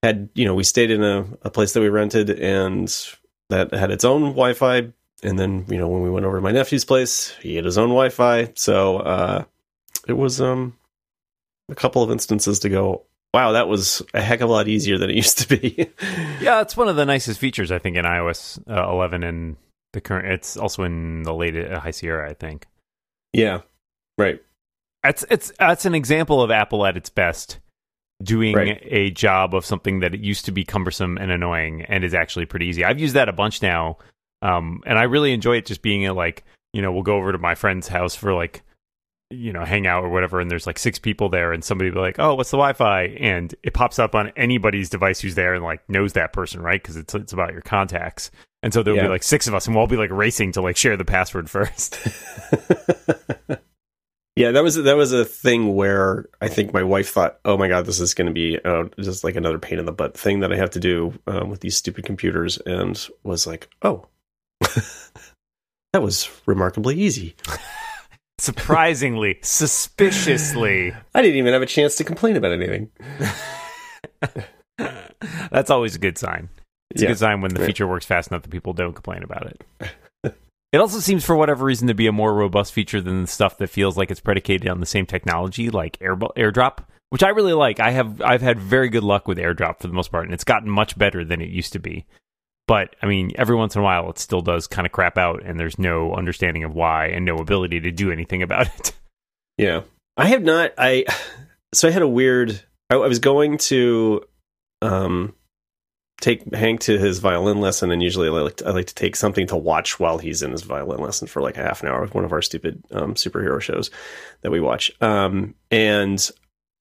had 0.03 0.29
you 0.35 0.45
know 0.45 0.53
we 0.53 0.63
stayed 0.63 0.91
in 0.91 1.03
a, 1.03 1.25
a 1.41 1.49
place 1.49 1.71
that 1.73 1.79
we 1.79 1.87
rented 1.89 2.29
and 2.29 2.93
that 3.49 3.73
had 3.73 3.91
its 3.91 4.05
own 4.05 4.21
Wi-Fi. 4.21 4.91
And 5.23 5.39
then 5.39 5.65
you 5.69 5.77
know 5.77 5.87
when 5.87 6.01
we 6.01 6.09
went 6.09 6.25
over 6.25 6.37
to 6.37 6.41
my 6.41 6.51
nephew's 6.51 6.85
place, 6.85 7.33
he 7.41 7.55
had 7.55 7.65
his 7.65 7.77
own 7.77 7.89
Wi-Fi. 7.89 8.51
So 8.55 8.97
uh, 8.97 9.43
it 10.07 10.13
was 10.13 10.41
um, 10.41 10.77
a 11.69 11.75
couple 11.75 12.03
of 12.03 12.11
instances 12.11 12.59
to 12.59 12.69
go. 12.69 13.03
Wow, 13.33 13.51
that 13.53 13.67
was 13.67 14.01
a 14.13 14.21
heck 14.21 14.41
of 14.41 14.49
a 14.49 14.51
lot 14.51 14.67
easier 14.67 14.97
than 14.97 15.09
it 15.09 15.15
used 15.23 15.39
to 15.39 15.47
be. 15.47 15.89
Yeah, 16.39 16.61
it's 16.61 16.77
one 16.77 16.87
of 16.87 16.95
the 16.95 17.05
nicest 17.05 17.39
features 17.39 17.71
I 17.71 17.79
think 17.79 17.97
in 17.97 18.05
iOS 18.05 18.59
uh, 18.69 18.89
11 18.91 19.23
and 19.23 19.57
the 19.93 20.01
current. 20.01 20.27
It's 20.31 20.57
also 20.57 20.83
in 20.83 21.23
the 21.23 21.33
late 21.33 21.55
uh, 21.55 21.79
High 21.79 21.91
Sierra, 21.91 22.29
I 22.29 22.33
think. 22.33 22.67
yeah, 23.33 23.61
right. 24.17 24.41
It's 25.03 25.23
it's 25.29 25.51
that's 25.59 25.85
an 25.85 25.93
example 25.95 26.41
of 26.41 26.49
Apple 26.49 26.85
at 26.85 26.97
its 26.97 27.09
best, 27.09 27.59
doing 28.23 28.55
Right. 28.55 28.79
a 28.83 29.09
job 29.11 29.53
of 29.53 29.65
something 29.65 29.99
that 29.99 30.13
it 30.15 30.21
used 30.21 30.45
to 30.45 30.51
be 30.51 30.63
cumbersome 30.63 31.17
and 31.17 31.31
annoying, 31.31 31.81
and 31.83 32.03
is 32.03 32.13
actually 32.13 32.45
pretty 32.45 32.67
easy. 32.67 32.83
I've 32.85 32.99
used 32.99 33.15
that 33.15 33.29
a 33.29 33.33
bunch 33.33 33.61
now, 33.61 33.97
um, 34.41 34.81
and 34.85 34.97
I 34.97 35.03
really 35.03 35.33
enjoy 35.33 35.57
it. 35.57 35.65
Just 35.65 35.81
being 35.81 36.05
a, 36.07 36.13
like, 36.13 36.43
you 36.73 36.81
know, 36.81 36.91
we'll 36.91 37.03
go 37.03 37.15
over 37.17 37.31
to 37.31 37.37
my 37.37 37.55
friend's 37.55 37.87
house 37.87 38.15
for 38.15 38.33
like, 38.33 38.61
you 39.31 39.51
know, 39.51 39.65
hang 39.65 39.87
out 39.87 40.03
or 40.03 40.09
whatever, 40.09 40.39
and 40.39 40.49
there's 40.51 40.67
like 40.67 40.77
six 40.79 40.99
people 40.99 41.29
there, 41.29 41.51
and 41.51 41.63
somebody 41.63 41.89
be 41.89 41.99
like, 41.99 42.17
"Oh, 42.19 42.35
what's 42.35 42.51
the 42.51 42.57
Wi-Fi?" 42.57 43.03
and 43.19 43.53
it 43.63 43.73
pops 43.73 43.97
up 43.99 44.13
on 44.15 44.31
anybody's 44.37 44.89
device 44.89 45.19
who's 45.19 45.35
there 45.35 45.53
and 45.55 45.63
like 45.63 45.81
knows 45.89 46.13
that 46.13 46.31
person, 46.31 46.61
right? 46.61 46.81
Because 46.81 46.95
it's 46.95 47.13
it's 47.15 47.33
about 47.33 47.51
your 47.51 47.61
contacts. 47.63 48.29
And 48.63 48.73
so 48.73 48.81
there'll 48.81 48.97
Yeah. 48.97 49.03
be 49.05 49.09
like 49.09 49.23
six 49.23 49.47
of 49.47 49.53
us, 49.55 49.65
and 49.65 49.75
we'll 49.75 49.81
all 49.81 49.87
be 49.87 49.97
like 49.97 50.11
racing 50.11 50.51
to 50.53 50.61
like 50.61 50.77
share 50.77 50.95
the 50.95 51.05
password 51.05 51.49
first. 51.51 51.97
yeah, 54.35 54.51
that 54.51 54.63
was 54.63 54.75
that 54.75 54.97
was 54.97 55.11
a 55.13 55.23
thing 55.25 55.75
where 55.75 56.25
I 56.41 56.47
think 56.47 56.73
my 56.73 56.83
wife 56.83 57.09
thought, 57.09 57.39
"Oh 57.45 57.57
my 57.57 57.67
god, 57.67 57.85
this 57.85 57.99
is 57.99 58.13
going 58.13 58.27
to 58.27 58.33
be 58.33 58.59
uh, 58.63 58.85
just 58.99 59.23
like 59.23 59.35
another 59.35 59.59
pain 59.59 59.79
in 59.79 59.85
the 59.85 59.91
butt 59.91 60.17
thing 60.17 60.41
that 60.41 60.51
I 60.51 60.57
have 60.57 60.71
to 60.71 60.79
do 60.79 61.13
um, 61.27 61.49
with 61.49 61.61
these 61.61 61.77
stupid 61.77 62.05
computers," 62.05 62.57
and 62.65 63.07
was 63.23 63.47
like, 63.47 63.69
"Oh, 63.81 64.07
that 65.93 66.01
was 66.01 66.29
remarkably 66.45 66.95
easy. 66.95 67.35
Surprisingly, 68.39 69.39
suspiciously. 69.41 70.93
I 71.13 71.21
didn't 71.21 71.37
even 71.37 71.53
have 71.53 71.61
a 71.61 71.65
chance 71.67 71.95
to 71.95 72.03
complain 72.03 72.35
about 72.35 72.51
anything." 72.51 72.91
That's 75.51 75.69
always 75.69 75.95
a 75.95 75.99
good 75.99 76.17
sign. 76.17 76.49
It's 76.91 77.01
Yeah. 77.01 77.07
a 77.07 77.11
good 77.11 77.19
sign 77.19 77.41
when 77.41 77.53
the 77.53 77.61
Right. 77.61 77.67
feature 77.67 77.87
works 77.87 78.05
fast 78.05 78.29
enough 78.31 78.43
that 78.43 78.51
people 78.51 78.73
don't 78.73 78.93
complain 78.93 79.23
about 79.23 79.47
it. 79.47 79.63
It 80.75 80.81
also 80.81 80.99
seems, 80.99 81.23
for 81.23 81.35
whatever 81.35 81.65
reason, 81.65 81.87
to 81.87 81.93
be 81.93 82.07
a 82.07 82.11
more 82.11 82.33
robust 82.33 82.73
feature 82.73 82.99
than 82.99 83.21
the 83.21 83.27
stuff 83.27 83.57
that 83.59 83.69
feels 83.69 83.95
like 83.97 84.11
it's 84.11 84.19
predicated 84.19 84.67
on 84.67 84.81
the 84.81 84.85
same 84.85 85.05
technology, 85.05 85.69
like 85.69 85.97
Air- 86.01 86.17
AirDrop, 86.17 86.79
which 87.11 87.23
I 87.23 87.29
really 87.29 87.53
like. 87.53 87.79
I 87.79 87.91
have 87.91 88.21
I've 88.21 88.41
had 88.41 88.59
very 88.59 88.89
good 88.89 89.03
luck 89.03 89.25
with 89.25 89.37
AirDrop 89.37 89.79
for 89.79 89.87
the 89.87 89.93
most 89.93 90.11
part, 90.11 90.25
and 90.25 90.33
it's 90.33 90.43
gotten 90.43 90.69
much 90.69 90.97
better 90.97 91.23
than 91.23 91.41
it 91.41 91.49
used 91.49 91.71
to 91.73 91.79
be. 91.79 92.05
But 92.67 92.95
I 93.01 93.05
mean, 93.05 93.31
every 93.35 93.55
once 93.55 93.75
in 93.75 93.81
a 93.81 93.83
while, 93.85 94.09
it 94.09 94.19
still 94.19 94.41
does 94.41 94.67
kind 94.67 94.85
of 94.85 94.91
crap 94.91 95.17
out, 95.17 95.43
and 95.43 95.57
there's 95.57 95.79
no 95.79 96.13
understanding 96.13 96.63
of 96.65 96.73
why 96.73 97.07
and 97.07 97.23
no 97.23 97.37
ability 97.37 97.79
to 97.81 97.91
do 97.91 98.11
anything 98.11 98.43
about 98.43 98.67
it. 98.77 98.91
Yeah, 99.57 99.83
I 100.17 100.27
have 100.27 100.43
not. 100.43 100.73
I 100.77 101.05
so 101.73 101.87
I 101.87 101.91
had 101.91 102.01
a 102.01 102.07
weird. 102.07 102.61
I, 102.89 102.95
I 102.95 103.07
was 103.07 103.19
going 103.19 103.57
to 103.59 104.23
um 104.81 105.33
take 106.25 106.53
Hank 106.55 106.79
to 106.81 106.97
his 106.97 107.19
violin 107.19 107.61
lesson, 107.61 107.91
and 107.91 108.01
usually 108.01 108.27
I 108.27 108.31
like 108.31 108.57
to, 108.57 108.67
I 108.67 108.71
like 108.71 108.87
to 108.87 108.95
take 108.95 109.15
something 109.15 109.45
to 109.47 109.55
watch 109.55 109.99
while 109.99 110.17
he's 110.17 110.41
in 110.41 110.51
his 110.51 110.63
violin 110.63 110.99
lesson 110.99 111.27
for 111.27 111.41
like 111.41 111.55
a 111.55 111.61
half 111.61 111.83
an 111.83 111.89
hour. 111.89 112.01
With 112.01 112.15
one 112.15 112.25
of 112.25 112.31
our 112.31 112.41
stupid 112.41 112.83
um, 112.91 113.13
superhero 113.13 113.61
shows 113.61 113.91
that 114.41 114.51
we 114.51 114.59
watch. 114.59 114.91
Um, 115.01 115.53
and 115.69 116.29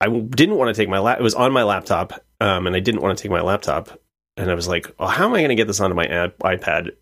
I 0.00 0.08
didn't 0.08 0.56
want 0.56 0.74
to 0.74 0.80
take 0.80 0.88
my 0.88 0.98
lap. 0.98 1.20
It 1.20 1.22
was 1.22 1.34
on 1.34 1.52
my 1.52 1.62
laptop, 1.62 2.24
um, 2.40 2.66
and 2.66 2.74
I 2.74 2.80
didn't 2.80 3.02
want 3.02 3.18
to 3.18 3.22
take 3.22 3.30
my 3.30 3.42
laptop. 3.42 4.00
And 4.36 4.50
I 4.50 4.54
was 4.54 4.66
like, 4.66 4.92
well, 4.98 5.10
how 5.10 5.26
am 5.26 5.34
I 5.34 5.40
going 5.40 5.50
to 5.50 5.54
get 5.54 5.66
this 5.66 5.80
onto 5.80 5.94
my 5.94 6.06
ad- 6.06 6.38
iPad 6.38 6.92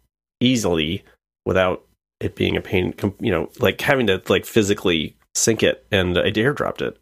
easily 0.40 1.04
without 1.46 1.86
it 2.20 2.34
being 2.34 2.56
a 2.56 2.60
pain? 2.60 2.92
You 3.20 3.30
know, 3.30 3.50
like 3.60 3.80
having 3.80 4.08
to 4.08 4.20
like 4.28 4.44
physically 4.46 5.16
sync 5.36 5.62
it, 5.62 5.86
and 5.92 6.18
I 6.18 6.32
airdropped 6.32 6.82
it. 6.82 6.98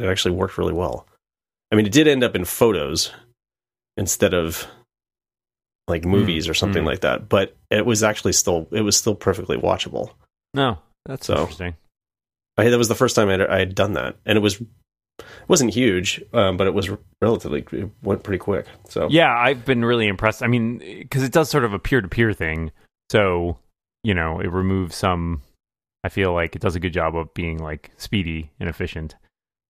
It 0.00 0.06
actually 0.06 0.34
worked 0.34 0.58
really 0.58 0.72
well. 0.72 1.06
I 1.70 1.76
mean, 1.76 1.86
it 1.86 1.92
did 1.92 2.08
end 2.08 2.24
up 2.24 2.34
in 2.34 2.44
photos 2.44 3.12
instead 3.96 4.34
of 4.34 4.66
like 5.88 6.04
movies 6.04 6.48
or 6.48 6.54
something 6.54 6.84
mm. 6.84 6.86
like 6.86 7.00
that, 7.00 7.28
but 7.28 7.56
it 7.70 7.84
was 7.84 8.02
actually 8.02 8.32
still 8.32 8.68
it 8.72 8.82
was 8.82 8.96
still 8.96 9.14
perfectly 9.14 9.56
watchable. 9.56 10.10
No, 10.54 10.78
that's 11.06 11.26
So- 11.26 11.40
interesting. 11.40 11.76
I 12.58 12.68
that 12.68 12.78
was 12.78 12.88
the 12.88 12.94
first 12.94 13.16
time 13.16 13.30
I'd, 13.30 13.40
I 13.40 13.60
had 13.60 13.74
done 13.74 13.94
that, 13.94 14.16
and 14.26 14.36
it 14.36 14.42
was 14.42 14.60
it 14.60 15.48
wasn't 15.48 15.72
huge, 15.72 16.22
um, 16.32 16.56
but 16.56 16.66
it 16.66 16.74
was 16.74 16.90
relatively 17.20 17.64
it 17.72 17.90
went 18.02 18.22
pretty 18.22 18.38
quick. 18.38 18.66
So 18.88 19.08
Yeah, 19.10 19.34
I've 19.34 19.64
been 19.64 19.84
really 19.84 20.06
impressed. 20.06 20.42
I 20.42 20.48
mean, 20.48 20.78
because 20.78 21.22
it 21.22 21.32
does 21.32 21.48
sort 21.48 21.64
of 21.64 21.72
a 21.72 21.78
peer 21.78 22.00
to 22.00 22.08
peer 22.08 22.32
thing. 22.32 22.72
So, 23.10 23.58
you 24.04 24.14
know, 24.14 24.40
it 24.40 24.50
removes 24.50 24.96
some. 24.96 25.42
I 26.04 26.08
feel 26.08 26.32
like 26.32 26.56
it 26.56 26.62
does 26.62 26.74
a 26.74 26.80
good 26.80 26.92
job 26.92 27.16
of 27.16 27.32
being 27.32 27.58
like 27.58 27.90
speedy 27.96 28.50
and 28.60 28.68
efficient. 28.68 29.14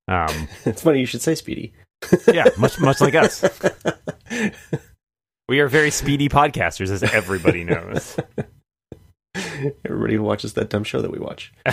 Um, 0.08 0.48
it's 0.64 0.82
funny 0.82 1.00
you 1.00 1.06
should 1.06 1.22
say 1.22 1.34
Speedy. 1.34 1.72
Yeah, 2.32 2.48
much 2.58 2.78
much 2.80 3.00
like 3.00 3.14
us. 3.14 3.44
We 5.48 5.60
are 5.60 5.68
very 5.68 5.90
speedy 5.90 6.28
podcasters, 6.28 6.90
as 6.90 7.02
everybody 7.02 7.64
knows. 7.64 8.16
Everybody 9.84 10.14
who 10.14 10.22
watches 10.22 10.54
that 10.54 10.70
dumb 10.70 10.84
show 10.84 11.02
that 11.02 11.10
we 11.10 11.18
watch. 11.18 11.52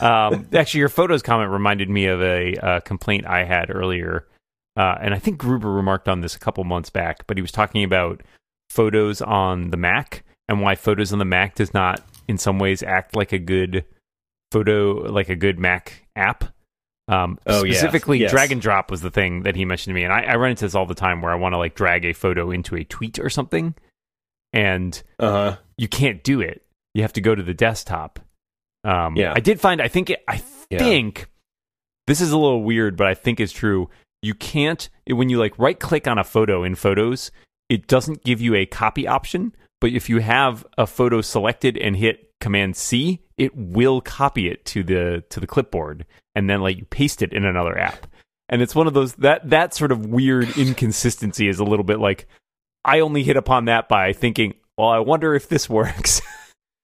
um, 0.00 0.46
actually, 0.52 0.80
your 0.80 0.88
photos 0.88 1.22
comment 1.22 1.50
reminded 1.50 1.88
me 1.88 2.06
of 2.06 2.22
a 2.22 2.54
uh, 2.56 2.80
complaint 2.80 3.26
I 3.26 3.44
had 3.44 3.74
earlier, 3.74 4.28
uh, 4.76 4.96
and 5.00 5.14
I 5.14 5.18
think 5.18 5.38
Gruber 5.38 5.72
remarked 5.72 6.08
on 6.08 6.20
this 6.20 6.36
a 6.36 6.38
couple 6.38 6.62
months 6.64 6.90
back. 6.90 7.26
But 7.26 7.36
he 7.36 7.42
was 7.42 7.52
talking 7.52 7.82
about 7.84 8.22
photos 8.68 9.20
on 9.22 9.70
the 9.70 9.76
Mac 9.76 10.24
and 10.48 10.60
why 10.60 10.74
photos 10.74 11.12
on 11.12 11.18
the 11.18 11.24
Mac 11.24 11.54
does 11.54 11.74
not, 11.74 12.00
in 12.28 12.38
some 12.38 12.58
ways, 12.58 12.82
act 12.82 13.16
like 13.16 13.32
a 13.32 13.38
good 13.38 13.84
photo, 14.52 14.92
like 15.10 15.28
a 15.28 15.36
good 15.36 15.58
Mac 15.58 16.06
app. 16.14 16.44
Um, 17.10 17.38
Oh, 17.46 17.64
specifically, 17.64 18.18
Yes. 18.20 18.30
drag 18.30 18.52
and 18.52 18.60
drop 18.62 18.90
was 18.90 19.00
the 19.00 19.10
thing 19.10 19.42
that 19.42 19.56
he 19.56 19.64
mentioned 19.64 19.90
to 19.90 19.94
me, 19.94 20.04
and 20.04 20.12
I, 20.12 20.22
I 20.22 20.36
run 20.36 20.50
into 20.50 20.64
this 20.64 20.74
all 20.74 20.86
the 20.86 20.94
time 20.94 21.20
where 21.22 21.32
I 21.32 21.36
want 21.36 21.54
to 21.54 21.58
like 21.58 21.74
drag 21.74 22.04
a 22.04 22.12
photo 22.12 22.50
into 22.50 22.76
a 22.76 22.84
tweet 22.84 23.18
or 23.18 23.28
something, 23.30 23.74
and 24.52 25.02
Uh 25.18 25.30
huh. 25.30 25.56
you 25.76 25.88
can't 25.88 26.22
do 26.22 26.40
it. 26.40 26.62
You 26.94 27.02
have 27.02 27.12
to 27.14 27.20
go 27.20 27.34
to 27.34 27.42
the 27.42 27.54
desktop. 27.54 28.20
Um, 28.84 29.16
Yeah. 29.16 29.32
I 29.34 29.40
did 29.40 29.60
find. 29.60 29.80
I 29.82 29.88
think. 29.88 30.10
It, 30.10 30.22
I 30.28 30.40
Yeah. 30.70 30.78
think 30.78 31.26
this 32.06 32.20
is 32.20 32.32
a 32.32 32.38
little 32.38 32.62
weird, 32.62 32.96
but 32.96 33.06
I 33.06 33.14
think 33.14 33.40
it's 33.40 33.52
true. 33.52 33.90
You 34.22 34.34
can't 34.34 34.88
when 35.08 35.28
you 35.30 35.38
like 35.38 35.58
right 35.58 35.78
click 35.78 36.06
on 36.06 36.18
a 36.18 36.24
photo 36.24 36.62
in 36.64 36.74
Photos. 36.74 37.30
It 37.68 37.86
doesn't 37.86 38.24
give 38.24 38.40
you 38.40 38.54
a 38.54 38.66
copy 38.66 39.06
option, 39.06 39.54
but 39.80 39.90
if 39.90 40.08
you 40.08 40.18
have 40.18 40.66
a 40.76 40.86
photo 40.86 41.20
selected 41.20 41.76
and 41.76 41.96
hit 41.96 42.29
Command 42.40 42.76
C, 42.76 43.20
it 43.36 43.54
will 43.56 44.00
copy 44.00 44.48
it 44.48 44.64
to 44.66 44.82
the 44.82 45.22
to 45.30 45.40
the 45.40 45.46
clipboard 45.46 46.06
and 46.34 46.48
then 46.48 46.60
let 46.62 46.76
you 46.76 46.84
paste 46.86 47.22
it 47.22 47.32
in 47.32 47.44
another 47.44 47.76
app. 47.78 48.06
And 48.48 48.62
it's 48.62 48.74
one 48.74 48.86
of 48.86 48.94
those 48.94 49.14
that 49.16 49.48
that 49.50 49.74
sort 49.74 49.92
of 49.92 50.06
weird 50.06 50.48
inconsistency 50.56 51.48
is 51.48 51.58
a 51.58 51.64
little 51.64 51.84
bit 51.84 52.00
like 52.00 52.26
I 52.84 53.00
only 53.00 53.22
hit 53.22 53.36
upon 53.36 53.66
that 53.66 53.88
by 53.88 54.12
thinking, 54.12 54.54
well, 54.78 54.88
I 54.88 55.00
wonder 55.00 55.34
if 55.34 55.48
this 55.48 55.68
works. 55.70 56.20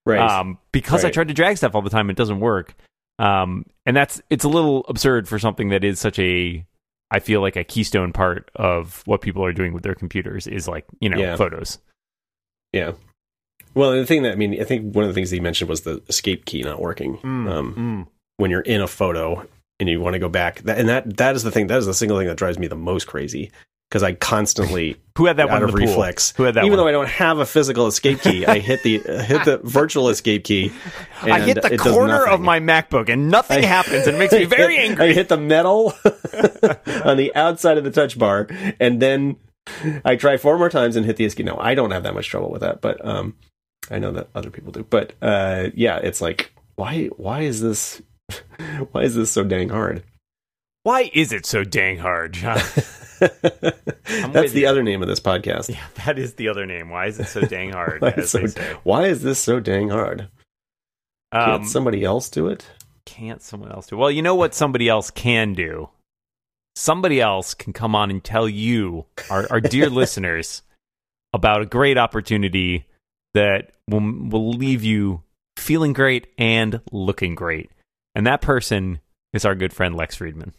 Right. 0.04 0.20
Um, 0.20 0.58
because 0.70 1.04
I 1.04 1.10
tried 1.10 1.28
to 1.28 1.34
drag 1.34 1.56
stuff 1.56 1.74
all 1.74 1.82
the 1.82 1.90
time, 1.90 2.10
it 2.10 2.16
doesn't 2.16 2.38
work. 2.38 2.74
Um, 3.18 3.64
and 3.86 3.96
that's 3.96 4.20
it's 4.30 4.44
a 4.44 4.48
little 4.48 4.84
absurd 4.88 5.26
for 5.26 5.38
something 5.38 5.70
that 5.70 5.82
is 5.84 5.98
such 5.98 6.18
a 6.18 6.64
I 7.10 7.18
feel 7.20 7.40
like 7.40 7.56
a 7.56 7.64
keystone 7.64 8.12
part 8.12 8.50
of 8.54 9.02
what 9.06 9.20
people 9.22 9.44
are 9.44 9.52
doing 9.52 9.72
with 9.72 9.82
their 9.84 9.94
computers 9.94 10.46
is 10.46 10.68
like 10.68 10.84
you 11.00 11.08
know 11.08 11.18
Yeah. 11.18 11.36
photos. 11.36 11.78
yeah. 12.72 12.92
Well, 13.76 13.92
the 13.92 14.04
thing 14.06 14.22
that 14.24 14.32
I 14.32 14.34
mean, 14.36 14.60
I 14.60 14.64
think 14.64 14.94
one 14.94 15.04
of 15.04 15.08
the 15.10 15.14
things 15.14 15.30
that 15.30 15.36
he 15.36 15.40
mentioned 15.40 15.68
was 15.70 15.82
the 15.82 16.02
escape 16.08 16.44
key 16.46 16.62
not 16.62 16.80
working. 16.80 17.14
Hmm. 17.18 17.46
Um, 17.48 18.08
when 18.38 18.50
you're 18.50 18.60
in 18.62 18.80
a 18.80 18.88
photo 18.88 19.46
and 19.78 19.88
you 19.88 20.00
want 20.00 20.14
to 20.14 20.18
go 20.18 20.28
back, 20.28 20.60
that, 20.62 20.78
and 20.78 20.88
that 20.88 21.18
that 21.18 21.36
is 21.36 21.42
the 21.44 21.50
thing. 21.52 21.68
That 21.68 21.78
is 21.78 21.86
the 21.86 21.94
single 21.94 22.18
thing 22.18 22.26
that 22.26 22.36
drives 22.36 22.58
me 22.58 22.66
the 22.66 22.74
most 22.74 23.06
crazy 23.06 23.52
because 23.90 24.02
I 24.02 24.14
constantly 24.14 24.96
Who 25.18 25.26
had 25.26 25.36
that 25.36 25.48
one 25.48 25.56
out 25.58 25.62
in 25.62 25.68
of 25.68 25.74
the 25.74 25.78
pool? 25.82 25.88
reflex. 25.88 26.32
Who 26.36 26.42
had 26.44 26.54
that 26.54 26.64
Even 26.64 26.70
one? 26.72 26.78
though 26.78 26.88
I 26.88 26.92
don't 26.92 27.08
have 27.08 27.38
a 27.38 27.46
physical 27.46 27.86
escape 27.86 28.20
key, 28.22 28.44
I 28.46 28.58
hit 28.58 28.82
the 28.82 29.00
uh, 29.06 29.22
hit 29.22 29.44
the 29.44 29.58
virtual 29.62 30.08
escape 30.08 30.44
key. 30.44 30.72
I 31.22 31.40
hit 31.40 31.60
the 31.62 31.76
corner 31.78 32.26
of 32.26 32.40
my 32.40 32.60
MacBook 32.60 33.08
and 33.10 33.30
nothing 33.30 33.62
I- 33.64 33.66
happens 33.66 34.06
and 34.06 34.16
it 34.16 34.18
makes 34.18 34.32
me 34.32 34.44
very 34.46 34.76
hit- 34.76 34.90
angry. 34.90 35.10
I 35.10 35.12
hit 35.12 35.28
the 35.28 35.36
metal 35.36 35.92
on 37.04 37.16
the 37.18 37.30
outside 37.34 37.76
of 37.78 37.84
the 37.84 37.90
touch 37.90 38.18
bar, 38.18 38.48
and 38.80 39.00
then 39.00 39.36
I 40.04 40.16
try 40.16 40.36
four 40.38 40.58
more 40.58 40.70
times 40.70 40.96
and 40.96 41.04
hit 41.04 41.16
the 41.16 41.24
escape. 41.26 41.44
No, 41.46 41.56
I 41.58 41.74
don't 41.74 41.90
have 41.90 42.02
that 42.04 42.14
much 42.14 42.28
trouble 42.28 42.50
with 42.50 42.62
that, 42.62 42.80
but 42.80 43.04
um, 43.06 43.34
I 43.90 43.98
know 43.98 44.10
that 44.12 44.28
other 44.34 44.50
people 44.50 44.72
do. 44.72 44.82
But 44.84 45.12
uh, 45.22 45.70
yeah, 45.74 45.98
it's 45.98 46.20
like 46.20 46.52
why 46.76 47.06
why 47.16 47.40
is 47.42 47.60
this 47.60 48.02
why 48.92 49.02
is 49.02 49.14
this 49.14 49.30
so 49.30 49.44
dang 49.44 49.68
hard? 49.70 50.02
Why 50.82 51.10
is 51.12 51.32
it 51.32 51.46
so 51.46 51.64
dang 51.64 51.98
hard, 51.98 52.34
John? 52.34 52.60
That's 53.20 54.52
the 54.52 54.60
you. 54.60 54.68
other 54.68 54.82
name 54.82 55.02
of 55.02 55.08
this 55.08 55.20
podcast. 55.20 55.68
yeah, 55.68 55.84
that 56.04 56.18
is 56.18 56.34
the 56.34 56.48
other 56.48 56.64
name. 56.66 56.90
Why 56.90 57.06
is 57.06 57.18
it 57.18 57.26
so 57.26 57.40
dang 57.40 57.72
hard? 57.72 58.02
Why, 58.02 58.10
is 58.10 58.30
so- 58.30 58.46
why 58.84 59.06
is 59.06 59.22
this 59.22 59.38
so 59.38 59.58
dang 59.60 59.88
hard? 59.88 60.28
Can't 61.32 61.62
Um, 61.62 61.64
somebody 61.64 62.04
else 62.04 62.28
do 62.30 62.46
it? 62.48 62.66
can't 63.04 63.40
someone 63.42 63.70
else 63.72 63.86
do? 63.86 63.96
Well, 63.96 64.10
you 64.10 64.20
know 64.20 64.34
what 64.34 64.52
somebody 64.54 64.88
else 64.88 65.10
can 65.10 65.54
do. 65.54 65.88
Somebody 66.74 67.20
else 67.20 67.54
can 67.54 67.72
come 67.72 67.94
on 67.94 68.10
and 68.10 68.22
tell 68.22 68.48
you, 68.48 69.06
our, 69.30 69.46
our 69.50 69.60
dear 69.60 69.88
listeners, 69.88 70.62
about 71.32 71.62
a 71.62 71.66
great 71.66 71.96
opportunity 71.98 72.84
that 73.36 73.72
will 73.86 74.00
will 74.00 74.50
leave 74.50 74.82
you 74.82 75.22
feeling 75.58 75.92
great 75.92 76.26
and 76.38 76.80
looking 76.90 77.34
great. 77.34 77.70
And 78.14 78.26
that 78.26 78.40
person 78.40 79.00
is 79.34 79.44
our 79.44 79.54
good 79.54 79.74
friend 79.74 79.94
Lex 79.94 80.16
Friedman. 80.16 80.54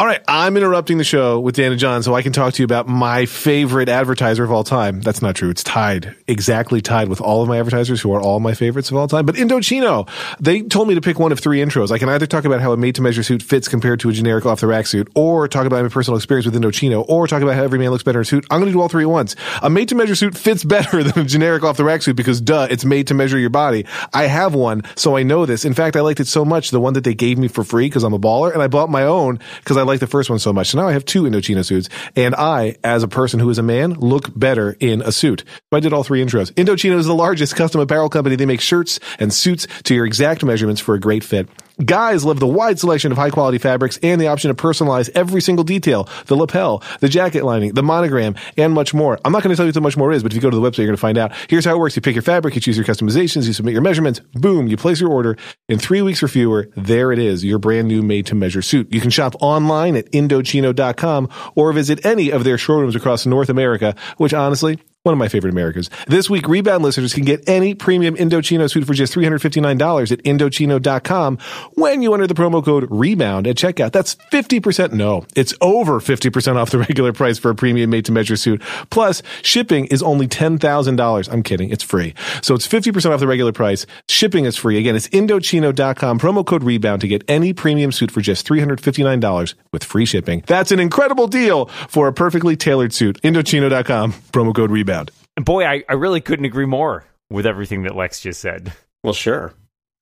All 0.00 0.06
right, 0.06 0.22
I'm 0.26 0.56
interrupting 0.56 0.96
the 0.96 1.04
show 1.04 1.38
with 1.40 1.56
Dan 1.56 1.72
and 1.72 1.78
John 1.78 2.02
so 2.02 2.14
I 2.14 2.22
can 2.22 2.32
talk 2.32 2.54
to 2.54 2.62
you 2.62 2.64
about 2.64 2.88
my 2.88 3.26
favorite 3.26 3.90
advertiser 3.90 4.42
of 4.42 4.50
all 4.50 4.64
time. 4.64 5.02
That's 5.02 5.20
not 5.20 5.36
true. 5.36 5.50
It's 5.50 5.62
tied, 5.62 6.16
exactly 6.26 6.80
tied 6.80 7.10
with 7.10 7.20
all 7.20 7.42
of 7.42 7.50
my 7.50 7.58
advertisers 7.58 8.00
who 8.00 8.10
are 8.14 8.20
all 8.22 8.40
my 8.40 8.54
favorites 8.54 8.90
of 8.90 8.96
all 8.96 9.08
time. 9.08 9.26
But 9.26 9.34
Indochino, 9.34 10.08
they 10.40 10.62
told 10.62 10.88
me 10.88 10.94
to 10.94 11.02
pick 11.02 11.18
one 11.18 11.32
of 11.32 11.40
three 11.40 11.58
intros. 11.58 11.90
I 11.90 11.98
can 11.98 12.08
either 12.08 12.26
talk 12.26 12.46
about 12.46 12.62
how 12.62 12.72
a 12.72 12.78
made 12.78 12.94
to 12.94 13.02
measure 13.02 13.22
suit 13.22 13.42
fits 13.42 13.68
compared 13.68 14.00
to 14.00 14.08
a 14.08 14.12
generic 14.14 14.46
off 14.46 14.60
the 14.60 14.66
rack 14.66 14.86
suit, 14.86 15.06
or 15.14 15.46
talk 15.48 15.66
about 15.66 15.82
my 15.82 15.90
personal 15.90 16.16
experience 16.16 16.46
with 16.46 16.54
Indochino, 16.54 17.04
or 17.06 17.26
talk 17.26 17.42
about 17.42 17.56
how 17.56 17.64
every 17.64 17.78
man 17.78 17.90
looks 17.90 18.02
better 18.02 18.20
in 18.20 18.22
a 18.22 18.24
suit. 18.24 18.46
I'm 18.50 18.60
going 18.60 18.72
to 18.72 18.72
do 18.72 18.80
all 18.80 18.88
three 18.88 19.04
at 19.04 19.10
once. 19.10 19.36
A 19.60 19.68
made 19.68 19.90
to 19.90 19.94
measure 19.94 20.14
suit 20.14 20.34
fits 20.34 20.64
better 20.64 21.02
than 21.04 21.26
a 21.26 21.28
generic 21.28 21.62
off 21.62 21.76
the 21.76 21.84
rack 21.84 22.00
suit 22.00 22.16
because 22.16 22.40
duh, 22.40 22.68
it's 22.70 22.86
made 22.86 23.08
to 23.08 23.12
measure 23.12 23.38
your 23.38 23.50
body. 23.50 23.84
I 24.14 24.28
have 24.28 24.54
one, 24.54 24.80
so 24.96 25.18
I 25.18 25.24
know 25.24 25.44
this. 25.44 25.66
In 25.66 25.74
fact, 25.74 25.94
I 25.94 26.00
liked 26.00 26.20
it 26.20 26.26
so 26.26 26.42
much, 26.42 26.70
the 26.70 26.80
one 26.80 26.94
that 26.94 27.04
they 27.04 27.12
gave 27.12 27.36
me 27.36 27.48
for 27.48 27.64
free 27.64 27.84
because 27.84 28.02
I'm 28.02 28.14
a 28.14 28.18
baller, 28.18 28.50
and 28.50 28.62
I 28.62 28.68
bought 28.68 28.88
my 28.88 29.02
own 29.02 29.40
because 29.58 29.76
I 29.76 29.89
liked 29.90 30.00
the 30.00 30.06
first 30.06 30.30
one 30.30 30.38
so 30.38 30.52
much. 30.52 30.68
So 30.68 30.78
now 30.80 30.88
I 30.88 30.92
have 30.92 31.04
two 31.04 31.24
Indochino 31.24 31.64
suits, 31.64 31.88
and 32.16 32.34
I, 32.34 32.76
as 32.82 33.02
a 33.02 33.08
person 33.08 33.40
who 33.40 33.50
is 33.50 33.58
a 33.58 33.62
man, 33.62 33.94
look 33.94 34.30
better 34.38 34.76
in 34.80 35.02
a 35.02 35.12
suit. 35.12 35.44
So 35.70 35.76
I 35.76 35.80
did 35.80 35.92
all 35.92 36.04
three 36.04 36.24
intros. 36.24 36.52
Indochino 36.52 36.96
is 36.96 37.06
the 37.06 37.14
largest 37.14 37.56
custom 37.56 37.80
apparel 37.80 38.08
company. 38.08 38.36
They 38.36 38.46
make 38.46 38.60
shirts 38.60 39.00
and 39.18 39.32
suits 39.34 39.66
to 39.84 39.94
your 39.94 40.06
exact 40.06 40.44
measurements 40.44 40.80
for 40.80 40.94
a 40.94 41.00
great 41.00 41.24
fit. 41.24 41.48
Guys 41.84 42.24
love 42.24 42.38
the 42.40 42.46
wide 42.46 42.78
selection 42.78 43.10
of 43.10 43.16
high 43.16 43.30
quality 43.30 43.56
fabrics 43.56 43.98
and 44.02 44.20
the 44.20 44.26
option 44.26 44.54
to 44.54 44.62
personalize 44.62 45.08
every 45.14 45.40
single 45.40 45.64
detail, 45.64 46.08
the 46.26 46.36
lapel, 46.36 46.82
the 47.00 47.08
jacket 47.08 47.42
lining, 47.42 47.72
the 47.72 47.82
monogram, 47.82 48.34
and 48.58 48.74
much 48.74 48.92
more. 48.92 49.18
I'm 49.24 49.32
not 49.32 49.42
going 49.42 49.54
to 49.54 49.56
tell 49.56 49.66
you 49.66 49.72
what 49.72 49.82
much 49.82 49.96
more 49.96 50.12
is, 50.12 50.22
but 50.22 50.32
if 50.32 50.36
you 50.36 50.42
go 50.42 50.50
to 50.50 50.56
the 50.56 50.62
website, 50.62 50.78
you're 50.78 50.88
going 50.88 50.96
to 50.96 51.00
find 51.00 51.16
out. 51.16 51.32
Here's 51.48 51.64
how 51.64 51.74
it 51.74 51.78
works. 51.78 51.96
You 51.96 52.02
pick 52.02 52.14
your 52.14 52.22
fabric, 52.22 52.54
you 52.54 52.60
choose 52.60 52.76
your 52.76 52.84
customizations, 52.84 53.46
you 53.46 53.54
submit 53.54 53.72
your 53.72 53.82
measurements, 53.82 54.20
boom, 54.34 54.66
you 54.66 54.76
place 54.76 55.00
your 55.00 55.10
order. 55.10 55.38
In 55.68 55.78
three 55.78 56.02
weeks 56.02 56.22
or 56.22 56.28
fewer, 56.28 56.68
there 56.76 57.12
it 57.12 57.18
is, 57.18 57.44
your 57.44 57.58
brand 57.58 57.88
new 57.88 58.02
made 58.02 58.26
to 58.26 58.34
measure 58.34 58.62
suit. 58.62 58.92
You 58.92 59.00
can 59.00 59.10
shop 59.10 59.34
online 59.40 59.96
at 59.96 60.10
Indochino.com 60.12 61.28
or 61.54 61.72
visit 61.72 62.04
any 62.04 62.30
of 62.30 62.44
their 62.44 62.58
showrooms 62.58 62.94
across 62.94 63.24
North 63.24 63.48
America, 63.48 63.94
which 64.18 64.34
honestly, 64.34 64.78
one 65.02 65.14
of 65.14 65.18
my 65.18 65.28
favorite 65.28 65.50
Americas. 65.50 65.88
This 66.08 66.28
week, 66.28 66.46
Rebound 66.46 66.84
listeners 66.84 67.14
can 67.14 67.24
get 67.24 67.48
any 67.48 67.74
premium 67.74 68.16
Indochino 68.16 68.70
suit 68.70 68.84
for 68.84 68.92
just 68.92 69.14
$359 69.14 70.12
at 70.12 70.22
Indochino.com 70.24 71.38
when 71.72 72.02
you 72.02 72.12
enter 72.12 72.26
the 72.26 72.34
promo 72.34 72.62
code 72.62 72.84
REBOUND 72.90 73.46
at 73.46 73.56
checkout. 73.56 73.92
That's 73.92 74.16
50%. 74.30 74.92
No, 74.92 75.24
it's 75.34 75.54
over 75.62 76.00
50% 76.00 76.56
off 76.56 76.68
the 76.68 76.78
regular 76.90 77.14
price 77.14 77.38
for 77.38 77.50
a 77.50 77.54
premium 77.54 77.88
made 77.88 78.04
to 78.04 78.12
measure 78.12 78.36
suit. 78.36 78.60
Plus, 78.90 79.22
shipping 79.40 79.86
is 79.86 80.02
only 80.02 80.28
$10,000. 80.28 81.32
I'm 81.32 81.42
kidding. 81.42 81.70
It's 81.70 81.82
free. 81.82 82.12
So 82.42 82.54
it's 82.54 82.68
50% 82.68 83.10
off 83.10 83.20
the 83.20 83.26
regular 83.26 83.52
price. 83.52 83.86
Shipping 84.06 84.44
is 84.44 84.58
free. 84.58 84.76
Again, 84.78 84.96
it's 84.96 85.08
Indochino.com, 85.08 86.18
promo 86.18 86.44
code 86.44 86.62
REBOUND 86.62 87.00
to 87.00 87.08
get 87.08 87.24
any 87.26 87.54
premium 87.54 87.90
suit 87.90 88.10
for 88.10 88.20
just 88.20 88.46
$359 88.46 89.54
with 89.72 89.82
free 89.82 90.04
shipping. 90.04 90.44
That's 90.46 90.72
an 90.72 90.78
incredible 90.78 91.26
deal 91.26 91.66
for 91.88 92.06
a 92.06 92.12
perfectly 92.12 92.54
tailored 92.54 92.92
suit. 92.92 93.18
Indochino.com, 93.22 94.12
promo 94.12 94.54
code 94.54 94.70
REBOUND. 94.70 94.89
And 95.36 95.44
boy, 95.46 95.64
I, 95.64 95.84
I 95.88 95.94
really 95.94 96.20
couldn't 96.20 96.44
agree 96.44 96.66
more 96.66 97.04
with 97.30 97.46
everything 97.46 97.82
that 97.84 97.94
Lex 97.96 98.20
just 98.20 98.40
said. 98.40 98.72
Well, 99.04 99.12
sure. 99.14 99.54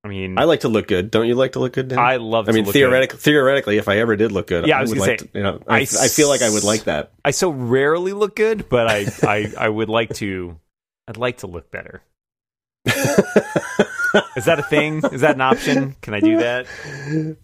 I 0.05 0.09
mean, 0.09 0.39
I 0.39 0.45
like 0.45 0.61
to 0.61 0.69
look 0.69 0.87
good. 0.89 1.11
Don't 1.11 1.27
you 1.27 1.35
like 1.35 1.53
to 1.53 1.59
look 1.59 1.73
good? 1.73 1.89
Dan? 1.89 1.99
I 1.99 2.17
love 2.17 2.49
I 2.49 2.53
to 2.53 2.57
mean, 2.57 2.65
look 2.65 2.73
theoretically, 2.73 3.19
theoretically, 3.19 3.77
if 3.79 3.89
I 3.89 3.99
ever 3.99 4.17
did 4.17 4.33
look 4.33 4.47
good, 4.47 4.67
Yeah, 4.67 4.79
I 4.79 4.81
was 4.81 4.91
would 4.91 4.99
gonna 4.99 5.11
like 5.11 5.21
say, 5.21 5.27
to, 5.27 5.39
you 5.39 5.43
know, 5.43 5.61
I 5.67 5.79
I, 5.79 5.81
I 5.81 6.09
feel 6.09 6.29
like 6.29 6.41
I 6.43 6.51
would 6.51 6.63
like 6.65 6.85
that. 6.85 7.13
I 7.25 7.33
so 7.33 7.51
rarely 7.51 8.13
look 8.13 8.35
good, 8.37 8.69
but 8.69 8.89
I, 8.89 9.07
I, 9.23 9.53
I 9.59 9.69
would 9.69 9.89
like 9.89 10.15
to. 10.15 10.59
I'd 11.09 11.17
like 11.17 11.39
to 11.39 11.47
look 11.49 11.71
better. 11.71 12.03
Is 14.37 14.45
that 14.47 14.59
a 14.59 14.63
thing? 14.63 15.03
Is 15.13 15.21
that 15.21 15.35
an 15.35 15.41
option? 15.43 15.95
Can 16.01 16.15
I 16.15 16.21
do 16.21 16.39
that? 16.39 16.67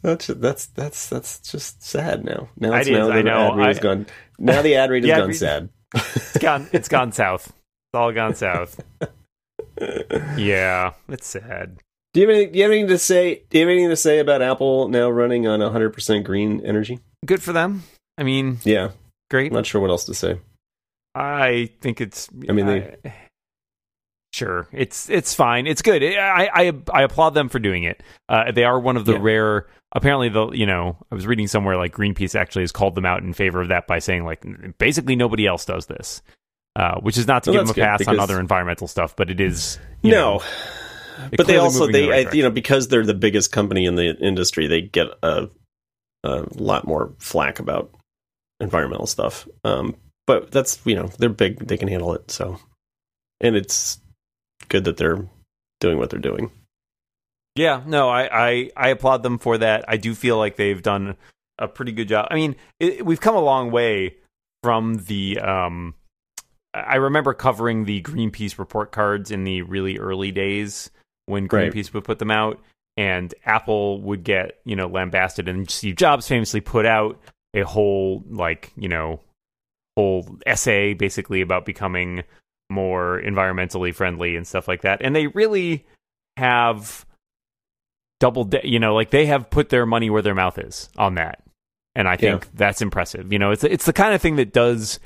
that's 0.02 0.26
that's 0.28 0.66
that's 0.66 1.09
that's 1.11 1.40
just 1.40 1.83
sad 1.83 2.24
now. 2.24 2.48
Now 2.59 2.72
It 2.74 2.78
it's 2.80 2.88
is, 2.88 2.92
now 2.96 3.11
I 3.11 3.16
the 3.16 3.22
know. 3.24 3.50
ad 3.52 3.57
rate 3.59 3.66
has 3.66 3.78
I- 3.78 3.83
gone. 3.83 4.07
Now 4.38 4.62
the 4.62 4.74
ad 4.76 4.90
rate 4.90 5.02
has 5.02 5.09
Yeah, 5.09 5.18
gone 5.18 5.28
we- 5.28 5.35
sad. 5.35 5.68
It's 5.94 6.38
gone. 6.38 6.68
It's 6.72 6.88
gone 6.88 7.12
south. 7.12 7.48
It's 7.48 7.94
all 7.94 8.12
gone 8.12 8.35
south. 8.35 8.80
Yeah, 10.37 10.92
it's 11.09 11.26
sad. 11.26 11.78
Do 12.12 12.20
you 12.20 12.28
have 12.28 12.37
anything? 12.37 12.52
Do 12.52 12.59
you 12.59 12.62
have 12.64 12.70
anything 12.72 12.88
to 12.88 12.98
say? 12.98 13.42
Do 13.50 13.59
you 13.59 13.64
have 13.66 13.70
anything 13.72 13.88
to 13.90 13.96
say 13.96 14.18
about 14.20 14.40
Apple 14.42 14.88
now 14.88 15.11
running 15.11 15.46
on 15.48 15.61
100 15.61 15.90
percent 15.90 16.24
green 16.24 16.61
energy? 16.64 17.00
Good 17.26 17.42
for 17.42 17.52
them. 17.52 17.83
I 18.16 18.22
mean, 18.22 18.59
Yeah, 18.64 18.90
great. 19.30 19.50
I'm 19.50 19.54
not 19.57 19.66
sure 19.66 19.80
what 19.80 19.90
else 19.90 20.04
to 20.04 20.14
say. 20.14 20.38
I 21.14 21.70
think 21.80 22.00
it's. 22.00 22.28
I 22.48 22.52
mean, 22.52 22.66
they- 22.66 22.96
I- 23.04 23.14
sure, 24.35 24.68
it's 24.73 25.09
it's 25.09 25.35
fine. 25.35 25.66
It's 25.66 25.81
good. 25.83 26.03
I 26.03 26.51
I 26.53 26.73
I 26.92 27.03
applaud 27.03 27.31
them 27.31 27.49
for 27.49 27.59
doing 27.59 27.85
it. 27.85 28.03
Uh, 28.29 28.53
they 28.53 28.64
are 28.64 28.79
one 28.79 28.97
of 28.97 29.05
the 29.05 29.12
Yeah. 29.12 29.18
rare. 29.20 29.66
Apparently, 29.92 30.29
the 30.29 30.49
you 30.51 30.66
know 30.66 30.97
I 31.11 31.14
was 31.14 31.27
reading 31.27 31.47
somewhere 31.47 31.77
like 31.77 31.94
Greenpeace 31.94 32.35
actually 32.38 32.62
has 32.62 32.73
called 32.73 32.94
them 32.94 33.07
out 33.07 33.23
in 33.23 33.33
favor 33.33 33.61
of 33.61 33.68
that 33.68 33.87
by 33.87 34.01
saying 34.01 34.25
like 34.25 34.44
basically 34.79 35.16
nobody 35.16 35.47
else 35.47 35.64
does 35.64 35.87
this, 35.87 36.20
uh, 36.77 36.99
which 37.01 37.16
is 37.16 37.27
not 37.27 37.44
to 37.44 37.51
Well, 37.53 37.61
give 37.64 37.75
them 37.75 37.83
a 37.85 37.87
pass 37.87 38.07
on 38.09 38.18
other 38.18 38.40
environmental 38.40 38.88
stuff, 38.88 39.14
but 39.14 39.31
it 39.31 39.40
is. 39.40 39.79
No, 40.03 40.11
know, 40.11 40.42
but 41.37 41.47
they 41.47 41.57
also 41.57 41.87
in 41.87 41.92
the 41.92 42.01
they 42.03 42.09
right 42.09 42.29
I, 42.29 42.33
you 42.33 42.42
know 42.42 42.51
because 42.51 42.88
they're 42.88 43.07
the 43.07 43.14
biggest 43.14 43.53
company 43.53 43.87
in 43.87 43.94
the 43.94 44.16
industry, 44.18 44.66
they 44.66 44.83
get 44.83 45.07
a 45.23 45.49
a 46.25 46.44
lot 46.55 46.87
more 46.87 47.14
flack 47.18 47.59
about 47.61 47.94
environmental 48.61 49.07
stuff. 49.07 49.47
Um, 49.62 49.94
but 50.27 50.51
that's 50.51 50.81
you 50.85 50.94
know 50.97 51.07
they're 51.18 51.29
big, 51.29 51.59
they 51.66 51.77
can 51.77 51.88
handle 51.88 52.14
it. 52.14 52.31
So, 52.31 52.59
and 53.40 53.55
it's 53.57 53.99
good 54.68 54.85
that 54.85 54.96
they're 54.96 55.27
doing 55.81 55.98
what 55.98 56.11
they're 56.11 56.20
doing. 56.20 56.50
Yeah, 57.57 57.83
no, 57.87 58.09
I, 58.09 58.48
I, 58.48 58.70
I 58.77 58.88
applaud 58.88 59.22
them 59.22 59.38
for 59.38 59.59
that. 59.59 59.85
I 59.87 59.96
do 59.96 60.14
feel 60.14 60.38
like 60.38 60.57
they've 60.57 60.83
done 60.83 61.16
a 61.59 61.68
pretty 61.68 61.92
good 61.92 62.09
job. 62.09 62.27
I 62.31 62.35
mean, 62.35 62.57
it, 62.81 63.07
we've 63.07 63.20
come 63.20 63.37
a 63.37 63.40
long 63.40 63.70
way 63.70 64.16
from 64.62 64.96
the. 65.07 65.38
Um, 65.38 65.94
I 66.72 66.96
remember 66.96 67.33
covering 67.35 67.85
the 67.85 68.03
Greenpeace 68.03 68.59
report 68.59 68.90
cards 68.90 69.31
in 69.31 69.44
the 69.44 69.62
really 69.62 69.98
early 69.98 70.33
days 70.33 70.90
when 71.27 71.46
Right. 71.46 71.72
Greenpeace 71.72 71.92
would 71.94 72.03
put 72.03 72.18
them 72.18 72.33
out, 72.33 72.61
and 72.96 73.33
Apple 73.44 74.00
would 74.03 74.24
get 74.24 74.59
you 74.64 74.74
know 74.74 74.88
lambasted, 74.88 75.48
and 75.48 75.70
Steve 75.70 75.94
Jobs 75.94 76.27
famously 76.27 76.61
put 76.61 76.87
out 76.87 77.20
a 77.55 77.62
whole 77.62 78.24
like 78.29 78.72
you 78.77 78.88
know 78.88 79.20
whole 79.96 80.38
essay 80.44 80.92
basically 80.92 81.40
about 81.40 81.64
becoming 81.64 82.24
more 82.74 83.20
environmentally 83.24 83.94
friendly 83.94 84.37
and 84.37 84.46
stuff 84.46 84.68
like 84.68 84.82
that. 84.82 85.00
And 85.02 85.14
they 85.16 85.28
really 85.28 85.87
have 86.37 87.06
double, 88.20 88.44
da- 88.44 88.60
you 88.64 88.78
know, 88.78 88.94
like 88.94 89.10
they 89.10 89.26
have 89.26 89.48
put 89.50 89.68
their 89.70 89.87
money 89.87 90.10
where 90.10 90.22
their 90.22 90.34
mouth 90.34 90.58
is 90.58 90.88
on 90.96 91.14
that, 91.14 91.42
and 91.94 92.08
I 92.08 92.16
think 92.16 92.44
Yeah. 92.44 92.50
that's 92.54 92.82
impressive. 92.82 93.32
You 93.32 93.38
know, 93.38 93.50
it's 93.52 93.64
it's 93.64 93.87
the 93.87 93.92
kind 93.92 94.14
of 94.14 94.20
thing 94.20 94.37
that 94.37 94.52
does 94.52 94.98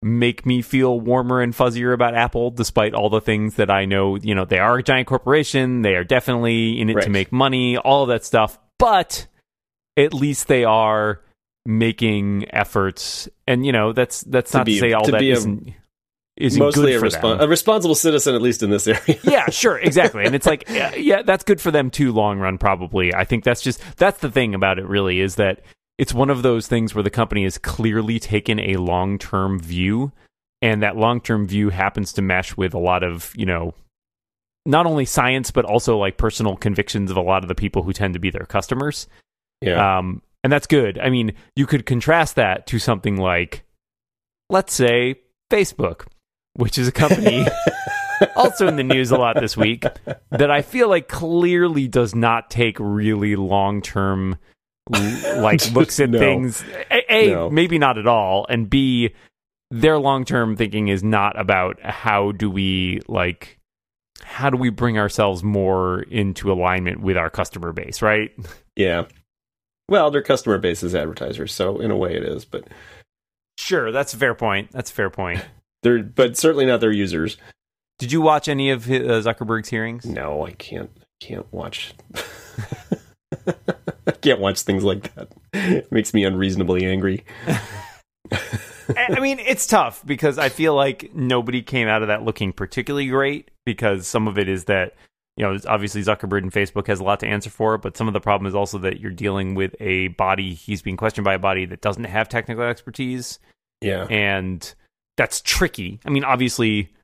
make 0.00 0.46
me 0.46 0.62
feel 0.62 1.00
warmer 1.00 1.40
and 1.40 1.52
fuzzier 1.52 1.92
about 1.92 2.14
Apple, 2.14 2.50
despite 2.52 2.94
all 2.94 3.10
the 3.10 3.20
things 3.20 3.56
that 3.56 3.70
I 3.70 3.84
know. 3.84 4.16
You 4.16 4.34
know, 4.34 4.44
they 4.44 4.58
are 4.60 4.78
a 4.78 4.82
giant 4.82 5.08
corporation; 5.08 5.82
they 5.82 5.94
are 5.96 6.04
definitely 6.04 6.80
in 6.80 6.88
it 6.90 7.00
to 7.02 7.10
make 7.10 7.32
money, 7.32 7.76
all 7.76 8.02
of 8.04 8.08
that 8.08 8.24
stuff. 8.24 8.58
But 8.78 9.26
at 9.96 10.14
least 10.14 10.46
they 10.48 10.64
are 10.64 11.20
making 11.66 12.46
efforts, 12.54 13.28
and 13.46 13.66
you 13.66 13.72
know, 13.72 13.92
that's 13.92 14.20
that's 14.22 14.52
To 14.52 14.58
not 14.58 14.66
be- 14.66 14.74
to 14.74 14.80
say 14.80 14.92
all 14.92 15.04
to 15.04 15.10
that 15.12 15.20
be 15.20 15.32
a- 15.32 15.36
isn't 16.38 16.58
Mostly 16.58 16.92
good 16.92 16.96
a, 16.96 17.00
for 17.00 17.06
respon- 17.06 17.38
them. 17.38 17.40
a 17.40 17.48
responsible 17.48 17.94
citizen, 17.94 18.34
at 18.34 18.42
least 18.42 18.62
in 18.62 18.70
this 18.70 18.86
area. 18.88 19.18
yeah, 19.22 19.50
sure, 19.50 19.78
exactly. 19.78 20.24
And 20.24 20.34
it's 20.34 20.46
like, 20.46 20.64
yeah, 20.70 20.94
yeah, 20.94 21.22
that's 21.22 21.44
good 21.44 21.60
for 21.60 21.70
them 21.70 21.90
too, 21.90 22.12
long 22.12 22.38
run, 22.38 22.58
probably. 22.58 23.14
I 23.14 23.24
think 23.24 23.44
that's 23.44 23.60
just 23.62 23.80
that's 23.96 24.20
the 24.20 24.30
thing 24.30 24.54
about 24.54 24.78
it. 24.78 24.86
Really, 24.86 25.20
is 25.20 25.34
that 25.36 25.60
it's 25.98 26.14
one 26.14 26.30
of 26.30 26.42
those 26.42 26.66
things 26.68 26.94
where 26.94 27.02
the 27.02 27.10
company 27.10 27.42
has 27.44 27.58
clearly 27.58 28.18
taken 28.18 28.60
a 28.60 28.76
long 28.76 29.18
term 29.18 29.58
view, 29.58 30.12
and 30.62 30.82
that 30.82 30.96
long 30.96 31.20
term 31.20 31.46
view 31.46 31.70
happens 31.70 32.12
to 32.14 32.22
mesh 32.22 32.56
with 32.56 32.72
a 32.74 32.78
lot 32.78 33.02
of 33.02 33.32
you 33.36 33.46
know, 33.46 33.74
not 34.64 34.86
only 34.86 35.04
science 35.04 35.50
but 35.50 35.64
also 35.64 35.96
like 35.98 36.16
personal 36.16 36.56
convictions 36.56 37.10
of 37.10 37.16
a 37.16 37.22
lot 37.22 37.42
of 37.42 37.48
the 37.48 37.54
people 37.54 37.82
who 37.82 37.92
tend 37.92 38.14
to 38.14 38.20
be 38.20 38.30
their 38.30 38.46
customers. 38.46 39.06
yeah. 39.60 39.98
Um, 39.98 40.22
and 40.44 40.52
that's 40.52 40.68
good. 40.68 41.00
I 41.00 41.10
mean, 41.10 41.32
you 41.56 41.66
could 41.66 41.84
contrast 41.84 42.36
that 42.36 42.68
to 42.68 42.78
something 42.78 43.16
like, 43.16 43.64
let's 44.48 44.72
say, 44.72 45.16
Facebook, 45.50 46.06
which 46.58 46.76
is 46.76 46.86
a 46.88 46.92
company 46.92 47.46
also 48.36 48.66
in 48.66 48.76
the 48.76 48.82
news 48.82 49.10
a 49.10 49.16
lot 49.16 49.36
this 49.40 49.56
week 49.56 49.84
that 50.30 50.50
I 50.50 50.60
feel 50.62 50.88
like 50.88 51.08
clearly 51.08 51.86
does 51.88 52.14
not 52.14 52.50
take 52.50 52.76
really 52.80 53.36
long 53.36 53.80
term 53.80 54.36
like 54.90 55.70
looks 55.72 56.00
at 56.00 56.10
No. 56.10 56.18
things. 56.18 56.64
A, 56.90 57.02
A, 57.14 57.30
No. 57.30 57.50
maybe 57.50 57.78
not 57.78 57.96
at 57.98 58.06
all, 58.06 58.46
and 58.48 58.68
B, 58.68 59.14
their 59.70 59.98
long 59.98 60.24
term 60.24 60.56
thinking 60.56 60.88
is 60.88 61.02
not 61.04 61.38
about 61.40 61.80
how 61.82 62.32
do 62.32 62.50
we 62.50 63.00
like 63.06 63.58
how 64.22 64.50
do 64.50 64.56
we 64.56 64.68
bring 64.70 64.98
ourselves 64.98 65.44
more 65.44 66.02
into 66.02 66.50
alignment 66.52 67.00
with 67.00 67.16
our 67.16 67.30
customer 67.30 67.72
base, 67.72 68.02
right? 68.02 68.30
yeah. 68.76 69.04
Well, 69.88 70.10
their 70.10 70.22
customer 70.22 70.58
base 70.58 70.82
is 70.82 70.94
advertisers, 70.94 71.52
so 71.54 71.78
in 71.80 71.90
a 71.90 71.96
way 71.96 72.14
it 72.16 72.22
is, 72.24 72.44
but 72.44 72.66
Sure, 73.58 73.90
that's 73.92 74.12
a 74.14 74.16
fair 74.16 74.34
point. 74.34 74.70
That's 74.72 74.90
a 74.90 74.94
fair 74.94 75.10
point. 75.10 75.44
They're 75.82 76.02
but 76.02 76.36
certainly 76.36 76.66
not 76.66 76.80
their 76.80 76.92
users. 76.92 77.36
Did 77.98 78.12
you 78.12 78.20
watch 78.20 78.48
any 78.48 78.70
of 78.70 78.86
hi- 78.86 78.96
uh, 78.96 79.20
Zuckerberg's 79.22 79.68
hearings? 79.68 80.04
No, 80.06 80.46
I 80.46 80.52
can't. 80.52 80.90
Can't 81.20 81.52
watch. 81.52 81.94
I 84.06 84.12
can't 84.22 84.40
watch 84.40 84.62
things 84.62 84.84
like 84.84 85.14
that. 85.14 85.28
It 85.52 85.90
makes 85.92 86.14
me 86.14 86.24
unreasonably 86.24 86.84
angry. 86.86 87.24
I 88.96 89.20
mean, 89.20 89.38
it's 89.38 89.66
tough 89.66 90.04
because 90.06 90.38
I 90.38 90.48
feel 90.48 90.74
like 90.74 91.10
nobody 91.14 91.62
came 91.62 91.88
out 91.88 92.02
of 92.02 92.08
that 92.08 92.22
looking 92.22 92.52
particularly 92.52 93.08
great 93.08 93.50
because 93.66 94.06
some 94.06 94.26
of 94.28 94.38
it 94.38 94.48
is 94.48 94.64
that, 94.64 94.94
you 95.36 95.44
know, 95.44 95.58
obviously 95.66 96.02
Zuckerberg 96.02 96.38
and 96.42 96.52
Facebook 96.52 96.86
has 96.86 97.00
a 97.00 97.04
lot 97.04 97.20
to 97.20 97.26
answer 97.26 97.50
for, 97.50 97.76
but 97.76 97.96
some 97.96 98.08
of 98.08 98.14
the 98.14 98.20
problem 98.20 98.46
is 98.46 98.54
also 98.54 98.78
that 98.78 98.98
you're 99.00 99.10
dealing 99.12 99.54
with 99.54 99.74
a 99.80 100.08
body, 100.08 100.54
he's 100.54 100.80
being 100.82 100.96
questioned 100.96 101.24
by 101.24 101.34
a 101.34 101.38
body 101.38 101.66
that 101.66 101.82
doesn't 101.82 102.04
have 102.04 102.28
technical 102.28 102.64
expertise, 102.64 103.38
Yeah. 103.82 104.06
and 104.08 104.74
that's 105.18 105.42
tricky. 105.42 106.00
I 106.06 106.10
mean, 106.10 106.24
obviously, 106.24 106.94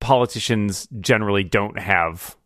politicians 0.00 0.86
generally 1.00 1.42
don't 1.42 1.76
have 1.80 2.36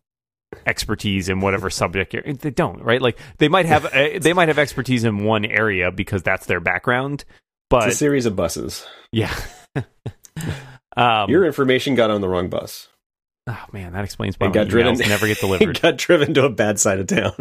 expertise 0.66 1.28
in 1.28 1.40
whatever 1.40 1.68
subject 1.83 2.12
they 2.40 2.50
don't 2.50 2.83
right 2.83 3.00
like 3.00 3.16
they 3.38 3.48
might 3.48 3.66
have 3.66 3.85
uh, 3.87 4.18
they 4.20 4.33
might 4.33 4.48
have 4.48 4.59
expertise 4.59 5.04
in 5.04 5.22
one 5.22 5.44
area 5.44 5.92
because 5.92 6.22
that's 6.24 6.46
their 6.46 6.59
background 6.59 7.24
but 7.68 7.87
It's 7.87 7.94
a 7.94 7.98
series 7.98 8.26
of 8.26 8.35
buses. 8.35 8.85
yeah. 9.12 9.33
um, 10.96 11.30
Your 11.30 11.44
information 11.44 11.94
got 11.94 12.11
on 12.11 12.20
the 12.20 12.28
wrong 12.28 12.48
bus. 12.48 12.88
oh 13.46 13.64
man, 13.72 13.92
that 13.92 14.02
explains 14.04 14.35
why 14.40 14.48
my 14.48 14.52
got 14.52 14.66
driven- 14.68 14.96
never 14.98 15.28
get 15.28 15.38
delivered. 15.38 15.80
got 15.80 15.96
driven 15.98 16.35
to 16.35 16.44
a 16.46 16.50
bad 16.50 16.80
side 16.80 16.98
of 16.98 17.06
town. 17.06 17.33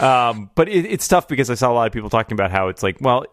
um, 0.00 0.50
but 0.54 0.68
it, 0.68 0.86
it's 0.86 1.06
tough 1.06 1.28
because 1.28 1.50
I 1.50 1.54
saw 1.54 1.70
a 1.70 1.74
lot 1.74 1.86
of 1.86 1.92
people 1.92 2.10
talking 2.10 2.34
about 2.34 2.50
how 2.50 2.68
it's 2.68 2.82
like, 2.82 2.96
well, 3.00 3.26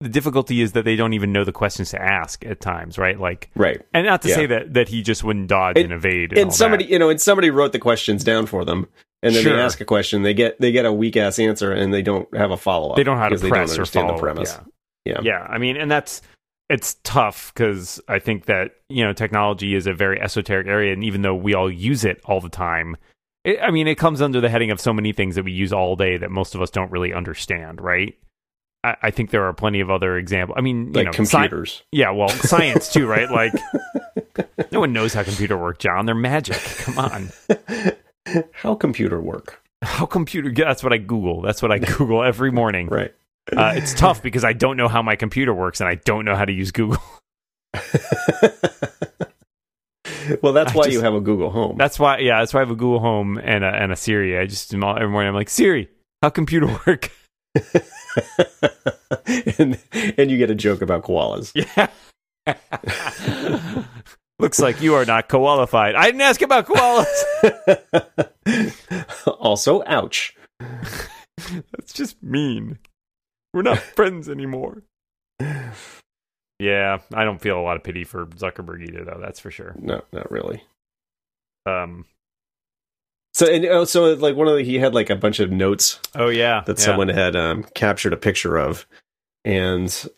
the 0.00 0.08
difficulty 0.08 0.62
is 0.62 0.72
that 0.72 0.84
they 0.84 0.96
don't 0.96 1.12
even 1.12 1.32
know 1.32 1.44
the 1.44 1.52
questions 1.52 1.90
to 1.90 2.00
ask 2.00 2.44
at 2.46 2.60
times, 2.60 2.96
right? 2.98 3.20
Like, 3.20 3.50
right. 3.54 3.80
and 3.92 4.06
not 4.06 4.22
to 4.22 4.28
Yeah. 4.28 4.34
say 4.34 4.46
that 4.46 4.74
that 4.74 4.88
he 4.88 5.02
just 5.02 5.22
wouldn't 5.22 5.48
dodge 5.48 5.76
And- 5.76 5.86
and 5.86 5.92
evade, 5.92 6.32
and, 6.32 6.40
And 6.40 6.54
somebody, 6.54 6.84
that. 6.84 6.90
you 6.92 6.98
know, 6.98 7.10
and 7.10 7.20
somebody 7.20 7.50
wrote 7.50 7.72
the 7.72 7.78
questions 7.78 8.24
down 8.24 8.46
for 8.46 8.64
them, 8.64 8.86
and 9.22 9.34
then 9.34 9.42
Sure. 9.42 9.56
they 9.56 9.62
ask 9.62 9.80
a 9.80 9.84
question, 9.84 10.22
they 10.22 10.34
get 10.34 10.60
they 10.60 10.72
get 10.72 10.86
a 10.86 10.92
weak 10.92 11.16
ass 11.16 11.38
answer, 11.38 11.72
and 11.72 11.92
they 11.92 12.02
don't 12.02 12.28
have 12.34 12.50
a 12.50 12.56
follow 12.56 12.90
up. 12.90 12.96
they 12.96 13.02
don't 13.04 13.18
how 13.18 13.28
to 13.28 13.36
press 13.36 13.40
they 13.42 13.46
or 13.48 13.50
don't 13.50 13.60
understand 13.70 14.06
follow 14.08 14.16
the 14.16 14.22
premise. 14.22 14.58
Yeah. 15.04 15.12
Yeah. 15.14 15.20
yeah. 15.22 15.46
I 15.48 15.58
mean, 15.58 15.76
and 15.76 15.90
that's 15.90 16.22
it's 16.70 16.94
tough 17.02 17.52
because 17.52 18.00
I 18.08 18.20
think 18.20 18.46
that 18.46 18.76
you 18.88 19.04
know 19.04 19.12
technology 19.12 19.74
is 19.74 19.86
a 19.86 19.92
very 19.92 20.20
esoteric 20.20 20.66
area, 20.66 20.92
and 20.92 21.04
even 21.04 21.22
though 21.22 21.34
we 21.34 21.52
all 21.54 21.70
use 21.70 22.04
it 22.04 22.20
all 22.24 22.40
the 22.40 22.48
time, 22.48 22.96
it, 23.44 23.58
I 23.60 23.70
mean, 23.70 23.86
it 23.88 23.96
comes 23.96 24.22
under 24.22 24.40
the 24.40 24.48
heading 24.48 24.70
of 24.70 24.80
so 24.80 24.92
many 24.92 25.12
things 25.12 25.34
that 25.34 25.44
we 25.44 25.52
use 25.52 25.72
all 25.72 25.96
day 25.96 26.16
that 26.16 26.30
most 26.30 26.54
of 26.54 26.62
us 26.62 26.70
don't 26.70 26.90
really 26.90 27.12
understand, 27.12 27.80
right? 27.80 28.14
I, 28.82 28.96
I 29.02 29.10
think 29.10 29.30
there 29.30 29.44
are 29.44 29.52
plenty 29.52 29.80
of 29.80 29.90
other 29.90 30.16
examples. 30.16 30.56
I 30.58 30.62
mean, 30.62 30.86
you 30.86 30.92
like 30.92 31.06
know, 31.06 31.12
sci- 31.12 31.24
computers. 31.38 31.82
yeah, 31.92 32.10
well, 32.10 32.28
science 32.28 32.92
too, 32.92 33.06
right? 33.06 33.30
Like, 33.30 33.52
no 34.72 34.80
one 34.80 34.92
knows 34.92 35.12
how 35.14 35.22
computer 35.22 35.56
work, 35.58 35.78
John. 35.78 36.06
They're 36.06 36.14
magic. 36.14 36.56
Come 36.78 36.98
on. 36.98 37.28
How 38.52 38.74
computer 38.74 39.20
work? 39.20 39.60
How 39.82 40.04
computer? 40.06 40.50
yeah, 40.50 40.66
That's 40.66 40.82
what 40.84 40.92
I 40.92 40.98
Google. 40.98 41.40
That's 41.40 41.62
what 41.62 41.72
I 41.72 41.78
Google 41.78 42.22
every 42.22 42.52
morning. 42.52 42.86
Right. 42.90 43.14
Uh, 43.56 43.72
it's 43.74 43.94
tough 43.94 44.22
because 44.22 44.44
I 44.44 44.52
don't 44.52 44.76
know 44.76 44.86
how 44.86 45.02
my 45.02 45.16
computer 45.16 45.52
works 45.52 45.80
and 45.80 45.88
I 45.88 45.96
don't 45.96 46.24
know 46.24 46.36
how 46.36 46.44
to 46.44 46.52
use 46.52 46.70
Google. 46.70 46.98
well, 50.42 50.52
that's 50.52 50.74
why 50.74 50.84
just- 50.84 50.92
you 50.94 51.00
have 51.00 51.14
a 51.14 51.20
Google 51.20 51.50
Home. 51.50 51.76
That's 51.76 51.98
why, 51.98 52.18
yeah, 52.18 52.38
that's 52.40 52.54
why 52.54 52.60
I 52.60 52.62
have 52.62 52.70
a 52.70 52.76
Google 52.76 53.00
Home 53.00 53.38
and 53.42 53.64
a, 53.64 53.68
and 53.68 53.90
a 53.90 53.96
Siri. 53.96 54.38
I 54.38 54.46
just 54.46 54.72
every 54.72 55.08
morning 55.08 55.28
I'm 55.28 55.34
like 55.34 55.48
Siri, 55.50 55.88
how 56.22 56.28
computer 56.30 56.66
work? 56.86 57.10
and 59.58 59.78
and 59.92 60.30
you 60.30 60.38
get 60.38 60.50
a 60.50 60.54
joke 60.54 60.82
about 60.82 61.04
koalas. 61.04 61.52
Yeah. 61.76 61.88
Looks 64.38 64.58
like 64.58 64.80
you 64.80 64.94
are 64.94 65.04
not 65.04 65.28
qualified. 65.28 65.94
I 65.94 66.06
didn't 66.06 66.22
ask 66.22 66.40
about 66.40 66.66
koalas. 66.66 67.04
also, 69.26 69.82
ouch. 69.86 70.34
That's 70.58 71.92
just 71.92 72.22
mean. 72.22 72.78
We're 73.52 73.60
not 73.62 73.78
friends 73.78 74.30
anymore. 74.30 74.82
Yeah, 76.58 76.98
I 77.14 77.24
don't 77.24 77.40
feel 77.40 77.58
a 77.58 77.62
lot 77.62 77.76
of 77.76 77.82
pity 77.82 78.04
for 78.04 78.26
Zuckerberg 78.26 78.88
either, 78.88 79.04
though. 79.04 79.18
That's 79.20 79.40
for 79.40 79.50
sure. 79.50 79.74
No, 79.78 80.02
not 80.12 80.30
really. 80.30 80.62
Um. 81.66 82.06
So 83.32 83.46
and 83.46 83.64
oh, 83.66 83.84
so 83.84 84.12
like 84.14 84.34
one 84.36 84.48
of 84.48 84.56
the, 84.56 84.64
he 84.64 84.76
had 84.76 84.94
like 84.94 85.08
a 85.10 85.16
bunch 85.16 85.38
of 85.40 85.50
notes 85.52 86.00
Oh 86.14 86.28
yeah, 86.28 86.62
that 86.66 86.78
yeah. 86.78 86.84
someone 86.84 87.08
had 87.08 87.36
um, 87.36 87.64
captured 87.74 88.12
a 88.12 88.16
picture 88.16 88.56
of, 88.56 88.86
and 89.44 90.08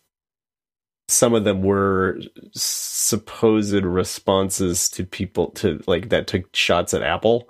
some 1.08 1.34
of 1.34 1.44
them 1.44 1.62
were 1.62 2.20
supposed 2.52 3.74
responses 3.74 4.88
to 4.90 5.04
people 5.04 5.50
to 5.50 5.82
like 5.86 6.08
that 6.08 6.26
took 6.26 6.54
shots 6.56 6.94
at 6.94 7.02
Apple 7.02 7.48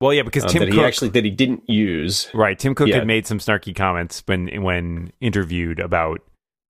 Well, 0.00 0.12
yeah, 0.14 0.22
because 0.22 0.44
um, 0.44 0.50
Tim 0.50 0.60
that 0.60 0.66
Cook 0.66 0.74
he 0.78 0.84
actually 0.84 1.08
that 1.10 1.24
he 1.24 1.30
didn't 1.30 1.68
use. 1.68 2.28
Right. 2.32 2.58
Tim 2.58 2.74
Cook 2.74 2.88
Yeah. 2.88 2.96
had 2.96 3.06
made 3.06 3.26
some 3.26 3.38
snarky 3.38 3.74
comments 3.74 4.22
when 4.26 4.62
when 4.62 5.12
interviewed 5.20 5.80
about 5.80 6.20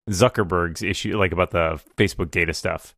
Zuckerberg's 0.09 0.83
issue, 0.83 1.19
like 1.19 1.33
about 1.33 1.51
the 1.51 1.81
Facebook 1.97 2.31
data 2.31 2.55
stuff. 2.55 2.95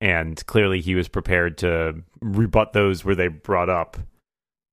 And 0.00 0.44
clearly 0.46 0.80
he 0.80 0.94
was 0.94 1.06
prepared 1.08 1.58
to 1.58 2.02
rebut 2.20 2.72
those 2.72 3.04
where 3.04 3.14
they 3.14 3.28
brought 3.28 3.68
up. 3.68 3.96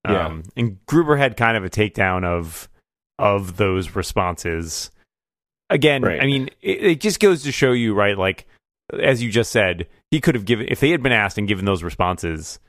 Yeah. 0.08 0.28
Um, 0.28 0.44
and 0.56 0.78
Gruber 0.86 1.18
had 1.18 1.36
kind 1.38 1.58
of 1.58 1.64
a 1.64 1.70
takedown 1.70 2.24
of 2.24 2.70
of 3.18 3.58
those 3.58 3.96
responses. 3.96 4.92
Again, 5.70 6.02
Right. 6.02 6.22
I 6.22 6.26
mean, 6.26 6.50
it, 6.62 6.84
it 6.84 7.02
just 7.02 7.20
goes 7.20 7.44
to 7.44 7.52
show 7.52 7.74
you, 7.74 7.94
right? 7.94 8.18
Like, 8.18 8.48
as 8.98 9.22
you 9.22 9.30
just 9.30 9.52
said, 9.52 9.88
he 10.10 10.20
could 10.22 10.34
have 10.36 10.46
given 10.46 10.68
if 10.70 10.80
they 10.80 10.90
had 10.92 11.04
been 11.04 11.12
asked 11.12 11.38
and 11.38 11.48
given 11.48 11.66
those 11.66 11.84
responses, 11.84 12.60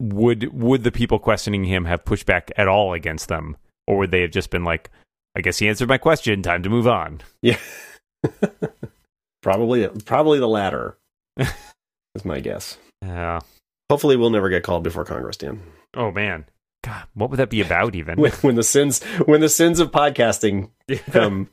would 0.00 0.52
would 0.52 0.84
the 0.84 0.92
people 0.92 1.18
questioning 1.18 1.64
him 1.64 1.84
have 1.86 2.04
pushed 2.04 2.26
back 2.26 2.50
at 2.56 2.68
all 2.68 2.92
against 2.92 3.28
them, 3.28 3.56
or 3.86 3.96
would 3.98 4.10
they 4.10 4.20
have 4.20 4.30
just 4.30 4.50
been 4.50 4.64
like, 4.64 4.90
"I 5.36 5.40
guess 5.40 5.58
he 5.58 5.68
answered 5.68 5.88
my 5.88 5.96
question. 5.98 6.42
Time 6.42 6.62
to 6.64 6.68
move 6.68 6.86
on." 6.86 7.20
Yeah, 7.40 7.58
probably 9.42 9.88
probably 10.04 10.38
the 10.38 10.48
latter 10.48 10.98
is 11.38 12.24
my 12.24 12.40
guess. 12.40 12.76
Yeah. 13.02 13.40
Hopefully, 13.90 14.16
we'll 14.16 14.30
never 14.30 14.50
get 14.50 14.64
called 14.64 14.82
before 14.84 15.04
Congress, 15.04 15.36
Dan. 15.38 15.62
Oh 15.94 16.10
man, 16.12 16.46
God, 16.82 17.04
what 17.14 17.30
would 17.30 17.38
that 17.38 17.50
be 17.50 17.60
about? 17.60 17.94
Even 17.94 18.20
When, 18.20 18.32
when 18.32 18.54
the 18.54 18.62
sins 18.62 19.02
when 19.26 19.40
the 19.40 19.48
sins 19.48 19.80
of 19.80 19.90
podcasting 19.90 20.70
come 21.10 21.48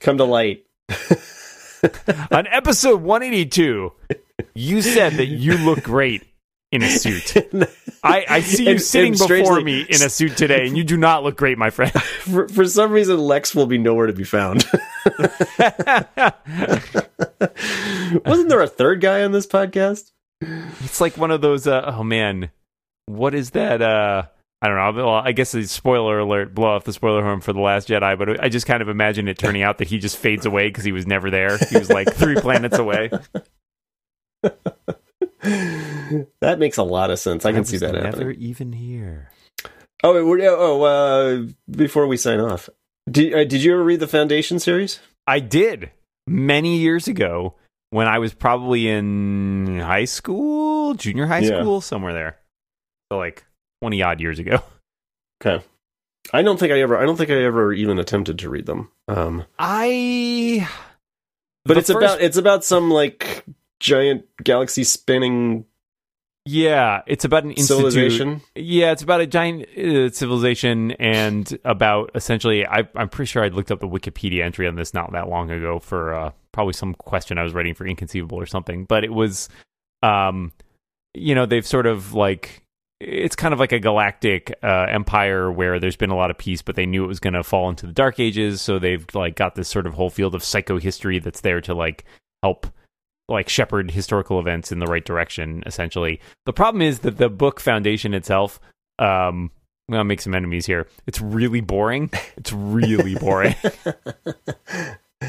come 0.00 0.18
to 0.18 0.24
light. 0.24 0.64
on 2.30 2.46
episode 2.48 3.02
one 3.02 3.22
eighty 3.22 3.46
two, 3.46 3.92
you 4.54 4.82
said 4.82 5.14
that 5.14 5.26
you 5.26 5.56
look 5.56 5.82
great 5.82 6.22
in 6.70 6.82
a 6.82 6.90
suit. 6.90 7.34
I, 8.02 8.24
I 8.28 8.40
see 8.40 8.64
you 8.64 8.70
And- 8.72 8.82
sitting 8.82 9.12
and 9.12 9.28
before 9.28 9.60
me 9.60 9.82
in 9.82 10.02
a 10.02 10.08
suit 10.08 10.36
today, 10.36 10.66
and 10.66 10.76
you 10.76 10.84
do 10.84 10.96
not 10.96 11.22
look 11.22 11.36
great, 11.36 11.58
my 11.58 11.70
friend. 11.70 11.92
for, 11.92 12.48
for 12.48 12.66
some 12.66 12.92
reason, 12.92 13.18
Lex 13.18 13.54
will 13.54 13.66
be 13.66 13.78
nowhere 13.78 14.06
to 14.06 14.12
be 14.12 14.24
found. 14.24 14.64
Wasn't 18.24 18.48
there 18.48 18.62
a 18.62 18.68
third 18.68 19.00
guy 19.00 19.24
on 19.24 19.32
this 19.32 19.46
podcast? 19.46 20.10
It's 20.40 21.00
like 21.00 21.16
one 21.16 21.30
of 21.30 21.40
those. 21.40 21.66
Uh, 21.66 21.94
oh 21.96 22.02
man, 22.02 22.50
what 23.16 23.34
is 23.34 23.50
that? 23.50 23.80
Uh, 23.82 24.24
I 24.60 24.68
don't 24.68 24.76
know. 24.96 25.04
Well, 25.06 25.14
I 25.14 25.32
guess 25.32 25.54
a 25.54 25.66
spoiler 25.66 26.20
alert. 26.20 26.54
Blow 26.54 26.68
off 26.68 26.84
the 26.84 26.92
spoiler 26.92 27.22
horn 27.22 27.40
for 27.40 27.52
the 27.52 27.60
Last 27.60 27.88
Jedi. 27.88 28.16
But 28.18 28.42
I 28.42 28.48
just 28.48 28.66
kind 28.66 28.80
of 28.82 28.88
imagine 28.88 29.26
it 29.28 29.38
turning 29.38 29.62
out 29.62 29.78
that 29.78 29.88
he 29.88 29.98
just 29.98 30.16
fades 30.16 30.46
away 30.46 30.68
because 30.68 30.84
he 30.84 30.92
was 30.92 31.06
never 31.06 31.30
there. 31.30 31.58
He 31.58 31.78
was 31.78 31.90
like 31.90 32.12
three 32.14 32.36
planets 32.36 32.78
away. 32.78 33.10
That 36.40 36.58
makes 36.58 36.76
a 36.76 36.82
lot 36.82 37.10
of 37.10 37.18
sense. 37.18 37.44
I 37.44 37.52
can 37.52 37.60
I 37.60 37.64
see 37.64 37.78
that 37.78 37.92
never 37.94 38.06
happening. 38.06 38.36
even 38.38 38.72
here. 38.72 39.30
Oh, 40.04 40.14
oh, 40.16 40.82
uh, 40.82 41.46
before 41.70 42.06
we 42.06 42.16
sign 42.16 42.38
off, 42.38 42.68
did 43.10 43.32
uh, 43.34 43.44
did 43.44 43.62
you 43.62 43.72
ever 43.72 43.82
read 43.82 44.00
the 44.00 44.06
Foundation 44.06 44.58
series? 44.58 45.00
I 45.26 45.40
did 45.40 45.90
many 46.26 46.78
years 46.78 47.08
ago 47.08 47.54
when 47.90 48.06
I 48.06 48.18
was 48.18 48.34
probably 48.34 48.88
in 48.88 49.80
high 49.80 50.04
school, 50.04 50.94
junior 50.94 51.26
high 51.26 51.40
Yeah. 51.40 51.60
school, 51.60 51.80
somewhere 51.80 52.12
there. 52.12 52.36
So 53.12 53.18
like 53.18 53.44
twenty 53.82 54.02
odd 54.02 54.20
years 54.20 54.38
ago. 54.38 54.62
Okay, 55.44 55.64
I 56.32 56.42
don't 56.42 56.56
think 56.56 56.70
I 56.70 56.80
ever. 56.82 56.96
I 56.96 57.04
don't 57.04 57.16
think 57.16 57.30
I 57.30 57.42
ever 57.42 57.72
even 57.72 57.98
attempted 57.98 58.38
to 58.38 58.48
read 58.48 58.64
them. 58.64 58.92
Um, 59.08 59.44
I. 59.58 60.68
but 61.64 61.76
it's 61.78 61.90
first- 61.90 62.04
about 62.04 62.20
it's 62.22 62.36
about 62.36 62.62
some 62.64 62.92
like 62.92 63.44
giant 63.80 64.24
galaxy 64.44 64.84
spinning 64.84 65.64
yeah, 66.44 67.02
it's 67.06 67.24
about 67.24 67.44
an 67.44 67.50
institute. 67.50 67.76
civilization. 67.76 68.40
Yeah, 68.54 68.90
it's 68.92 69.02
about 69.02 69.20
a 69.20 69.26
giant 69.26 69.68
uh, 69.76 70.10
civilization 70.10 70.92
and 70.92 71.58
about 71.64 72.10
essentially. 72.14 72.66
I, 72.66 72.88
I'm 72.96 73.08
pretty 73.08 73.28
sure 73.28 73.44
I 73.44 73.48
looked 73.48 73.70
up 73.70 73.80
the 73.80 73.88
Wikipedia 73.88 74.44
entry 74.44 74.66
on 74.66 74.74
this 74.74 74.92
not 74.92 75.12
that 75.12 75.28
long 75.28 75.50
ago 75.50 75.78
for 75.78 76.14
uh, 76.14 76.30
probably 76.50 76.72
some 76.72 76.94
question 76.94 77.38
I 77.38 77.42
was 77.42 77.52
writing 77.52 77.74
for 77.74 77.86
Inconceivable 77.86 78.38
or 78.38 78.46
something. 78.46 78.84
But 78.84 79.04
it 79.04 79.12
was, 79.12 79.48
um, 80.02 80.52
you 81.14 81.34
know, 81.34 81.46
they've 81.46 81.66
sort 81.66 81.86
of 81.86 82.14
like 82.14 82.61
it's 83.04 83.36
kind 83.36 83.52
of 83.52 83.60
like 83.60 83.72
a 83.72 83.80
galactic 83.80 84.54
uh, 84.62 84.86
empire 84.88 85.50
where 85.50 85.80
there's 85.80 85.96
been 85.96 86.10
a 86.10 86.16
lot 86.16 86.30
of 86.30 86.38
peace, 86.38 86.62
but 86.62 86.76
they 86.76 86.86
knew 86.86 87.04
it 87.04 87.08
was 87.08 87.20
going 87.20 87.34
to 87.34 87.42
fall 87.42 87.68
into 87.68 87.86
the 87.86 87.92
Dark 87.92 88.20
Ages, 88.20 88.60
so 88.60 88.78
they've 88.78 89.04
like 89.14 89.34
got 89.34 89.54
this 89.54 89.68
sort 89.68 89.86
of 89.86 89.94
whole 89.94 90.10
field 90.10 90.34
of 90.34 90.42
psychohistory 90.42 91.22
that's 91.22 91.40
there 91.40 91.60
to 91.62 91.74
like 91.74 92.04
help 92.42 92.66
like 93.28 93.48
shepherd 93.48 93.90
historical 93.90 94.38
events 94.40 94.72
in 94.72 94.78
the 94.78 94.86
right 94.86 95.04
direction 95.04 95.62
essentially. 95.64 96.20
The 96.44 96.52
problem 96.52 96.82
is 96.82 97.00
that 97.00 97.16
the 97.18 97.28
book 97.28 97.60
foundation 97.60 98.14
itself 98.14 98.60
um 98.98 99.50
i'm 99.88 99.92
gonna 99.92 100.04
make 100.04 100.20
some 100.20 100.34
enemies 100.34 100.66
here. 100.66 100.86
It's 101.06 101.20
really 101.20 101.60
boring. 101.60 102.10
It's 102.36 102.52
really 102.52 103.14
boring. 103.14 103.54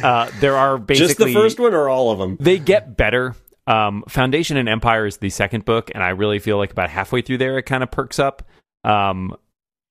Uh 0.02 0.28
there 0.40 0.58
are 0.58 0.80
basically 0.80 1.08
Just 1.08 1.18
the 1.20 1.34
first 1.34 1.60
one 1.60 1.76
or 1.76 1.88
all 1.88 2.10
of 2.10 2.18
them? 2.18 2.36
they 2.40 2.58
get 2.58 2.98
better 2.98 3.36
um 3.68 4.04
foundation 4.10 4.58
and 4.58 4.68
empire 4.68 5.06
is 5.06 5.18
the 5.18 5.30
second 5.30 5.64
book 5.64 5.90
and 5.96 6.04
i 6.04 6.10
really 6.10 6.40
feel 6.40 6.58
like 6.58 6.72
about 6.72 6.90
halfway 6.90 7.22
through 7.22 7.38
there 7.38 7.58
it 7.58 7.64
kind 7.64 7.84
of 7.84 7.92
perks 7.92 8.20
up. 8.20 8.44
Um 8.84 9.36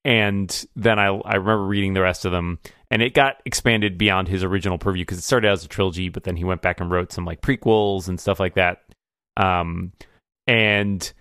and 0.04 0.66
then 0.74 0.98
I, 0.98 1.06
I 1.06 1.36
remember 1.36 1.64
reading 1.64 1.94
the 1.94 2.02
rest 2.02 2.24
of 2.24 2.32
them 2.32 2.58
and 2.90 3.00
it 3.00 3.14
got 3.14 3.36
expanded 3.44 3.96
beyond 3.96 4.26
his 4.26 4.42
original 4.42 4.76
purview 4.76 5.02
because 5.02 5.18
it 5.18 5.22
started 5.22 5.46
out 5.48 5.52
as 5.52 5.64
a 5.64 5.68
trilogy 5.68 6.08
but 6.08 6.24
then 6.24 6.36
he 6.36 6.44
went 6.44 6.60
back 6.60 6.80
and 6.80 6.90
wrote 6.90 7.12
some 7.12 7.24
like 7.24 7.40
prequels 7.40 8.08
and 8.08 8.20
stuff 8.20 8.40
like 8.40 8.54
that. 8.54 8.82
Um 9.36 9.92
and 10.46 11.12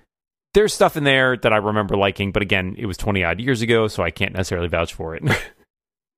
there's 0.53 0.73
stuff 0.73 0.97
in 0.97 1.03
there 1.05 1.37
that 1.37 1.53
i 1.53 1.57
remember 1.57 1.95
liking 1.95 2.31
but 2.31 2.41
again 2.41 2.75
it 2.77 2.85
was 2.85 2.97
20 2.97 3.23
odd 3.23 3.39
years 3.39 3.61
ago 3.61 3.87
so 3.87 4.03
i 4.03 4.11
can't 4.11 4.33
necessarily 4.33 4.67
vouch 4.67 4.93
for 4.93 5.15
it. 5.15 5.23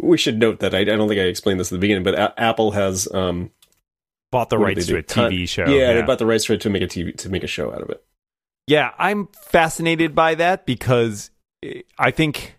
We 0.02 0.17
should 0.17 0.38
note 0.38 0.60
that 0.60 0.76
I, 0.76 0.80
I 0.80 0.84
don't 0.84 1.08
think 1.08 1.19
I 1.19 1.26
explained 1.26 1.60
this 1.60 1.72
at 1.72 1.76
the 1.76 1.80
beginning, 1.80 2.04
but 2.04 2.15
A- 2.15 2.39
Apple 2.39 2.72
has 2.72 3.08
um, 3.13 3.52
bought 4.34 4.50
the 4.50 4.58
rights 4.58 4.86
to 4.88 4.98
a 4.98 5.04
tv 5.04 5.48
show 5.48 5.65
yeah, 5.67 5.93
they 5.93 6.02
bought 6.02 6.19
the 6.19 6.26
rights 6.26 6.43
to 6.46 6.54
it 6.54 6.62
to 6.62 6.69
make 6.69 6.82
a 6.82 6.88
TV 6.88 7.15
to 7.15 7.30
make 7.30 7.43
a 7.43 7.48
show 7.48 7.72
out 7.72 7.82
of 7.82 7.89
it. 7.89 8.04
Yeah, 8.67 8.91
I'm 8.98 9.28
fascinated 9.28 10.13
by 10.15 10.36
that 10.36 10.65
because 10.65 11.30
I 11.98 12.12
think 12.12 12.58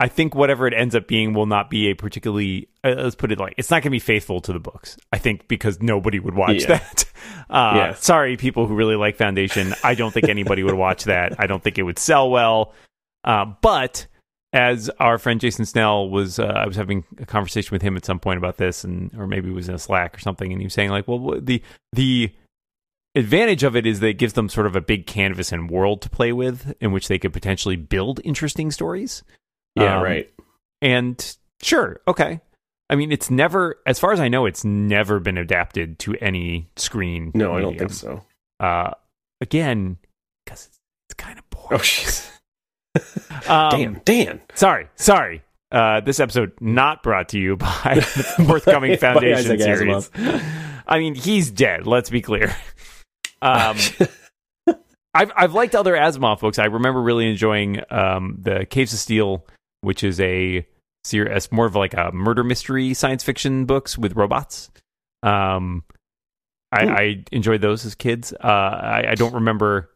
I 0.00 0.08
think 0.08 0.34
whatever 0.34 0.66
it 0.66 0.74
ends 0.74 0.94
up 0.94 1.06
being 1.06 1.32
will 1.32 1.46
not 1.46 1.70
be 1.70 1.88
a 1.90 1.94
particularly 1.94 2.68
uh, 2.84 2.94
let's 2.96 3.14
put 3.14 3.30
it 3.32 3.38
like 3.38 3.54
it's 3.56 3.70
not 3.70 3.76
going 3.76 3.84
to 3.84 3.90
be 3.90 3.98
faithful 4.00 4.40
to 4.40 4.52
the 4.52 4.58
books. 4.60 4.96
I 5.12 5.18
think 5.18 5.48
because 5.48 5.80
nobody 5.80 6.18
would 6.18 6.34
watch 6.34 6.62
Yeah. 6.62 6.78
that. 6.78 7.04
Uh, 7.50 7.72
Yeah. 7.76 7.94
Sorry, 7.94 8.36
people 8.38 8.66
who 8.66 8.74
really 8.74 8.96
like 8.96 9.16
Foundation. 9.16 9.74
I 9.84 9.94
don't 9.94 10.10
think 10.10 10.28
anybody 10.28 10.62
would 10.62 10.74
watch 10.74 11.04
that. 11.04 11.38
I 11.38 11.46
don't 11.46 11.62
think 11.62 11.76
it 11.78 11.82
would 11.82 11.98
sell 11.98 12.30
well. 12.30 12.72
Uh, 13.24 13.44
but 13.60 14.06
as 14.52 14.90
our 14.98 15.18
friend 15.18 15.40
Jason 15.40 15.64
Snell 15.64 16.08
was, 16.10 16.38
uh, 16.38 16.44
I 16.44 16.66
was 16.66 16.76
having 16.76 17.04
a 17.18 17.26
conversation 17.26 17.74
with 17.74 17.82
him 17.82 17.96
at 17.96 18.04
some 18.04 18.18
point 18.20 18.38
about 18.38 18.58
this, 18.58 18.84
and 18.84 19.10
or 19.16 19.26
maybe 19.26 19.48
it 19.48 19.54
was 19.54 19.68
in 19.68 19.74
a 19.74 19.78
Slack 19.78 20.16
or 20.16 20.20
something, 20.20 20.52
and 20.52 20.60
he 20.60 20.66
was 20.66 20.74
saying 20.74 20.90
like, 20.90 21.08
well, 21.08 21.40
the 21.40 21.62
the 21.92 22.32
advantage 23.14 23.62
of 23.62 23.76
it 23.76 23.86
is 23.86 24.00
that 24.00 24.08
it 24.08 24.18
gives 24.18 24.32
them 24.34 24.48
sort 24.48 24.66
of 24.66 24.76
a 24.76 24.80
big 24.80 25.06
canvas 25.06 25.52
and 25.52 25.70
world 25.70 26.02
to 26.02 26.10
play 26.10 26.32
with, 26.32 26.74
in 26.80 26.92
which 26.92 27.08
they 27.08 27.18
could 27.18 27.32
potentially 27.32 27.76
build 27.76 28.20
interesting 28.24 28.70
stories. 28.70 29.22
Yeah, 29.74 29.98
Um, 29.98 30.02
right. 30.02 30.30
And 30.80 31.36
sure, 31.62 32.00
okay. 32.08 32.40
I 32.90 32.96
mean, 32.96 33.10
it's 33.12 33.30
never, 33.30 33.76
as 33.86 33.98
far 33.98 34.12
as 34.12 34.20
I 34.20 34.28
know, 34.28 34.44
it's 34.44 34.64
never 34.64 35.18
been 35.18 35.38
adapted 35.38 35.98
to 36.00 36.14
any 36.16 36.68
screen. 36.76 37.30
No, 37.34 37.54
I 37.54 37.60
don't 37.60 37.78
think 37.78 37.92
so. 37.92 38.22
Uh, 38.60 38.90
again, 39.40 39.96
because 40.44 40.66
it's, 40.66 40.80
it's 41.08 41.14
kind 41.14 41.38
of 41.38 41.48
boring. 41.48 41.68
Oh, 41.72 41.76
jeez. 41.78 42.28
Um, 43.48 43.70
Damn, 43.70 44.00
Dan. 44.04 44.40
Sorry, 44.54 44.88
sorry. 44.96 45.42
Uh, 45.70 46.00
this 46.00 46.20
episode 46.20 46.52
not 46.60 47.02
brought 47.02 47.30
to 47.30 47.38
you 47.38 47.56
by 47.56 47.94
the 47.94 48.44
forthcoming 48.46 48.96
Foundation 48.98 49.58
series. 49.58 50.10
I 50.86 50.98
mean, 50.98 51.14
he's 51.14 51.50
dead. 51.50 51.86
Let's 51.86 52.10
be 52.10 52.20
clear. 52.20 52.54
Um, 53.40 53.76
I've 55.14 55.32
I've 55.34 55.52
liked 55.54 55.74
other 55.74 55.94
Asimov 55.94 56.40
books. 56.40 56.58
I 56.58 56.66
remember 56.66 57.00
really 57.02 57.28
enjoying 57.30 57.80
um, 57.90 58.36
the 58.40 58.66
Caves 58.66 58.92
of 58.92 58.98
Steel, 58.98 59.46
which 59.80 60.04
is 60.04 60.20
a 60.20 60.66
series 61.04 61.50
more 61.50 61.66
of 61.66 61.74
like 61.74 61.94
a 61.94 62.10
murder 62.12 62.44
mystery 62.44 62.94
science 62.94 63.22
fiction 63.24 63.64
books 63.64 63.98
with 63.98 64.14
robots. 64.14 64.70
Um, 65.22 65.84
I, 66.70 66.84
Hmm. 66.86 66.90
I 66.92 67.24
enjoyed 67.32 67.60
those 67.60 67.84
as 67.84 67.94
kids. 67.94 68.32
Uh, 68.32 68.46
I, 68.46 69.04
I 69.10 69.14
don't 69.14 69.34
remember. 69.34 69.90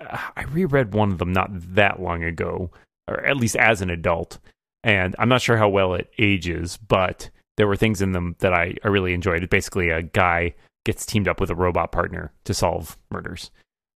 I 0.00 0.44
reread 0.44 0.94
one 0.94 1.12
of 1.12 1.18
them 1.18 1.32
not 1.32 1.50
that 1.74 2.00
long 2.00 2.24
ago, 2.24 2.70
or 3.08 3.24
at 3.24 3.36
least 3.36 3.56
as 3.56 3.80
an 3.82 3.90
adult, 3.90 4.38
and 4.84 5.14
I'm 5.18 5.28
not 5.28 5.42
sure 5.42 5.56
how 5.56 5.68
well 5.68 5.94
it 5.94 6.10
ages, 6.18 6.76
but 6.76 7.30
there 7.56 7.66
were 7.66 7.76
things 7.76 8.02
in 8.02 8.12
them 8.12 8.36
that 8.40 8.52
I, 8.52 8.74
I 8.84 8.88
really 8.88 9.14
enjoyed. 9.14 9.42
It's 9.42 9.50
basically 9.50 9.90
a 9.90 10.02
guy 10.02 10.54
gets 10.84 11.04
teamed 11.04 11.26
up 11.28 11.40
with 11.40 11.50
a 11.50 11.54
robot 11.54 11.90
partner 11.92 12.32
to 12.44 12.54
solve 12.54 12.96
murders. 13.10 13.50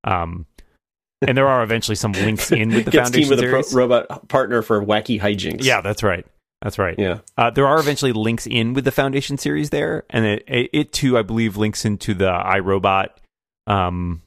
Um, 0.05 0.47
and 1.23 1.37
there 1.37 1.47
are 1.47 1.63
eventually 1.63 1.95
some 1.95 2.13
links 2.13 2.51
in 2.51 2.71
with 2.71 2.87
the 2.87 2.91
Gets 2.91 3.11
teamed 3.11 3.27
Foundation 3.27 3.31
with 3.31 3.39
a 3.41 3.51
pro- 3.51 3.63
series. 3.63 3.75
robot 3.75 4.29
partner 4.29 4.63
for 4.63 4.85
wacky 4.85 5.21
hijinks. 5.21 5.63
yeah, 5.65 5.81
that's 5.81 6.03
right. 6.03 6.27
That's 6.63 6.79
right. 6.79 6.95
yeah. 6.99 7.19
Uh, 7.39 7.51
there 7.51 7.67
are 7.67 7.79
eventually 7.79 8.13
links 8.13 8.47
in 8.47 8.75
with 8.75 8.85
the 8.85 8.91
Foundation 8.93 9.39
series 9.39 9.71
there, 9.71 10.05
and 10.11 10.27
it, 10.27 10.45
it, 10.47 10.71
it 10.73 10.93
too, 10.93 11.17
I 11.17 11.23
believe, 11.23 11.57
links 11.57 11.85
into 11.85 12.13
the 12.13 12.29
I, 12.29 12.59
Robot 12.59 13.19
um, 13.67 14.21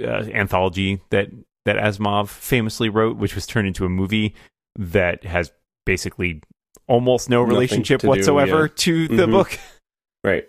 uh, 0.00 0.24
anthology 0.32 1.00
that 1.10 1.28
that 1.64 1.76
Asimov 1.76 2.28
famously 2.28 2.88
wrote, 2.88 3.16
which 3.16 3.34
was 3.34 3.46
turned 3.46 3.66
into 3.66 3.84
a 3.84 3.88
movie 3.88 4.34
that 4.76 5.24
has 5.24 5.50
basically 5.84 6.42
almost 6.86 7.28
no 7.28 7.42
relationship 7.42 8.00
to 8.00 8.06
do, 8.06 8.08
whatsoever 8.08 8.66
yeah. 8.66 8.72
to 8.76 9.08
the 9.08 9.26
Mhm. 9.26 9.30
book. 9.32 9.58
Right. 10.22 10.44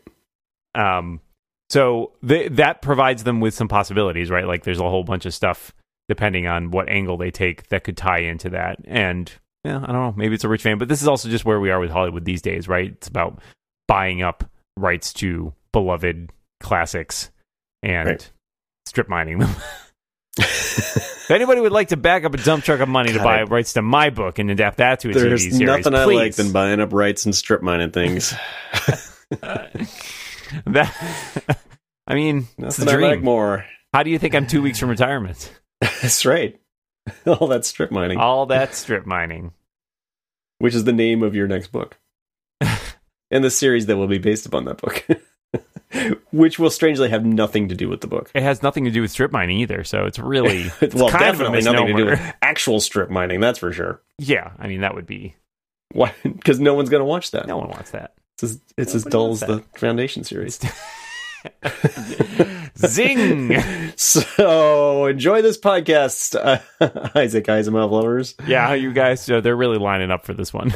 Um, 0.76 1.22
so 1.70 2.12
th- 2.28 2.52
that 2.54 2.82
provides 2.82 3.24
them 3.24 3.40
with 3.42 3.54
some 3.54 3.68
possibilities, 3.68 4.30
right? 4.30 4.46
Like 4.46 4.64
there's 4.64 4.80
a 4.80 4.90
whole 4.90 5.04
bunch 5.04 5.26
of 5.26 5.34
stuff 5.34 5.74
depending 6.08 6.46
on 6.48 6.72
what 6.72 6.88
angle 6.88 7.18
they 7.18 7.32
take 7.32 7.68
that 7.70 7.84
could 7.84 7.98
tie 7.98 8.20
into 8.20 8.50
that. 8.52 8.78
And 8.86 9.32
yeah, 9.64 9.78
I 9.78 9.88
don't 9.88 9.94
know, 9.94 10.14
maybe 10.16 10.36
it's 10.36 10.44
a 10.44 10.50
rich 10.50 10.62
fan, 10.64 10.78
but 10.78 10.88
this 10.88 11.02
is 11.02 11.08
also 11.08 11.30
just 11.30 11.46
where 11.46 11.60
we 11.60 11.72
are 11.72 11.80
with 11.80 11.90
Hollywood 11.92 12.26
these 12.26 12.42
days, 12.42 12.68
right? 12.68 12.92
It's 12.92 13.08
about 13.08 13.40
buying 13.88 14.22
up 14.22 14.44
rights 14.78 15.12
to 15.14 15.54
beloved 15.74 16.32
classics 16.62 17.32
and 17.84 18.08
Right. 18.10 18.32
Strip 18.88 19.08
mining 19.10 19.40
them. 19.40 19.50
if 20.38 21.32
anybody 21.32 21.62
would 21.62 21.72
like 21.72 21.90
to 21.90 21.98
back 21.98 22.24
up 22.24 22.34
a 22.34 22.38
dump 22.38 22.64
truck 22.64 22.80
of 22.80 22.88
money 22.90 23.14
to 23.14 23.20
buy 23.20 23.44
rights 23.44 23.74
to 23.74 23.82
my 23.82 24.10
book 24.10 24.40
and 24.40 24.50
adapt 24.52 24.78
that 24.78 25.00
to 25.02 25.10
a 25.10 25.14
There's 25.14 25.46
TV 25.46 25.52
series, 25.52 25.60
nothing 25.60 25.94
I 25.96 26.06
like 26.06 26.34
please. 26.34 26.36
than 26.38 26.52
buying 26.52 26.80
up 26.80 26.94
rights 26.94 27.26
and 27.26 27.36
strip 27.36 27.62
mining 27.62 27.92
things. 27.92 28.34
that 30.66 30.94
I 32.08 32.16
mean, 32.16 32.48
it's 32.58 32.78
the 32.78 32.86
nothing 32.86 32.88
I 32.88 32.92
dream. 32.98 33.10
like 33.10 33.22
more. 33.24 33.66
How 33.94 34.04
do 34.04 34.10
you 34.10 34.20
think 34.20 34.36
I'm 34.36 34.48
two 34.48 34.62
weeks 34.62 34.80
from 34.80 34.90
retirement? 34.90 35.52
That's 35.82 36.26
right. 36.26 36.60
All 37.26 37.48
that 37.48 37.66
strip 37.66 37.92
mining, 37.92 38.18
All 38.18 38.46
that 38.48 38.76
strip 38.76 39.06
mining. 39.06 39.54
which 40.60 40.76
is 40.76 40.84
the 40.84 40.94
name 40.94 41.24
of 41.24 41.36
your 41.36 41.48
next 41.48 41.72
book, 41.72 41.98
and 43.32 43.44
the 43.44 43.50
series 43.50 43.86
that 43.86 43.96
will 43.98 44.08
be 44.08 44.18
based 44.18 44.46
upon 44.46 44.66
that 44.66 44.78
book. 44.78 45.06
Which 46.32 46.60
will 46.60 46.70
strangely 46.70 47.10
have 47.10 47.26
nothing 47.26 47.70
to 47.70 47.76
do 47.76 47.90
with 47.90 48.02
the 48.02 48.08
book. 48.08 48.32
It 48.34 48.44
has 48.44 48.62
nothing 48.62 48.86
to 48.86 48.92
do 48.92 49.02
with 49.02 49.12
strip 49.12 49.32
mining 49.32 49.60
either, 49.60 49.84
so 49.84 50.06
it's 50.06 50.20
really 50.20 50.72
it's 50.82 50.96
well, 50.96 51.10
kind 51.10 51.30
of 51.30 51.42
a 51.42 51.44
definitely 51.44 51.62
nothing 51.62 51.88
to 51.88 51.94
do 51.94 52.06
with 52.06 52.34
actual 52.42 52.80
strip 52.80 53.10
mining. 53.10 53.40
That's 53.40 53.60
for 53.60 53.72
sure. 53.72 54.02
Yeah, 54.18 54.52
I 54.60 54.68
mean 54.68 54.82
that 54.82 54.96
would 54.96 55.08
be 55.08 55.36
Why? 55.94 56.14
Because 56.24 56.60
no 56.60 56.74
one's 56.74 56.90
going 56.90 57.02
to 57.02 57.06
watch 57.06 57.32
that. 57.32 57.48
no 57.48 57.58
one 57.58 57.70
wants 57.70 57.92
that. 57.92 58.14
It's 58.36 58.44
as, 58.44 58.62
it's 58.78 58.96
as 58.96 59.04
dull 59.04 59.32
as 59.32 59.40
the 59.40 59.64
Foundation 59.76 60.24
series. 60.24 60.60
Zing! 62.78 63.58
So 63.96 65.06
enjoy 65.08 65.42
this 65.42 65.58
podcast, 65.58 66.36
uh, 66.36 66.60
Isaac 67.16 67.46
Asimov 67.46 67.90
lovers. 67.90 68.36
Yeah, 68.46 68.74
you 68.74 68.94
guys, 68.94 69.30
uh, 69.30 69.42
they're 69.42 69.56
really 69.56 69.80
lining 69.80 70.12
up 70.12 70.26
for 70.26 70.34
this 70.34 70.54
one. 70.54 70.74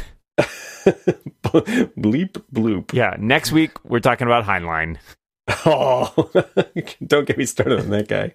Bleep 1.44 2.42
bloop. 2.52 2.92
Yeah, 2.92 3.16
next 3.18 3.52
week 3.52 3.72
we're 3.84 4.00
talking 4.00 4.26
about 4.26 4.44
Heinlein. 4.44 4.98
Oh, 5.66 6.30
don't 7.06 7.26
get 7.26 7.36
me 7.36 7.44
started 7.46 7.80
on 7.80 7.90
that 7.90 8.06
guy. 8.06 8.34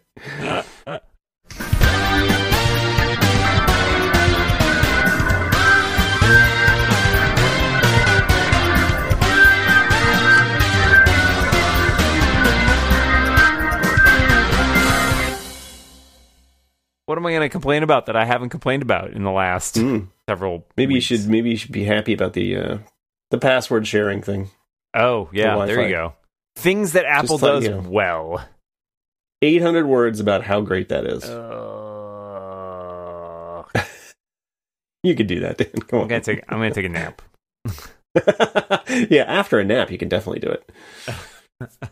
What 17.05 17.17
am 17.17 17.25
I 17.25 17.31
going 17.31 17.41
to 17.41 17.49
complain 17.49 17.83
about 17.83 18.07
that 18.07 18.17
I 18.17 18.25
haven't 18.25 18.49
complained 18.49 18.83
about 18.83 19.11
in 19.11 19.23
the 19.23 19.31
last 19.31 19.75
Mm, 19.75 20.07
several? 20.29 20.65
maybe 20.77 20.95
weeks? 20.95 21.09
you 21.11 21.17
should. 21.17 21.29
Maybe 21.29 21.49
you 21.51 21.57
should 21.57 21.71
be 21.71 21.85
happy 21.85 22.13
about 22.13 22.33
the 22.33 22.55
uh, 22.57 22.77
the 23.31 23.37
password 23.37 23.87
sharing 23.87 24.21
thing. 24.21 24.49
Oh, 24.93 25.29
yeah, 25.33 25.55
The 25.57 25.65
there 25.65 25.87
you 25.87 25.93
go. 25.95 26.13
Things 26.55 26.93
that 26.93 27.05
Apple 27.05 27.37
thought, 27.37 27.55
does 27.55 27.63
you 27.65 27.69
know. 27.71 27.83
well. 27.87 28.47
Eight 29.43 29.61
hundred 29.61 29.85
words 29.85 30.19
about 30.19 30.43
how 30.43 30.61
great 30.61 30.89
that 30.89 31.05
is. 31.05 31.23
Uh, 31.23 33.63
you 35.03 35.13
could 35.15 35.27
do 35.27 35.41
that, 35.41 35.57
Dan. 35.57 35.69
Come 35.87 35.99
I'm 35.99 36.03
on. 36.03 36.07
gonna 36.07 36.21
take. 36.21 36.43
I'm 36.49 36.57
gonna 36.57 36.71
take 36.71 36.85
a 36.85 36.89
nap. 36.89 37.21
yeah, 39.11 39.23
after 39.27 39.59
a 39.59 39.63
nap, 39.63 39.91
you 39.91 39.99
can 39.99 40.09
definitely 40.09 40.39
do 40.39 40.49
it. 40.49 40.71